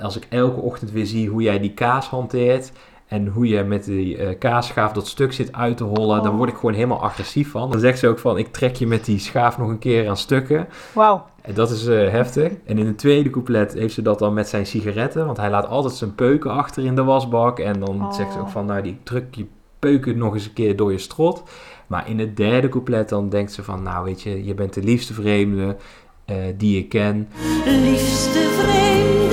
als 0.00 0.16
ik 0.16 0.26
elke 0.28 0.60
ochtend 0.60 0.90
weer 0.90 1.06
zie 1.06 1.28
hoe 1.28 1.42
jij 1.42 1.60
die 1.60 1.74
kaas 1.74 2.06
hanteert... 2.06 2.72
En 3.08 3.26
hoe 3.26 3.48
je 3.48 3.62
met 3.62 3.84
die 3.84 4.34
kaasschaaf 4.34 4.92
dat 4.92 5.06
stuk 5.06 5.32
zit 5.32 5.52
uit 5.52 5.76
te 5.76 5.84
hollen, 5.84 6.22
dan 6.22 6.32
Oh. 6.32 6.36
word 6.36 6.50
ik 6.50 6.56
gewoon 6.56 6.74
helemaal 6.74 7.02
agressief 7.02 7.50
van. 7.50 7.70
Dan 7.70 7.80
zegt 7.80 7.98
ze 7.98 8.08
ook 8.08 8.18
van, 8.18 8.38
ik 8.38 8.52
trek 8.52 8.76
je 8.76 8.86
met 8.86 9.04
die 9.04 9.18
schaaf 9.18 9.58
nog 9.58 9.68
een 9.68 9.78
keer 9.78 10.08
aan 10.08 10.16
stukken. 10.16 10.68
Wauw. 10.92 11.26
En 11.44 11.54
dat 11.54 11.70
is 11.70 11.86
eh, 11.86 12.10
heftig. 12.10 12.52
En 12.64 12.78
in 12.78 12.86
het 12.86 12.98
tweede 12.98 13.30
couplet 13.30 13.72
heeft 13.72 13.94
ze 13.94 14.02
dat 14.02 14.18
dan 14.18 14.34
met 14.34 14.48
zijn 14.48 14.66
sigaretten. 14.66 15.26
Want 15.26 15.36
hij 15.36 15.50
laat 15.50 15.66
altijd 15.66 15.94
zijn 15.94 16.14
peuken 16.14 16.50
achter 16.50 16.84
in 16.84 16.94
de 16.94 17.04
wasbak. 17.04 17.58
En 17.58 17.80
dan 17.80 18.02
Oh. 18.04 18.12
zegt 18.12 18.32
ze 18.32 18.38
ook 18.38 18.48
van, 18.48 18.66
nou 18.66 18.82
die 18.82 18.96
druk 19.02 19.34
je 19.34 19.46
peuken 19.78 20.18
nog 20.18 20.34
eens 20.34 20.44
een 20.46 20.52
keer 20.52 20.76
door 20.76 20.92
je 20.92 20.98
strot. 20.98 21.42
Maar 21.86 22.08
in 22.08 22.18
het 22.18 22.36
derde 22.36 22.68
couplet 22.68 23.08
dan 23.08 23.28
denkt 23.28 23.52
ze 23.52 23.62
van, 23.62 23.82
nou 23.82 24.04
weet 24.04 24.22
je, 24.22 24.44
je 24.44 24.54
bent 24.54 24.74
de 24.74 24.82
liefste 24.82 25.12
vreemde 25.14 25.76
eh, 26.24 26.36
die 26.56 26.78
ik 26.78 26.88
ken. 26.88 27.28
Liefste 27.66 28.38
vreemde 28.38 29.23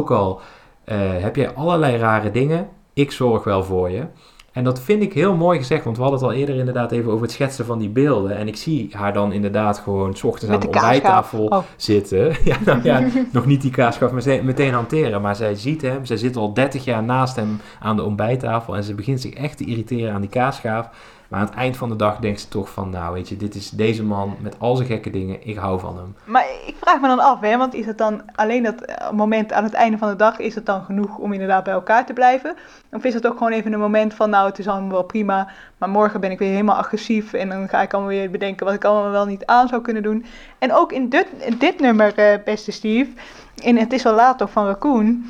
Ook 0.00 0.10
al 0.10 0.40
eh, 0.84 0.98
heb 0.98 1.36
jij 1.36 1.50
allerlei 1.54 1.96
rare 1.96 2.30
dingen, 2.30 2.68
ik 2.94 3.10
zorg 3.12 3.44
wel 3.44 3.64
voor 3.64 3.90
je. 3.90 4.06
En 4.52 4.64
dat 4.64 4.80
vind 4.80 5.02
ik 5.02 5.12
heel 5.12 5.34
mooi 5.34 5.58
gezegd, 5.58 5.84
want 5.84 5.96
we 5.96 6.02
hadden 6.02 6.20
het 6.20 6.30
al 6.30 6.34
eerder 6.36 6.54
inderdaad 6.56 6.92
even 6.92 7.10
over 7.10 7.22
het 7.22 7.32
schetsen 7.32 7.64
van 7.64 7.78
die 7.78 7.88
beelden. 7.88 8.36
En 8.36 8.48
ik 8.48 8.56
zie 8.56 8.88
haar 8.92 9.12
dan 9.12 9.32
inderdaad 9.32 9.78
gewoon 9.78 10.16
s 10.16 10.24
ochtends 10.24 10.54
aan 10.54 10.60
de 10.60 10.66
de 10.66 10.72
ontbijttafel 10.72 11.46
Oh. 11.46 11.58
zitten. 11.76 12.32
Ja, 12.44 12.56
nou 12.64 12.82
ja, 12.82 13.02
nog 13.32 13.46
niet 13.46 13.62
die 13.62 13.70
kaasschaaf 13.70 14.12
meteen, 14.12 14.44
meteen 14.44 14.72
hanteren, 14.72 15.20
maar 15.20 15.36
zij 15.36 15.54
ziet 15.54 15.82
hem. 15.82 16.04
Zij 16.04 16.16
zit 16.16 16.36
al 16.36 16.54
30 16.54 16.84
jaar 16.84 17.02
naast 17.02 17.36
hem 17.36 17.60
aan 17.80 17.96
de 17.96 18.02
ontbijttafel 18.02 18.76
en 18.76 18.82
ze 18.84 18.94
begint 18.94 19.20
zich 19.20 19.34
echt 19.34 19.56
te 19.56 19.64
irriteren 19.64 20.12
aan 20.14 20.20
die 20.20 20.30
kaasschaaf. 20.30 20.88
Maar 21.30 21.40
aan 21.40 21.46
het 21.46 21.54
eind 21.54 21.76
van 21.76 21.88
de 21.88 21.96
dag 21.96 22.18
denkt 22.18 22.40
ze 22.40 22.48
toch 22.48 22.70
van, 22.70 22.90
nou 22.90 23.12
weet 23.12 23.28
je, 23.28 23.36
dit 23.36 23.54
is 23.54 23.70
deze 23.70 24.04
man 24.04 24.36
met 24.40 24.54
al 24.58 24.76
zijn 24.76 24.88
gekke 24.88 25.10
dingen, 25.10 25.46
ik 25.46 25.56
hou 25.56 25.80
van 25.80 25.96
hem. 25.96 26.14
Maar 26.24 26.44
ik 26.66 26.74
vraag 26.80 27.00
me 27.00 27.08
dan 27.08 27.18
af, 27.18 27.40
hè, 27.40 27.56
want 27.56 27.74
is 27.74 27.86
het 27.86 27.98
dan 27.98 28.22
alleen 28.34 28.62
dat 28.62 28.80
eh, 28.80 29.10
moment 29.10 29.52
aan 29.52 29.64
het 29.64 29.72
einde 29.72 29.98
van 29.98 30.08
de 30.08 30.16
dag, 30.16 30.38
is 30.38 30.54
het 30.54 30.66
dan 30.66 30.82
genoeg 30.82 31.18
om 31.18 31.32
inderdaad 31.32 31.64
bij 31.64 31.72
elkaar 31.72 32.06
te 32.06 32.12
blijven? 32.12 32.54
Of 32.92 33.04
is 33.04 33.14
het 33.14 33.26
ook 33.26 33.38
gewoon 33.38 33.52
even 33.52 33.72
een 33.72 33.80
moment 33.80 34.14
van, 34.14 34.30
nou 34.30 34.48
het 34.48 34.58
is 34.58 34.68
allemaal 34.68 34.90
wel 34.90 35.02
prima, 35.02 35.48
maar 35.78 35.88
morgen 35.88 36.20
ben 36.20 36.30
ik 36.30 36.38
weer 36.38 36.50
helemaal 36.50 36.76
agressief 36.76 37.32
en 37.32 37.48
dan 37.48 37.68
ga 37.68 37.82
ik 37.82 37.92
allemaal 37.92 38.12
weer 38.12 38.30
bedenken 38.30 38.66
wat 38.66 38.74
ik 38.74 38.84
allemaal 38.84 39.10
wel 39.10 39.26
niet 39.26 39.46
aan 39.46 39.68
zou 39.68 39.82
kunnen 39.82 40.02
doen. 40.02 40.24
En 40.58 40.72
ook 40.74 40.92
in 40.92 41.08
dit, 41.08 41.26
dit 41.58 41.80
nummer, 41.80 42.14
eh, 42.14 42.44
beste 42.44 42.72
Steve, 42.72 43.10
in 43.54 43.76
Het 43.76 43.92
is 43.92 44.06
al 44.06 44.14
laat 44.14 44.38
toch 44.38 44.50
van 44.50 44.66
Raccoon, 44.66 45.24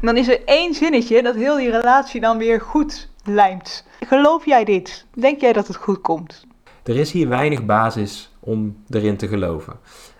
dan 0.00 0.16
is 0.16 0.28
er 0.28 0.44
één 0.44 0.74
zinnetje 0.74 1.22
dat 1.22 1.34
heel 1.34 1.56
die 1.56 1.70
relatie 1.70 2.20
dan 2.20 2.38
weer 2.38 2.60
goed 2.60 3.08
lijmt. 3.28 3.86
Geloof 4.06 4.44
jij 4.44 4.64
dit? 4.64 5.06
Denk 5.14 5.40
jij 5.40 5.52
dat 5.52 5.66
het 5.66 5.76
goed 5.76 6.00
komt? 6.00 6.46
Er 6.84 6.96
is 6.96 7.12
hier 7.12 7.28
weinig 7.28 7.64
basis 7.64 8.36
om 8.40 8.76
erin 8.88 9.16
te 9.16 9.28
geloven. 9.28 9.72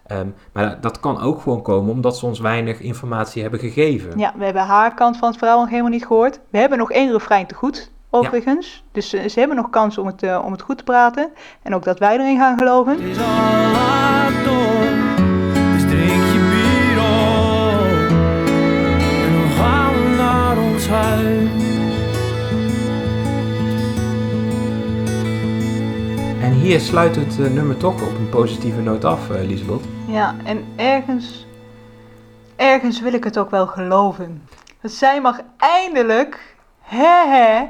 Ehm, 0.07 0.27
maar 0.53 0.69
dat, 0.69 0.83
dat 0.83 1.01
kan 1.01 1.21
ook 1.21 1.41
gewoon 1.41 1.63
komen 1.63 1.93
omdat 1.93 2.19
ze 2.19 2.27
ons 2.27 2.41
weinig 2.41 2.81
informatie 2.81 3.43
hebben 3.43 3.61
gegeven. 3.61 4.19
Ja, 4.19 4.35
we 4.37 4.45
hebben 4.45 4.63
haar 4.63 4.95
kant 4.95 5.17
van 5.17 5.29
het 5.29 5.39
verhaal 5.39 5.61
nog 5.61 5.69
helemaal 5.69 5.91
niet 5.91 6.07
gehoord. 6.07 6.41
We 6.51 6.59
hebben 6.59 6.79
nog 6.79 6.91
één 6.91 7.13
refrein 7.13 7.47
te 7.47 7.55
goed, 7.55 7.91
overigens. 8.11 8.85
Dus 8.93 9.13
eh, 9.13 9.29
ze 9.29 9.39
hebben 9.39 9.57
nog 9.57 9.71
kans 9.71 9.99
om 9.99 10.07
het, 10.07 10.23
eh, 10.23 10.43
om 10.45 10.53
het 10.53 10.63
goed 10.63 10.79
te 10.79 10.85
praten. 10.85 11.31
En 11.63 11.75
ook 11.75 11.85
dat 11.85 11.99
wij 11.99 12.19
erin 12.19 12.39
gaan 12.39 12.59
geloven. 12.59 12.93
Het 12.93 13.03
is 13.03 13.19
al 13.19 13.25
laat 13.73 14.45
door, 14.45 14.97
dus 15.73 15.83
drink 15.83 16.25
je 16.33 16.49
bier 16.51 16.99
op. 16.99 18.11
En 19.25 19.43
we 19.43 19.55
gaan 19.57 20.17
naar 20.17 20.59
ons 20.59 20.89
huis. 20.89 21.68
En 26.49 26.55
hier 26.55 26.81
sluit 26.81 27.17
het 27.17 27.39
eh, 27.41 27.51
nummer 27.51 27.77
toch 27.77 27.93
op 27.93 28.19
een 28.19 28.29
positieve 28.29 28.81
noot 28.81 29.05
af, 29.05 29.29
Liesbeth. 29.29 29.85
Ja, 30.07 30.35
en 30.45 30.65
ergens, 30.77 31.47
ergens 32.57 33.01
wil 33.01 33.13
ik 33.13 33.25
het 33.25 33.39
ook 33.39 33.51
wel 33.51 33.67
geloven. 33.67 34.43
Dat 34.83 34.91
zij 34.91 35.21
mag 35.21 35.41
eindelijk, 35.57 36.57
hè 36.81 37.27
hè, 37.27 37.65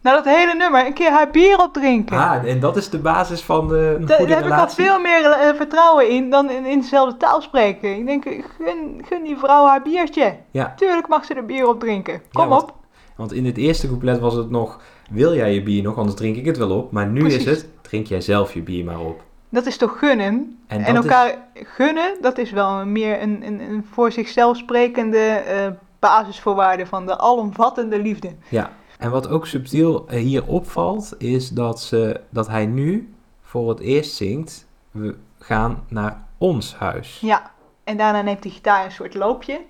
na 0.00 0.12
dat 0.12 0.24
hele 0.24 0.54
nummer 0.54 0.86
een 0.86 0.92
keer 0.92 1.10
haar 1.10 1.30
bier 1.30 1.58
opdrinken. 1.58 2.18
Ah, 2.18 2.44
en 2.44 2.60
dat 2.60 2.76
is 2.76 2.90
de 2.90 2.98
basis 2.98 3.42
van 3.42 3.68
de, 3.68 3.96
een 3.98 4.06
Daar, 4.06 4.16
goede 4.16 4.32
daar 4.32 4.42
heb 4.42 4.52
ik 4.52 4.58
al 4.58 4.68
veel 4.68 5.00
meer 5.00 5.30
eh, 5.30 5.54
vertrouwen 5.54 6.08
in 6.08 6.30
dan 6.30 6.50
in, 6.50 6.64
in 6.64 6.80
dezelfde 6.80 7.16
taal 7.16 7.40
spreken. 7.40 7.96
Ik 7.96 8.06
denk, 8.06 8.24
gun, 8.58 9.04
gun 9.08 9.22
die 9.22 9.36
vrouw 9.36 9.66
haar 9.66 9.82
biertje. 9.82 10.36
Ja. 10.50 10.72
Tuurlijk 10.76 11.08
mag 11.08 11.24
ze 11.24 11.34
er 11.34 11.46
bier 11.46 11.68
op 11.68 11.80
drinken. 11.80 12.22
Kom 12.32 12.48
Ja, 12.48 12.56
op. 12.56 12.74
Want 13.18 13.32
in 13.32 13.46
het 13.46 13.56
eerste 13.56 13.86
couplet 13.86 14.18
was 14.20 14.34
het 14.34 14.50
nog, 14.50 14.80
wil 15.10 15.34
jij 15.34 15.54
je 15.54 15.62
bier 15.62 15.82
nog, 15.82 15.96
anders 15.96 16.16
drink 16.16 16.36
ik 16.36 16.44
het 16.44 16.56
wel 16.58 16.70
op. 16.70 16.92
Maar 16.92 17.06
nu 17.06 17.26
is 17.26 17.44
het, 17.44 17.68
drink 17.82 18.06
jij 18.06 18.20
zelf 18.20 18.54
je 18.54 18.62
bier 18.62 18.84
maar 18.84 19.00
op. 19.00 19.22
Dat 19.48 19.66
is 19.66 19.76
toch 19.76 19.98
gunnen? 19.98 20.58
En 20.66 20.84
En, 20.84 20.94
dat 20.94 21.04
is- 21.04 21.10
elkaar 21.10 21.48
gunnen, 21.54 22.16
dat 22.20 22.38
is 22.38 22.50
wel 22.50 22.86
meer 22.86 23.22
een, 23.22 23.46
een, 23.46 23.60
een 23.60 23.84
voor 23.90 24.12
zichzelf 24.12 24.56
sprekende 24.56 25.18
eh, 25.18 25.66
basisvoorwaarde 25.98 26.86
van 26.86 27.06
de 27.06 27.18
alomvattende 27.18 28.02
liefde. 28.02 28.30
Ja, 28.48 28.72
en 28.98 29.10
wat 29.10 29.28
ook 29.28 29.46
subtiel 29.46 30.04
eh, 30.08 30.20
hier 30.20 30.46
opvalt, 30.46 31.14
is 31.18 31.48
dat, 31.50 31.80
ze, 31.80 32.20
dat 32.30 32.48
hij 32.48 32.66
nu 32.66 33.12
voor 33.42 33.68
het 33.68 33.80
eerst 33.80 34.14
zingt, 34.14 34.66
we 34.90 35.16
gaan 35.38 35.84
naar 35.88 36.26
ons 36.38 36.74
huis. 36.76 37.18
Ja, 37.20 37.50
en 37.88 37.96
daarna 37.96 38.22
neemt 38.22 38.42
die 38.42 38.52
gitaar 38.52 38.84
een 38.84 38.92
soort 38.92 39.14
loopje. 39.14 39.60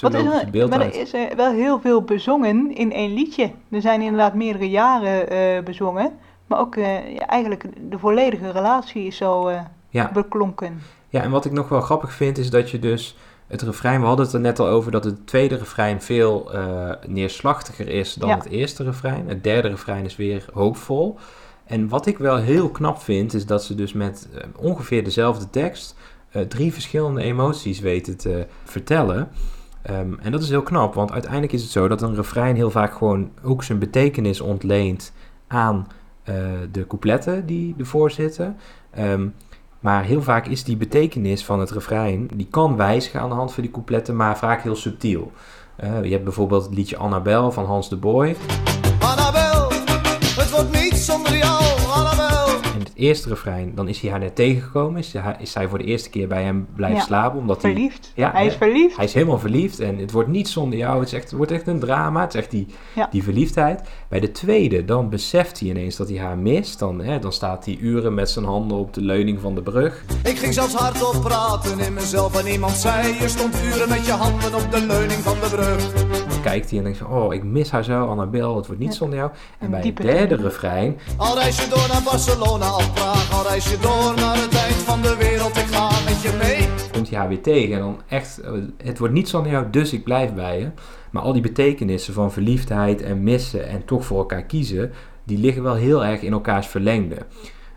Wat 0.00 0.14
is 0.14 0.24
er, 0.24 0.68
maar 0.68 0.80
er 0.80 0.94
is 0.94 1.12
er 1.12 1.36
wel 1.36 1.52
heel 1.52 1.80
veel 1.80 2.02
bezongen 2.02 2.74
in 2.76 2.92
één 2.92 3.14
liedje. 3.14 3.50
Er 3.70 3.80
zijn 3.80 4.00
inderdaad 4.02 4.34
meerdere 4.34 4.70
jaren 4.70 5.28
eh, 5.30 5.62
bezongen. 5.62 6.12
Maar 6.46 6.58
ook 6.60 6.76
eh, 6.76 7.14
ja, 7.14 7.26
eigenlijk 7.26 7.64
de 7.90 7.98
volledige 7.98 8.50
relatie 8.50 9.06
is 9.06 9.16
zo 9.16 9.48
eh, 9.48 9.60
Ja. 9.88 10.10
beklonken. 10.12 10.82
Ja, 11.08 11.22
en 11.22 11.30
wat 11.30 11.44
ik 11.44 11.52
nog 11.52 11.68
wel 11.68 11.80
grappig 11.80 12.12
vind, 12.12 12.38
is 12.38 12.50
dat 12.50 12.70
je 12.70 12.78
dus 12.78 13.16
het 13.46 13.62
refrein, 13.62 14.00
we 14.00 14.06
hadden 14.06 14.24
het 14.24 14.34
er 14.34 14.40
net 14.40 14.58
al 14.58 14.66
over 14.66 14.90
dat 14.90 15.04
het 15.04 15.26
tweede 15.26 15.56
refrein 15.56 16.02
veel 16.02 16.52
eh, 16.52 16.90
neerslachtiger 17.06 17.88
is 17.88 18.14
dan 18.14 18.28
Ja. 18.28 18.34
het 18.36 18.48
eerste 18.48 18.84
refrein. 18.84 19.28
Het 19.28 19.44
derde 19.44 19.68
refrein 19.68 20.04
is 20.04 20.16
weer 20.16 20.44
hoopvol. 20.52 21.16
En 21.66 21.88
wat 21.88 22.06
ik 22.06 22.18
wel 22.18 22.36
heel 22.36 22.68
knap 22.68 22.98
vind, 23.00 23.34
is 23.34 23.46
dat 23.46 23.64
ze 23.64 23.74
dus 23.74 23.92
met 23.92 24.28
eh, 24.34 24.40
ongeveer 24.56 25.04
dezelfde 25.04 25.50
tekst 25.50 25.96
eh, 26.30 26.42
drie 26.42 26.72
verschillende 26.72 27.22
emoties 27.22 27.80
weten 27.80 28.16
te 28.16 28.46
vertellen. 28.64 29.28
Ehm, 29.82 30.12
en 30.20 30.32
dat 30.32 30.42
is 30.42 30.48
heel 30.48 30.62
knap, 30.62 30.94
want 30.94 31.12
uiteindelijk 31.12 31.52
is 31.52 31.62
het 31.62 31.70
zo 31.70 31.88
dat 31.88 32.02
een 32.02 32.14
refrein 32.14 32.56
heel 32.56 32.70
vaak 32.70 32.92
gewoon 32.92 33.30
ook 33.42 33.62
zijn 33.64 33.78
betekenis 33.78 34.40
ontleent 34.40 35.12
aan 35.46 35.86
eh, 36.22 36.34
de 36.72 36.86
coupletten 36.86 37.46
die 37.46 37.74
ervoor 37.78 38.10
zitten. 38.10 38.56
Ehm, 38.90 39.28
Maar 39.80 40.04
heel 40.04 40.22
vaak 40.22 40.46
is 40.46 40.64
die 40.64 40.76
betekenis 40.76 41.44
van 41.44 41.60
het 41.60 41.70
refrein, 41.70 42.28
die 42.34 42.46
kan 42.50 42.76
wijzigen 42.76 43.20
aan 43.20 43.28
de 43.28 43.34
hand 43.34 43.52
van 43.52 43.62
die 43.62 43.72
coupletten, 43.72 44.16
maar 44.16 44.38
vaak 44.38 44.62
heel 44.62 44.76
subtiel. 44.76 45.32
Eh, 45.76 46.04
je 46.04 46.10
hebt 46.10 46.24
bijvoorbeeld 46.24 46.64
het 46.64 46.74
liedje 46.74 46.96
Annabel 46.96 47.52
van 47.52 47.64
Hans 47.64 47.88
de 47.88 47.96
Boy. 47.96 48.36
Eerste 52.98 53.28
refrein, 53.28 53.72
dan 53.74 53.88
is 53.88 54.00
hij 54.00 54.10
haar 54.10 54.18
net 54.18 54.34
tegengekomen. 54.34 54.98
Is, 54.98 55.12
hij, 55.12 55.36
is 55.38 55.50
zij 55.50 55.68
voor 55.68 55.78
de 55.78 55.84
eerste 55.84 56.10
keer 56.10 56.28
bij 56.28 56.42
hem 56.42 56.66
blijven 56.74 56.98
Ja. 56.98 57.04
slapen. 57.04 57.38
Omdat 57.38 57.62
hij, 57.62 57.72
Verliefd. 57.72 58.12
Ja, 58.14 58.30
hij 58.32 58.46
is 58.46 58.54
verliefd. 58.54 58.96
hij 58.96 59.04
is 59.04 59.12
helemaal 59.14 59.38
verliefd 59.38 59.80
en 59.80 59.98
het 59.98 60.12
wordt 60.12 60.28
niet 60.28 60.48
zonder 60.48 60.78
jou. 60.78 60.98
Het, 60.98 61.08
is 61.08 61.14
echt, 61.14 61.24
het 61.24 61.32
wordt 61.32 61.52
echt 61.52 61.66
een 61.66 61.78
drama. 61.78 62.20
Het 62.20 62.34
is 62.34 62.40
echt 62.40 62.50
die, 62.50 62.66
Ja. 62.94 63.08
die 63.10 63.22
verliefdheid. 63.22 63.80
Bij 64.08 64.20
de 64.20 64.30
tweede, 64.30 64.84
dan 64.84 65.08
beseft 65.10 65.60
hij 65.60 65.68
ineens 65.68 65.96
dat 65.96 66.08
hij 66.08 66.18
haar 66.18 66.38
mist. 66.38 66.78
Dan, 66.78 67.00
hè, 67.00 67.18
dan 67.18 67.32
staat 67.32 67.64
hij 67.64 67.76
uren 67.80 68.14
met 68.14 68.30
zijn 68.30 68.44
handen 68.44 68.76
op 68.78 68.94
de 68.94 69.00
leuning 69.00 69.40
van 69.40 69.54
de 69.54 69.62
brug. 69.62 70.04
Ik 70.24 70.38
ging 70.38 70.54
zelfs 70.54 70.74
hardop 70.74 71.22
praten 71.22 71.78
in 71.78 71.94
mezelf 71.94 72.40
en 72.40 72.46
iemand 72.52 72.72
zei 72.72 73.14
Je 73.20 73.28
stond 73.28 73.54
uren 73.64 73.88
met 73.88 74.06
je 74.06 74.12
handen 74.12 74.54
op 74.54 74.66
de 74.70 74.86
leuning 74.86 75.20
van 75.22 75.34
de 75.40 75.48
brug 75.50 75.92
kijkt 76.48 76.68
hij 76.68 76.78
en 76.78 76.84
denkt 76.84 76.98
van, 76.98 77.10
oh, 77.10 77.34
ik 77.34 77.44
mis 77.44 77.70
haar 77.70 77.84
zo, 77.84 78.06
Annabel. 78.06 78.56
Het 78.56 78.66
wordt 78.66 78.80
niet 78.80 78.92
Ja. 78.92 78.96
zonder 78.96 79.18
jou. 79.18 79.30
En 79.58 79.70
bij 79.70 79.80
het 79.80 79.96
derde 79.96 80.36
refrein, 80.36 80.98
Al 81.16 81.38
reis 81.38 81.64
je 81.64 81.68
door 81.68 81.88
naar 81.92 82.02
Barcelona 82.02 82.74
of 82.74 82.92
Praag 82.92 83.32
Al 83.32 83.42
reis 83.48 83.70
je 83.70 83.78
door 83.78 84.14
naar 84.16 84.36
het 84.36 84.54
eind 84.54 84.74
van 84.74 85.02
de 85.02 85.16
wereld 85.16 85.56
Ik 85.56 85.66
ga 85.66 85.88
met 86.04 86.22
je 86.22 86.32
mee 86.42 86.68
komt 86.92 87.10
hij 87.10 87.18
haar 87.18 87.28
weer 87.28 87.42
tegen. 87.42 87.74
En 87.74 87.80
dan 87.80 88.00
echt, 88.08 88.38
eh, 88.40 88.52
het 88.84 88.98
wordt 88.98 89.14
niet 89.14 89.28
zonder 89.28 89.52
jou, 89.52 89.70
dus 89.70 89.92
ik 89.92 90.04
blijf 90.04 90.34
bij 90.34 90.58
je. 90.58 90.70
Maar 91.10 91.22
al 91.22 91.32
die 91.32 91.42
betekenissen 91.42 92.14
van 92.14 92.32
verliefdheid 92.32 93.02
en 93.02 93.22
missen 93.22 93.68
en 93.68 93.84
toch 93.84 94.04
voor 94.04 94.18
elkaar 94.18 94.42
kiezen, 94.42 94.92
die 95.24 95.38
liggen 95.38 95.62
wel 95.62 95.74
heel 95.74 96.04
erg 96.04 96.22
in 96.22 96.32
elkaars 96.32 96.66
verlengde. 96.66 97.16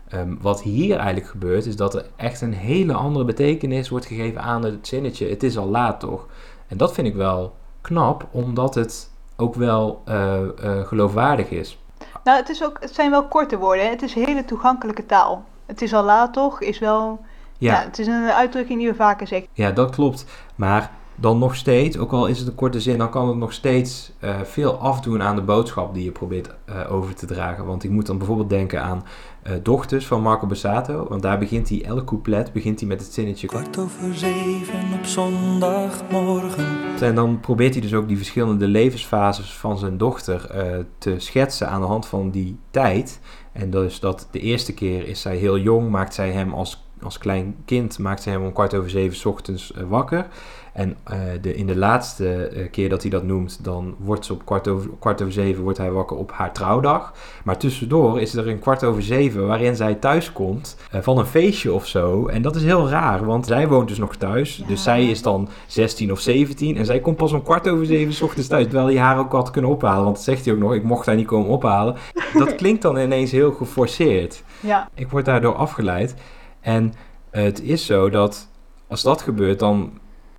Ehm, 0.08 0.34
wat 0.40 0.62
hier 0.62 0.96
eigenlijk 0.96 1.26
gebeurt, 1.26 1.66
is 1.66 1.76
dat 1.76 1.94
er 1.94 2.06
echt 2.16 2.40
een 2.40 2.52
hele 2.54 2.92
andere 2.92 3.24
betekenis 3.24 3.88
wordt 3.88 4.06
gegeven 4.06 4.42
aan 4.42 4.64
het 4.64 4.86
zinnetje. 4.86 5.28
Het 5.28 5.42
is 5.42 5.56
al 5.56 5.68
laat 5.68 6.00
toch? 6.00 6.26
En 6.68 6.76
dat 6.76 6.92
vind 6.94 7.06
ik 7.06 7.14
wel 7.14 7.54
knap, 7.82 8.26
omdat 8.30 8.74
het 8.74 9.10
ook 9.36 9.54
wel 9.54 10.02
eh, 10.04 10.42
eh, 10.42 10.86
geloofwaardig 10.86 11.50
is. 11.50 11.78
Nou, 12.24 12.38
het, 12.38 12.48
is 12.48 12.64
ook, 12.64 12.76
het 12.80 12.94
zijn 12.94 13.10
wel 13.10 13.24
korte 13.24 13.58
woorden. 13.58 13.84
hè. 13.84 13.90
Het 13.90 14.02
is 14.02 14.14
hele 14.14 14.44
toegankelijke 14.44 15.06
taal. 15.06 15.44
Het 15.66 15.82
is 15.82 15.94
al 15.94 16.02
laat 16.02 16.32
toch, 16.32 16.60
is 16.60 16.78
wel... 16.78 17.20
Ja. 17.58 17.72
Ja, 17.72 17.84
het 17.84 17.98
is 17.98 18.06
een 18.06 18.30
uitdrukking 18.30 18.78
die 18.78 18.88
we 18.88 18.94
vaker 18.94 19.26
zeggen. 19.26 19.48
Ja, 19.52 19.70
dat 19.70 19.90
klopt. 19.90 20.24
Maar 20.54 20.90
dan 21.16 21.38
nog 21.38 21.56
steeds, 21.56 21.98
ook 21.98 22.12
al 22.12 22.26
is 22.26 22.38
het 22.38 22.48
een 22.48 22.54
korte 22.54 22.80
zin, 22.80 22.98
dan 22.98 23.10
kan 23.10 23.28
het 23.28 23.36
nog 23.36 23.52
steeds 23.52 24.12
eh, 24.18 24.40
veel 24.40 24.78
afdoen 24.78 25.22
aan 25.22 25.36
de 25.36 25.42
boodschap 25.42 25.94
die 25.94 26.04
je 26.04 26.10
probeert 26.10 26.54
eh, 26.64 26.92
over 26.92 27.14
te 27.14 27.26
dragen. 27.26 27.64
Want 27.64 27.84
ik 27.84 27.90
moet 27.90 28.06
dan 28.06 28.18
bijvoorbeeld 28.18 28.48
denken 28.48 28.82
aan 28.82 29.04
eh, 29.42 29.52
Dochters 29.62 30.06
van 30.06 30.22
Marco 30.22 30.46
Bassato. 30.46 31.06
Want 31.08 31.22
daar 31.22 31.38
begint 31.38 31.68
hij, 31.68 31.84
elk 31.84 32.06
couplet 32.06 32.52
begint 32.52 32.80
hij 32.80 32.88
met 32.88 33.00
het 33.00 33.12
zinnetje. 33.12 33.46
Kwart 33.46 33.78
over 33.78 34.14
zeven 34.14 34.84
op 34.98 35.04
zondagmorgen. 35.04 36.66
En 37.00 37.14
dan 37.14 37.40
probeert 37.40 37.72
hij 37.72 37.82
dus 37.82 37.94
ook 37.94 38.08
die 38.08 38.16
verschillende 38.16 38.66
levensfases 38.66 39.52
van 39.52 39.78
zijn 39.78 39.96
dochter 39.96 40.50
te 40.98 41.14
schetsen 41.18 41.68
aan 41.68 41.80
de 41.80 41.86
hand 41.86 42.06
van 42.06 42.30
die 42.30 42.58
tijd. 42.70 43.20
En 43.52 43.70
dus 43.70 44.00
dat 44.00 44.28
de 44.30 44.40
eerste 44.40 44.74
keer 44.74 45.08
is 45.08 45.20
zij 45.20 45.36
heel 45.36 45.58
jong, 45.58 45.90
maakt 45.90 46.14
zij 46.14 46.30
hem 46.30 46.52
als, 46.52 46.86
als 47.02 47.18
klein 47.18 47.56
kind, 47.64 47.98
maakt 47.98 48.22
zij 48.22 48.32
hem 48.32 48.42
om 48.42 48.52
kwart 48.52 48.74
over 48.74 48.90
zeven 48.90 49.16
's 49.16 49.24
ochtends 49.24 49.72
wakker. 49.88 50.26
En 50.72 50.96
eh, 51.04 51.18
de, 51.40 51.54
in 51.54 51.66
de 51.66 51.76
laatste 51.76 52.46
eh, 52.46 52.70
keer 52.70 52.88
dat 52.88 53.02
hij 53.02 53.10
dat 53.10 53.22
noemt, 53.22 53.64
dan 53.64 53.94
wordt 53.98 54.24
ze 54.24 54.32
op 54.32 54.44
kwart 54.44 54.68
over, 54.68 54.90
kwart 54.98 55.20
over 55.20 55.32
zeven 55.32 55.62
wordt 55.62 55.78
hij 55.78 55.90
wakker 55.90 56.16
op 56.16 56.32
haar 56.32 56.52
trouwdag. 56.52 57.12
Maar 57.44 57.56
tussendoor 57.56 58.20
is 58.20 58.34
er 58.34 58.48
een 58.48 58.58
kwart 58.58 58.84
over 58.84 59.02
zeven 59.02 59.46
waarin 59.46 59.76
zij 59.76 59.94
thuis 59.94 60.32
komt 60.32 60.76
eh, 60.90 61.00
van 61.00 61.18
een 61.18 61.26
feestje 61.26 61.72
of 61.72 61.86
zo. 61.86 62.26
En 62.26 62.42
dat 62.42 62.56
is 62.56 62.62
heel 62.62 62.88
raar, 62.88 63.24
want 63.24 63.46
zij 63.46 63.68
woont 63.68 63.88
dus 63.88 63.98
nog 63.98 64.16
thuis. 64.16 64.56
Ja. 64.56 64.66
Dus 64.66 64.82
zij 64.82 65.06
is 65.06 65.22
dan 65.22 65.48
16 65.66 66.12
of 66.12 66.20
17 66.20 66.76
en 66.76 66.86
zij 66.86 67.00
komt 67.00 67.16
pas 67.16 67.32
om 67.32 67.42
kwart 67.42 67.68
over 67.68 67.86
zeven 67.86 68.12
's 68.12 68.22
ochtends 68.22 68.48
thuis. 68.48 68.64
Terwijl 68.64 68.86
hij 68.86 68.98
haar 68.98 69.18
ook 69.18 69.32
had 69.32 69.50
kunnen 69.50 69.70
ophalen, 69.70 70.04
want 70.04 70.16
dat 70.16 70.24
zegt 70.24 70.44
hij 70.44 70.54
ook 70.54 70.60
nog, 70.60 70.74
ik 70.74 70.82
mocht 70.82 71.06
haar 71.06 71.16
niet 71.16 71.26
komen 71.26 71.50
ophalen. 71.50 71.96
Dat 72.34 72.54
klinkt 72.60 72.82
dan 72.82 72.98
ineens 72.98 73.30
heel 73.30 73.52
geforceerd. 73.52 74.42
Ja, 74.60 74.88
Ik 74.94 75.10
word 75.10 75.24
daardoor 75.24 75.54
afgeleid. 75.54 76.14
En 76.60 76.92
het 77.30 77.62
is 77.62 77.86
zo 77.86 78.10
dat 78.10 78.48
als 78.92 79.02
dat 79.02 79.22
gebeurt, 79.22 79.58
dan, 79.58 79.90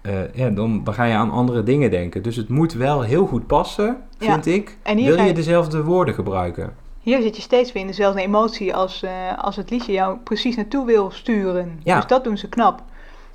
eh, 0.03 0.33
ja, 0.33 0.49
dan, 0.49 0.83
dan 0.83 0.93
ga 0.93 1.03
je 1.03 1.13
aan 1.13 1.31
andere 1.31 1.63
dingen 1.63 1.91
denken. 1.91 2.23
Dus 2.23 2.35
het 2.35 2.49
moet 2.49 2.73
wel 2.73 3.01
heel 3.01 3.25
goed 3.25 3.47
passen, 3.47 3.97
Ja. 4.17 4.31
vind 4.33 4.45
ik. 4.45 4.77
En 4.83 4.97
hier 4.97 5.07
Wil 5.07 5.17
je 5.21 5.27
je- 5.27 5.33
dezelfde 5.33 5.83
woorden 5.83 6.13
gebruiken? 6.13 6.73
hier 6.99 7.21
zit 7.21 7.35
je 7.35 7.41
steeds 7.41 7.71
weer 7.71 7.81
in 7.81 7.87
dezelfde 7.87 8.21
emotie 8.21 8.75
als, 8.75 9.03
eh, 9.03 9.11
als 9.37 9.55
het 9.55 9.69
liedje 9.69 9.91
jou 9.91 10.17
precies 10.23 10.55
naartoe 10.55 10.85
wil 10.85 11.11
sturen. 11.11 11.79
Ja. 11.83 11.95
Dus 11.95 12.05
dat 12.07 12.23
doen 12.23 12.37
ze 12.37 12.49
knap. 12.49 12.81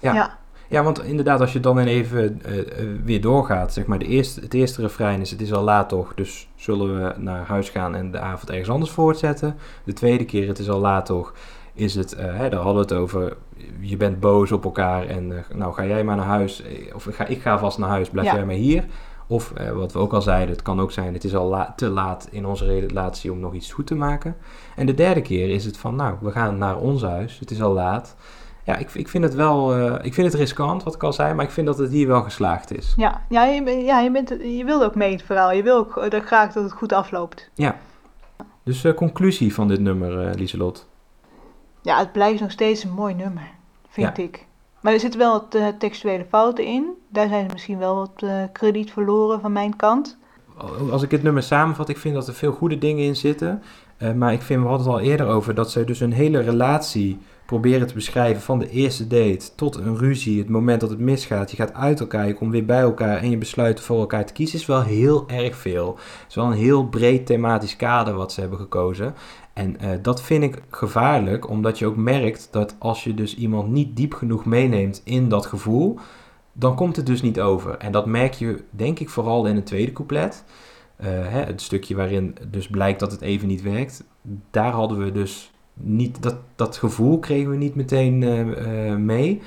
Ja. 0.01 0.15
ja. 0.15 0.39
Ja, 0.71 0.83
want 0.83 1.03
inderdaad, 1.05 1.41
als 1.41 1.53
je 1.53 1.61
dan 1.61 1.79
even 1.79 2.41
eh, 2.45 2.53
weer 3.05 3.21
doorgaat, 3.21 3.73
zeg 3.73 3.87
maar, 3.87 3.99
de 3.99 4.05
eerste, 4.07 4.41
het 4.41 4.55
eerste 4.55 4.81
refrein 4.81 5.21
is: 5.21 5.31
Het 5.31 5.41
is 5.41 5.53
al 5.53 5.63
laat 5.63 5.89
toch, 5.89 6.15
dus 6.15 6.49
zullen 6.57 7.03
we 7.03 7.15
naar 7.21 7.47
huis 7.47 7.69
gaan 7.71 7.95
en 7.95 8.11
de 8.11 8.19
avond 8.19 8.51
ergens 8.51 8.71
anders 8.71 8.91
voortzetten. 8.91 9.57
De 9.85 9.93
tweede 9.93 10.25
keer, 10.25 10.49
Het 10.49 10.59
is 10.59 10.69
al 10.71 10.81
laat 10.81 11.07
toch, 11.07 11.35
is 11.79 11.95
het, 11.95 12.13
eh, 12.13 12.25
hè, 12.37 12.49
daar 12.49 12.61
hadden 12.61 12.75
we 12.75 12.95
het 12.95 13.03
over, 13.03 13.37
je 13.81 13.97
bent 13.97 14.21
boos 14.21 14.53
op 14.53 14.65
elkaar 14.65 15.07
en 15.07 15.33
eh, 15.37 15.57
nou 15.57 15.75
ga 15.75 15.85
jij 15.87 16.05
maar 16.05 16.17
naar 16.17 16.25
huis, 16.27 16.63
eh, 16.63 16.95
of 16.95 17.07
ik 17.07 17.15
ga, 17.15 17.25
ik 17.27 17.41
ga 17.41 17.59
vast 17.59 17.79
naar 17.79 17.89
huis, 17.89 18.11
blijf 18.11 18.27
Ja. 18.27 18.35
jij 18.35 18.45
maar 18.45 18.55
hier. 18.55 18.85
Of 19.27 19.53
eh, 19.53 19.71
wat 19.71 19.93
we 19.93 19.99
ook 19.99 20.13
al 20.13 20.23
zeiden, 20.23 20.51
het 20.55 20.63
kan 20.63 20.81
ook 20.81 20.91
zijn, 20.93 21.15
het 21.15 21.25
is 21.25 21.35
al 21.37 21.49
la- 21.49 21.73
te 21.77 21.89
laat 21.89 22.29
in 22.31 22.47
onze 22.47 22.65
relatie 22.81 23.33
om 23.33 23.41
nog 23.41 23.55
iets 23.55 23.73
goed 23.73 23.87
te 23.87 23.95
maken. 23.95 24.37
En 24.77 24.87
de 24.87 24.95
derde 24.95 25.23
keer 25.23 25.49
is 25.51 25.65
het 25.65 25.77
van, 25.79 25.95
nou, 25.97 26.17
we 26.21 26.31
gaan 26.31 26.59
naar 26.59 26.77
ons 26.79 27.03
huis, 27.03 27.39
het 27.39 27.51
is 27.51 27.63
al 27.63 27.73
laat. 27.73 28.17
Ja, 28.65 28.77
ik, 28.77 28.91
ik 28.95 29.09
vind 29.09 29.25
het 29.25 29.35
wel, 29.35 29.75
ik 30.05 30.15
vind 30.15 30.27
het 30.27 30.37
riskant, 30.41 30.83
wat 30.83 30.95
ik 30.95 31.03
al 31.03 31.13
zei, 31.13 31.35
maar 31.35 31.45
ik 31.45 31.51
vind 31.51 31.67
dat 31.67 31.79
het 31.79 31.91
hier 31.91 32.07
wel 32.07 32.23
geslaagd 32.23 32.77
is. 32.79 32.93
Ja, 32.97 33.21
ja, 33.29 33.45
je, 33.45 33.71
ja 33.71 34.01
je, 34.01 34.11
bent, 34.11 34.29
je 34.29 34.63
wil 34.65 34.83
ook 34.85 34.95
mee 34.95 35.13
het 35.13 35.23
verhaal. 35.23 35.53
Je 35.53 35.63
wil 35.63 35.77
ook 35.77 36.01
graag 36.25 36.53
dat 36.53 36.63
het 36.63 36.73
goed 36.73 36.93
afloopt. 36.93 37.51
Dus 38.65 38.85
eh, 38.85 38.95
conclusie 38.95 39.55
van 39.55 39.69
dit 39.69 39.81
nummer, 39.81 40.35
Lieselot. 40.35 40.88
Ja, 41.83 41.99
het 41.99 42.13
blijft 42.13 42.41
nog 42.41 42.51
steeds 42.51 42.85
een 42.85 42.93
mooi 42.93 43.15
nummer, 43.15 43.51
vind 43.89 44.17
Ja. 44.17 44.23
ik. 44.23 44.47
Maar 44.81 44.93
er 44.93 45.01
zitten 45.01 45.21
wel 45.21 45.33
wat 45.33 45.55
eh, 45.55 45.67
textuele 45.79 46.25
fouten 46.29 46.65
in. 46.65 46.87
Daar 47.09 47.29
zijn 47.29 47.49
misschien 47.53 47.79
wel 47.79 47.95
wat 47.95 48.13
eh, 48.17 48.43
krediet 48.53 48.93
verloren 48.93 49.41
van 49.41 49.53
mijn 49.53 49.77
kant. 49.77 50.17
Als 50.91 51.03
ik 51.03 51.11
het 51.11 51.23
nummer 51.23 51.43
samenvat, 51.43 51.89
ik 51.89 51.97
vind 51.99 52.15
dat 52.15 52.29
er 52.29 52.35
veel 52.35 52.53
goede 52.53 52.79
dingen 52.79 53.05
in 53.05 53.17
zitten. 53.17 53.63
Eh, 53.97 54.13
maar 54.13 54.33
ik 54.33 54.43
vind, 54.43 54.63
we 54.63 54.69
hadden 54.69 54.87
het 54.87 54.97
al 54.97 55.03
eerder 55.03 55.27
over, 55.27 55.55
dat 55.55 55.71
zij 55.71 55.85
dus 55.85 56.01
een 56.01 56.13
hele 56.13 56.41
relatie 56.41 57.19
proberen 57.47 57.87
te 57.87 57.95
beschrijven 57.95 58.43
van 58.43 58.59
de 58.59 58.71
eerste 58.71 59.07
date 59.07 59.55
tot 59.55 59.77
een 59.77 59.97
ruzie, 59.99 60.39
het 60.39 60.49
moment 60.49 60.81
dat 60.81 60.91
het 60.91 60.99
misgaat. 60.99 61.51
Je 61.51 61.57
gaat 61.57 61.75
uit 61.75 62.01
elkaar, 62.01 62.27
je 62.27 62.35
komt 62.35 62.51
weer 62.51 62.65
bij 62.65 62.81
elkaar 62.81 63.17
en 63.17 63.31
je 63.31 63.39
besluit 63.39 63.81
voor 63.81 63.99
elkaar 64.01 64.27
te 64.27 64.33
kiezen. 64.33 64.59
is 64.59 64.67
wel 64.67 64.83
heel 64.83 65.25
erg 65.29 65.57
veel. 65.57 65.95
Het 65.97 66.29
is 66.29 66.35
wel 66.35 66.45
een 66.47 66.53
heel 66.53 66.85
breed 66.89 67.27
thematisch 67.27 67.77
kader 67.77 68.15
wat 68.15 68.33
ze 68.33 68.41
hebben 68.41 68.59
gekozen. 68.59 69.15
En 69.59 69.81
eh, 69.81 69.91
dat 70.03 70.23
vind 70.23 70.43
ik 70.43 70.63
gevaarlijk, 70.71 71.49
omdat 71.49 71.79
je 71.79 71.87
ook 71.87 71.97
merkt 71.97 72.49
dat 72.51 72.77
als 72.79 73.05
je 73.05 73.15
dus 73.15 73.37
iemand 73.37 73.71
niet 73.71 73.97
diep 73.97 74.15
genoeg 74.15 74.45
meeneemt 74.45 75.01
in 75.05 75.29
dat 75.29 75.47
gevoel, 75.47 75.99
dan 76.53 76.75
komt 76.75 76.97
het 76.97 77.07
dus 77.07 77.23
niet 77.23 77.41
over. 77.41 77.77
En 77.77 77.93
dat 77.93 78.07
merk 78.07 78.35
je, 78.35 78.65
denk 78.71 78.99
ik, 78.99 79.09
vooral 79.09 79.47
in 79.47 79.57
het 79.57 79.67
tweede 79.67 79.93
couplet. 79.93 80.45
Eh, 80.97 81.07
hè, 81.09 81.43
het 81.43 81.63
stukje 81.63 81.95
waarin 81.95 82.37
dus 82.51 82.69
blijkt 82.69 83.01
dat 83.01 83.13
het 83.13 83.21
even 83.21 83.49
niet 83.49 83.63
werkt. 83.63 84.05
Daar 84.51 84.73
hadden 84.73 84.99
we 84.99 85.13
dus 85.13 85.53
niet, 85.75 86.23
dat, 86.23 86.37
dat 86.57 86.77
gevoel 86.77 87.19
kregen 87.19 87.51
we 87.51 87.57
niet 87.57 87.75
meteen 87.75 88.23
eh, 88.23 88.97
mee. 88.97 89.43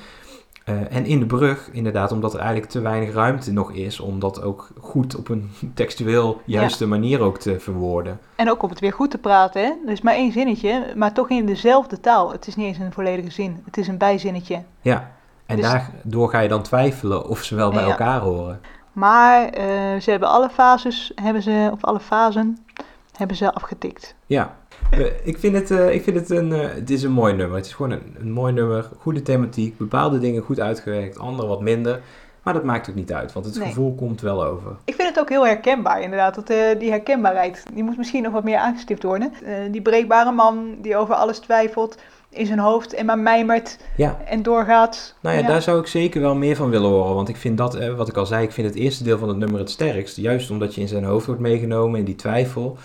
Eh, 0.64 0.96
en 0.96 1.04
in 1.06 1.18
de 1.18 1.26
brug, 1.26 1.68
inderdaad, 1.72 2.12
omdat 2.12 2.32
er 2.34 2.38
eigenlijk 2.40 2.70
te 2.70 2.80
weinig 2.80 3.14
ruimte 3.14 3.52
nog 3.52 3.72
is 3.72 4.00
om 4.00 4.18
dat 4.18 4.42
ook 4.42 4.68
goed 4.80 5.16
op 5.16 5.28
een 5.28 5.50
textueel 5.74 6.40
juiste 6.44 6.86
manier 6.86 7.20
ook 7.20 7.38
te 7.38 7.60
verwoorden. 7.60 8.20
En 8.36 8.50
ook 8.50 8.62
om 8.62 8.68
het 8.70 8.80
weer 8.80 8.92
goed 8.92 9.10
te 9.10 9.18
praten, 9.18 9.62
hè. 9.62 9.68
Er 9.86 9.92
is 9.92 10.00
maar 10.00 10.14
één 10.14 10.32
zinnetje, 10.32 10.92
maar 10.96 11.12
toch 11.12 11.30
in 11.30 11.46
dezelfde 11.46 12.00
taal. 12.00 12.32
Het 12.32 12.46
is 12.46 12.56
niet 12.56 12.66
eens 12.66 12.78
een 12.78 12.92
volledige 12.92 13.30
zin. 13.30 13.62
Het 13.64 13.76
is 13.76 13.88
een 13.88 13.98
bijzinnetje. 13.98 14.62
Ja, 14.80 15.10
en 15.46 15.56
Dus- 15.56 15.64
daardoor 15.64 16.30
ga 16.30 16.38
je 16.40 16.48
dan 16.48 16.62
twijfelen 16.62 17.28
of 17.28 17.42
ze 17.42 17.54
wel 17.54 17.70
bij 17.70 17.82
Ja. 17.84 17.88
elkaar 17.90 18.20
horen. 18.20 18.60
Maar 18.92 19.44
eh, 19.48 19.64
ze 20.00 20.10
hebben 20.10 20.28
alle 20.28 20.48
fases, 20.50 21.12
hebben 21.14 21.42
ze, 21.42 21.68
of 21.72 21.84
alle 21.84 22.00
fasen, 22.00 22.58
hebben 23.16 23.36
ze 23.36 23.54
afgetikt. 23.54 24.14
Ja, 24.26 24.56
ik 25.24 25.38
vind 25.38 25.54
het, 25.54 25.70
eh, 25.70 25.94
ik 25.94 26.02
vind 26.02 26.16
het 26.16 26.30
een, 26.30 26.50
het 26.50 26.90
is 26.90 27.02
een 27.02 27.12
mooi 27.12 27.34
nummer. 27.34 27.56
Het 27.56 27.66
is 27.66 27.72
gewoon 27.72 27.90
een, 27.90 28.16
een 28.20 28.32
mooi 28.32 28.52
nummer, 28.52 28.88
goede 28.98 29.22
thematiek, 29.22 29.78
bepaalde 29.78 30.18
dingen 30.18 30.42
goed 30.42 30.60
uitgewerkt, 30.60 31.18
andere 31.18 31.48
wat 31.48 31.60
minder. 31.60 32.00
Maar 32.42 32.54
dat 32.54 32.64
maakt 32.64 32.88
ook 32.88 32.94
niet 32.94 33.12
uit, 33.12 33.32
want 33.32 33.46
het 33.46 33.58
Nee. 33.58 33.68
gevoel 33.68 33.94
komt 33.94 34.20
wel 34.20 34.44
over. 34.44 34.70
Ik 34.84 34.94
vind 34.94 35.08
het 35.08 35.18
ook 35.18 35.28
heel 35.28 35.46
herkenbaar, 35.46 36.02
inderdaad. 36.02 36.34
Dat, 36.34 36.50
eh, 36.50 36.78
die 36.78 36.90
herkenbaarheid, 36.90 37.62
die 37.74 37.82
moet 37.84 37.96
misschien 37.96 38.22
nog 38.22 38.32
wat 38.32 38.44
meer 38.44 38.56
aangestipt 38.56 39.02
worden. 39.02 39.32
Die 39.70 39.82
breekbare 39.82 40.32
man 40.32 40.74
die 40.80 40.96
over 40.96 41.14
alles 41.14 41.38
twijfelt 41.38 41.96
in 42.28 42.46
zijn 42.46 42.58
hoofd 42.58 42.94
en 42.94 43.06
maar 43.06 43.18
mijmert 43.18 43.78
Ja, 43.96 44.18
en 44.24 44.42
doorgaat. 44.42 45.14
nou 45.20 45.36
ja, 45.36 45.42
daar 45.46 45.62
zou 45.62 45.80
ik 45.80 45.86
zeker 45.86 46.20
wel 46.20 46.34
meer 46.34 46.56
van 46.56 46.70
willen 46.70 46.90
horen. 46.90 47.14
Want 47.14 47.28
ik 47.28 47.36
vind 47.36 47.58
dat, 47.58 47.74
eh, 47.74 47.94
wat 47.94 48.08
ik 48.08 48.16
al 48.16 48.26
zei, 48.26 48.44
ik 48.44 48.52
vind 48.52 48.66
het 48.66 48.76
eerste 48.76 49.04
deel 49.04 49.18
van 49.18 49.28
het 49.28 49.36
nummer 49.38 49.58
het 49.60 49.70
sterkst. 49.70 50.16
Juist 50.16 50.50
omdat 50.50 50.74
je 50.74 50.80
in 50.80 50.88
zijn 50.88 51.04
hoofd 51.04 51.26
wordt 51.26 51.40
meegenomen, 51.40 51.98
in 51.98 52.04
die 52.04 52.14
twijfel. 52.16 52.76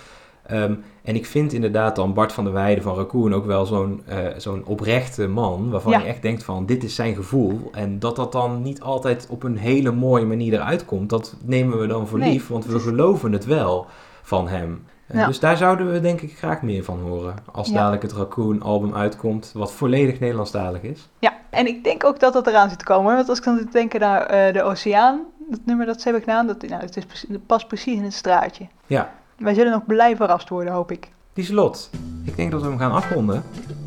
Ehm, 0.47 0.73
en 1.03 1.15
ik 1.15 1.25
vind 1.25 1.53
inderdaad 1.53 1.95
dan 1.95 2.13
Bart 2.13 2.31
van 2.33 2.43
der 2.43 2.53
Weijden 2.53 2.83
van 2.83 2.95
Raccoon 2.95 3.33
ook 3.33 3.45
wel 3.45 3.65
zo'n 3.65 4.01
eh, 4.05 4.17
zo'n 4.37 4.65
oprechte 4.65 5.27
man, 5.27 5.69
waarvan 5.69 5.91
Ja. 5.91 5.99
je 5.99 6.05
echt 6.05 6.21
denkt 6.21 6.43
van 6.43 6.65
dit 6.65 6.83
is 6.83 6.95
zijn 6.95 7.15
gevoel. 7.15 7.69
En 7.71 7.99
dat 7.99 8.15
dat 8.15 8.31
dan 8.31 8.61
niet 8.61 8.81
altijd 8.81 9.27
op 9.29 9.43
een 9.43 9.57
hele 9.57 9.91
mooie 9.91 10.25
manier 10.25 10.53
eruit 10.53 10.85
komt, 10.85 11.09
dat 11.09 11.35
nemen 11.43 11.79
we 11.79 11.87
dan 11.87 12.07
voor 12.07 12.19
Nee, 12.19 12.31
lief, 12.31 12.47
want 12.47 12.65
we 12.65 12.79
geloven 12.79 13.31
het 13.31 13.45
wel 13.45 13.85
van 14.21 14.47
hem. 14.47 14.83
Eh, 15.07 15.19
Ja. 15.19 15.27
Dus 15.27 15.39
daar 15.39 15.57
zouden 15.57 15.91
we 15.91 15.99
denk 16.01 16.21
ik 16.21 16.37
graag 16.37 16.61
meer 16.61 16.83
van 16.83 16.99
horen. 16.99 17.33
Als 17.51 17.67
Ja. 17.67 17.73
dadelijk 17.73 18.01
het 18.01 18.11
Raccoon 18.13 18.61
album 18.61 18.95
uitkomt, 18.95 19.51
wat 19.53 19.71
volledig 19.71 20.19
Nederlandstalig 20.19 20.81
is. 20.81 21.09
Ja, 21.19 21.33
en 21.49 21.67
ik 21.67 21.83
denk 21.83 22.03
ook 22.05 22.19
dat 22.19 22.33
dat 22.33 22.47
eraan 22.47 22.69
zit 22.69 22.79
te 22.79 22.85
komen. 22.85 23.15
Want 23.15 23.29
als 23.29 23.37
ik 23.37 23.43
dan 23.43 23.67
denken 23.71 23.99
naar 23.99 24.21
eh, 24.25 24.53
de 24.53 24.63
Oceaan, 24.63 25.19
dat 25.49 25.59
nummer 25.65 25.85
dat 25.85 25.97
ze 25.97 26.03
hebben 26.03 26.21
gedaan, 26.21 26.47
dat, 26.47 26.61
nou, 26.61 26.81
het 26.81 26.97
is, 26.97 27.03
past 27.45 27.67
precies 27.67 27.95
in 27.95 28.03
het 28.03 28.13
straatje. 28.13 28.67
Ja, 28.87 29.11
Wij 29.37 29.53
zullen 29.53 29.71
nog 29.71 29.85
blij 29.85 30.15
verrast 30.15 30.49
worden, 30.49 30.73
hoop 30.73 30.91
ik. 30.91 31.11
die 31.33 31.45
slot. 31.45 31.89
Ik 32.23 32.35
denk 32.35 32.51
dat 32.51 32.61
we 32.61 32.67
hem 32.67 32.77
gaan 32.77 32.91
afronden. 32.91 33.43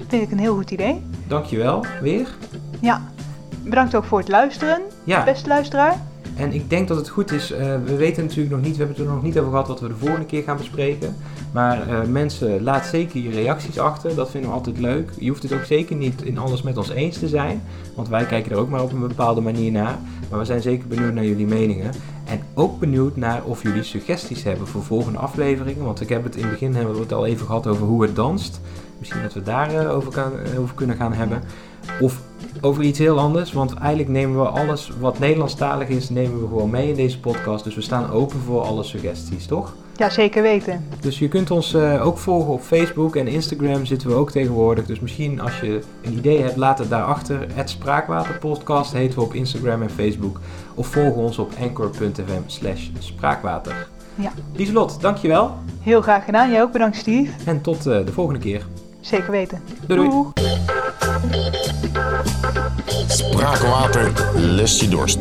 Vind 0.08 0.22
ik 0.22 0.30
een 0.30 0.38
heel 0.38 0.54
goed 0.54 0.70
idee. 0.70 1.02
Dankjewel, 1.26 1.84
weer. 2.00 2.28
Ja, 2.80 3.02
bedankt 3.64 3.94
ook 3.94 4.04
voor 4.04 4.18
het 4.18 4.28
luisteren, 4.28 4.80
Ja, 5.04 5.24
beste 5.24 5.48
luisteraar. 5.48 5.96
En 6.36 6.52
ik 6.52 6.70
denk 6.70 6.88
dat 6.88 6.96
het 6.96 7.08
goed 7.08 7.32
is, 7.32 7.50
eh, 7.52 7.74
we 7.84 7.96
weten 7.96 8.22
natuurlijk 8.24 8.50
nog 8.54 8.60
niet, 8.64 8.76
we 8.76 8.78
hebben 8.78 8.96
het 8.96 9.06
er 9.06 9.12
nog 9.14 9.22
niet 9.22 9.38
over 9.38 9.50
gehad 9.50 9.68
wat 9.68 9.80
we 9.80 9.88
de 9.88 9.96
volgende 9.96 10.26
keer 10.26 10.42
gaan 10.42 10.56
bespreken. 10.56 11.16
Maar 11.52 11.88
eh, 11.88 12.02
mensen, 12.08 12.62
laat 12.62 12.86
zeker 12.86 13.20
je 13.20 13.30
reacties 13.30 13.78
achter, 13.78 14.14
dat 14.14 14.30
vinden 14.30 14.50
we 14.50 14.56
altijd 14.56 14.78
leuk. 14.78 15.10
Je 15.18 15.28
hoeft 15.28 15.42
het 15.42 15.52
ook 15.52 15.64
zeker 15.64 15.96
niet 15.96 16.22
in 16.22 16.38
alles 16.38 16.62
met 16.62 16.76
ons 16.76 16.90
eens 16.90 17.18
te 17.18 17.28
zijn, 17.28 17.62
want 17.94 18.08
wij 18.08 18.24
kijken 18.24 18.52
er 18.52 18.58
ook 18.58 18.68
maar 18.68 18.82
op 18.82 18.92
een 18.92 19.08
bepaalde 19.08 19.40
manier 19.40 19.72
naar. 19.72 19.98
Maar 20.30 20.38
we 20.38 20.44
zijn 20.44 20.62
zeker 20.62 20.88
benieuwd 20.88 21.12
naar 21.14 21.24
jullie 21.24 21.46
meningen. 21.46 21.90
En 22.30 22.40
ook 22.54 22.78
benieuwd 22.78 23.16
naar 23.16 23.42
of 23.44 23.62
jullie 23.62 23.82
suggesties 23.82 24.42
hebben 24.42 24.66
voor 24.66 24.82
volgende 24.82 25.18
afleveringen. 25.18 25.84
Want 25.84 26.00
ik 26.00 26.08
heb 26.08 26.24
het 26.24 26.36
in 26.36 26.42
het 26.42 26.50
begin 26.50 26.74
hebben 26.74 26.94
we 26.94 27.00
het 27.00 27.12
al 27.12 27.26
even 27.26 27.46
gehad 27.46 27.66
over 27.66 27.86
hoe 27.86 28.02
het 28.02 28.16
danst. 28.16 28.60
Misschien 28.98 29.22
dat 29.22 29.32
we 29.32 29.42
daarover 29.42 29.90
over, 29.90 30.12
kan- 30.12 30.38
eh, 30.40 30.60
over 30.60 30.74
kunnen 30.74 30.96
gaan 30.96 31.12
hebben. 31.12 31.42
Of 32.00 32.20
over 32.60 32.82
iets 32.82 32.98
heel 32.98 33.18
anders, 33.18 33.52
want 33.52 33.74
eigenlijk 33.74 34.08
nemen 34.08 34.40
we 34.40 34.48
alles 34.48 34.90
wat 35.00 35.18
Nederlandstalig 35.18 35.88
is, 35.88 36.08
nemen 36.10 36.40
we 36.40 36.46
gewoon 36.46 36.70
mee 36.70 36.88
in 36.88 36.94
deze 36.94 37.20
podcast. 37.20 37.64
Dus 37.64 37.74
we 37.74 37.80
staan 37.80 38.10
open 38.10 38.38
voor 38.40 38.60
alle 38.62 38.82
suggesties, 38.82 39.46
toch? 39.46 39.74
Ja, 39.96 40.10
zeker 40.10 40.42
weten. 40.42 40.84
Dus 41.00 41.18
je 41.18 41.28
kunt 41.28 41.50
ons 41.50 41.74
eh, 41.74 42.06
ook 42.06 42.18
volgen 42.18 42.52
op 42.52 42.60
Facebook 42.62 43.16
en 43.16 43.26
Instagram 43.28 43.84
zitten 43.86 44.08
we 44.08 44.14
ook 44.14 44.30
tegenwoordig. 44.30 44.86
Dus 44.86 45.00
misschien 45.00 45.40
als 45.40 45.60
je 45.60 45.80
een 46.02 46.12
idee 46.12 46.40
hebt, 46.42 46.56
laat 46.56 46.78
het 46.78 46.90
daarachter. 46.90 47.46
Het 47.54 47.70
Spraakwaterpodcast 47.70 48.92
heten 48.92 49.18
we 49.18 49.24
op 49.24 49.34
Instagram 49.34 49.82
en 49.82 49.90
Facebook. 49.90 50.40
Of 50.80 50.86
volg 50.86 51.14
ons 51.14 51.38
op 51.38 51.52
anchor.fm 51.60 52.42
slash 52.46 52.88
spraakwater. 52.98 53.86
Ja. 54.14 54.32
Lieselot, 54.52 55.00
dankjewel. 55.00 55.54
Heel 55.80 56.00
graag 56.00 56.24
gedaan. 56.24 56.50
Jij 56.50 56.62
ook 56.62 56.72
bedankt, 56.72 56.96
Steve. 56.96 57.32
En 57.44 57.60
tot 57.60 57.86
eh, 57.86 58.06
de 58.06 58.12
volgende 58.12 58.40
keer. 58.40 58.66
Zeker 59.00 59.30
weten. 59.30 59.62
Doei 59.86 60.08
doei. 60.08 60.26
Spraakwater, 63.06 64.12
lest 64.34 64.80
je 64.80 64.88
dorst. 64.88 65.18